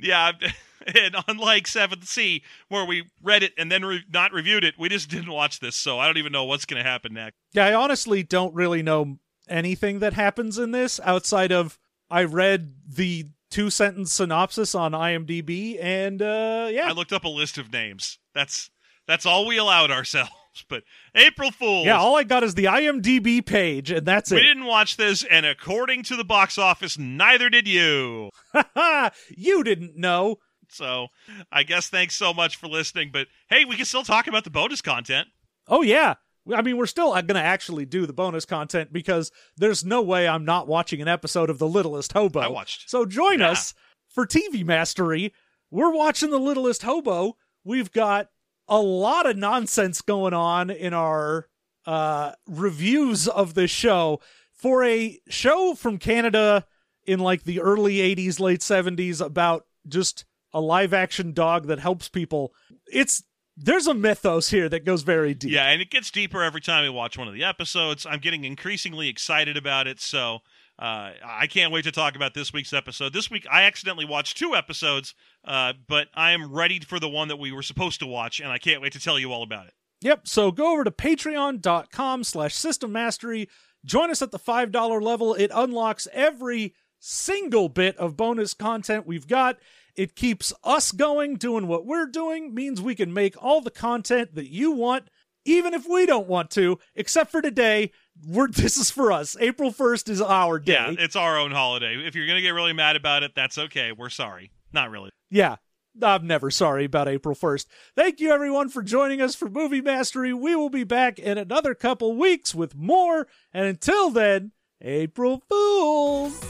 Yeah, 0.00 0.32
and 0.86 1.16
unlike 1.28 1.66
Seventh 1.66 2.06
Sea, 2.06 2.42
where 2.68 2.84
we 2.84 3.04
read 3.22 3.42
it 3.42 3.52
and 3.58 3.70
then 3.70 3.84
re- 3.84 4.04
not 4.12 4.32
reviewed 4.32 4.62
it, 4.64 4.74
we 4.78 4.88
just 4.88 5.08
didn't 5.08 5.30
watch 5.30 5.58
this, 5.60 5.74
so 5.76 5.98
I 5.98 6.06
don't 6.06 6.18
even 6.18 6.32
know 6.32 6.44
what's 6.44 6.64
going 6.64 6.82
to 6.82 6.88
happen 6.88 7.14
next. 7.14 7.36
yeah, 7.52 7.66
I 7.66 7.74
honestly 7.74 8.22
don't 8.22 8.54
really 8.54 8.82
know 8.82 9.18
anything 9.48 10.00
that 10.00 10.12
happens 10.14 10.58
in 10.58 10.70
this 10.72 11.00
outside 11.04 11.50
of 11.52 11.78
I 12.10 12.24
read 12.24 12.74
the 12.88 13.26
two 13.50 13.70
sentence 13.70 14.12
synopsis 14.12 14.74
on 14.74 14.92
IMDb, 14.92 15.78
and 15.80 16.20
uh, 16.22 16.68
yeah, 16.70 16.88
I 16.88 16.92
looked 16.92 17.12
up 17.12 17.24
a 17.24 17.28
list 17.28 17.58
of 17.58 17.72
names. 17.72 18.18
That's 18.34 18.70
that's 19.06 19.26
all 19.26 19.46
we 19.46 19.58
allowed 19.58 19.90
ourselves. 19.90 20.30
But 20.68 20.82
April 21.14 21.52
Fools. 21.52 21.86
yeah, 21.86 21.98
all 21.98 22.16
I 22.16 22.24
got 22.24 22.42
is 22.42 22.56
the 22.56 22.64
IMDb 22.64 23.46
page, 23.46 23.92
and 23.92 24.04
that's 24.04 24.32
we 24.32 24.38
it. 24.38 24.40
We 24.40 24.46
didn't 24.48 24.64
watch 24.64 24.96
this, 24.96 25.22
and 25.22 25.46
according 25.46 26.02
to 26.04 26.16
the 26.16 26.24
box 26.24 26.58
office, 26.58 26.98
neither 26.98 27.48
did 27.48 27.68
you. 27.68 28.30
you 29.36 29.62
didn't 29.62 29.96
know. 29.96 30.38
So 30.68 31.08
I 31.52 31.62
guess 31.62 31.88
thanks 31.88 32.16
so 32.16 32.34
much 32.34 32.56
for 32.56 32.66
listening. 32.66 33.10
But 33.12 33.28
hey, 33.48 33.64
we 33.66 33.76
can 33.76 33.84
still 33.84 34.02
talk 34.02 34.26
about 34.26 34.42
the 34.42 34.50
bonus 34.50 34.82
content. 34.82 35.28
Oh 35.68 35.82
yeah. 35.82 36.14
I 36.54 36.62
mean, 36.62 36.76
we're 36.76 36.86
still 36.86 37.10
going 37.12 37.26
to 37.26 37.40
actually 37.40 37.84
do 37.84 38.06
the 38.06 38.12
bonus 38.12 38.44
content 38.44 38.92
because 38.92 39.30
there's 39.56 39.84
no 39.84 40.00
way 40.02 40.26
I'm 40.26 40.44
not 40.44 40.66
watching 40.66 41.02
an 41.02 41.08
episode 41.08 41.50
of 41.50 41.58
The 41.58 41.68
Littlest 41.68 42.12
Hobo. 42.12 42.40
I 42.40 42.48
watched. 42.48 42.88
So 42.88 43.04
join 43.04 43.40
Yeah. 43.40 43.50
us 43.50 43.74
for 44.08 44.26
TV 44.26 44.64
Mastery. 44.64 45.32
We're 45.70 45.92
watching 45.92 46.30
The 46.30 46.38
Littlest 46.38 46.82
Hobo. 46.82 47.36
We've 47.64 47.92
got 47.92 48.28
a 48.66 48.78
lot 48.78 49.26
of 49.28 49.36
nonsense 49.36 50.00
going 50.00 50.32
on 50.34 50.70
in 50.70 50.94
our 50.94 51.48
uh, 51.86 52.32
reviews 52.46 53.28
of 53.28 53.54
this 53.54 53.70
show. 53.70 54.20
For 54.52 54.82
a 54.84 55.18
show 55.28 55.74
from 55.74 55.98
Canada 55.98 56.66
in 57.06 57.20
like 57.20 57.44
the 57.44 57.60
early 57.60 57.96
80s, 57.98 58.40
late 58.40 58.60
70s 58.60 59.24
about 59.24 59.64
just 59.86 60.24
a 60.52 60.60
live 60.60 60.92
action 60.92 61.32
dog 61.32 61.66
that 61.68 61.78
helps 61.78 62.08
people, 62.08 62.52
it's 62.92 63.22
there's 63.60 63.86
a 63.86 63.94
mythos 63.94 64.50
here 64.50 64.68
that 64.68 64.84
goes 64.84 65.02
very 65.02 65.34
deep. 65.34 65.50
Yeah, 65.50 65.68
and 65.68 65.82
it 65.82 65.90
gets 65.90 66.10
deeper 66.10 66.42
every 66.42 66.60
time 66.60 66.84
we 66.84 66.90
watch 66.90 67.18
one 67.18 67.28
of 67.28 67.34
the 67.34 67.44
episodes. 67.44 68.06
I'm 68.06 68.20
getting 68.20 68.44
increasingly 68.44 69.08
excited 69.08 69.56
about 69.56 69.86
it, 69.86 70.00
so 70.00 70.38
uh, 70.78 71.12
I 71.24 71.48
can't 71.48 71.72
wait 71.72 71.84
to 71.84 71.92
talk 71.92 72.14
about 72.14 72.34
this 72.34 72.52
week's 72.52 72.72
episode. 72.72 73.12
This 73.12 73.30
week, 73.30 73.46
I 73.50 73.64
accidentally 73.64 74.04
watched 74.04 74.38
two 74.38 74.54
episodes, 74.54 75.14
uh, 75.44 75.72
but 75.88 76.08
I 76.14 76.30
am 76.30 76.52
ready 76.52 76.78
for 76.80 77.00
the 77.00 77.08
one 77.08 77.28
that 77.28 77.38
we 77.38 77.50
were 77.50 77.62
supposed 77.62 77.98
to 78.00 78.06
watch, 78.06 78.40
and 78.40 78.50
I 78.50 78.58
can't 78.58 78.80
wait 78.80 78.92
to 78.92 79.00
tell 79.00 79.18
you 79.18 79.32
all 79.32 79.42
about 79.42 79.66
it. 79.66 79.74
Yep. 80.02 80.28
So 80.28 80.52
go 80.52 80.72
over 80.72 80.84
to 80.84 80.92
patreon.com 80.92 82.24
slash 82.24 82.54
system 82.54 82.92
mastery. 82.92 83.48
Join 83.84 84.10
us 84.10 84.22
at 84.22 84.30
the 84.30 84.38
$5 84.38 85.02
level. 85.02 85.34
It 85.34 85.50
unlocks 85.52 86.06
every 86.12 86.74
single 87.00 87.68
bit 87.68 87.96
of 87.96 88.16
bonus 88.16 88.54
content 88.54 89.06
we've 89.06 89.26
got. 89.26 89.56
It 89.98 90.14
keeps 90.14 90.52
us 90.62 90.92
going, 90.92 91.34
doing 91.34 91.66
what 91.66 91.84
we're 91.84 92.06
doing, 92.06 92.54
means 92.54 92.80
we 92.80 92.94
can 92.94 93.12
make 93.12 93.34
all 93.42 93.60
the 93.60 93.72
content 93.72 94.36
that 94.36 94.48
you 94.48 94.70
want, 94.70 95.10
even 95.44 95.74
if 95.74 95.88
we 95.88 96.06
don't 96.06 96.28
want 96.28 96.52
to, 96.52 96.78
except 96.94 97.32
for 97.32 97.42
today. 97.42 97.90
We're 98.24 98.46
this 98.52 98.76
is 98.76 98.92
for 98.92 99.10
us. 99.10 99.36
April 99.40 99.72
1st 99.72 100.08
is 100.08 100.22
our 100.22 100.60
day. 100.60 100.74
Yeah, 100.74 100.94
it's 100.96 101.16
our 101.16 101.36
own 101.36 101.50
holiday. 101.50 101.96
If 101.96 102.14
you're 102.14 102.26
going 102.26 102.36
to 102.36 102.42
get 102.42 102.50
really 102.50 102.72
mad 102.72 102.94
about 102.94 103.24
it, 103.24 103.32
that's 103.34 103.58
okay. 103.58 103.90
We're 103.90 104.08
sorry. 104.08 104.52
Not 104.72 104.90
really. 104.90 105.10
Yeah. 105.30 105.56
I'm 106.00 106.28
never 106.28 106.52
sorry 106.52 106.84
about 106.84 107.08
April 107.08 107.34
1st. 107.34 107.66
Thank 107.96 108.20
you 108.20 108.30
everyone 108.30 108.68
for 108.68 108.84
joining 108.84 109.20
us 109.20 109.34
for 109.34 109.48
Movie 109.50 109.80
Mastery. 109.80 110.32
We 110.32 110.54
will 110.54 110.70
be 110.70 110.84
back 110.84 111.18
in 111.18 111.38
another 111.38 111.74
couple 111.74 112.14
weeks 112.14 112.54
with 112.54 112.76
more. 112.76 113.26
And 113.52 113.66
until 113.66 114.10
then, 114.10 114.52
April 114.80 115.42
Fools! 115.48 116.40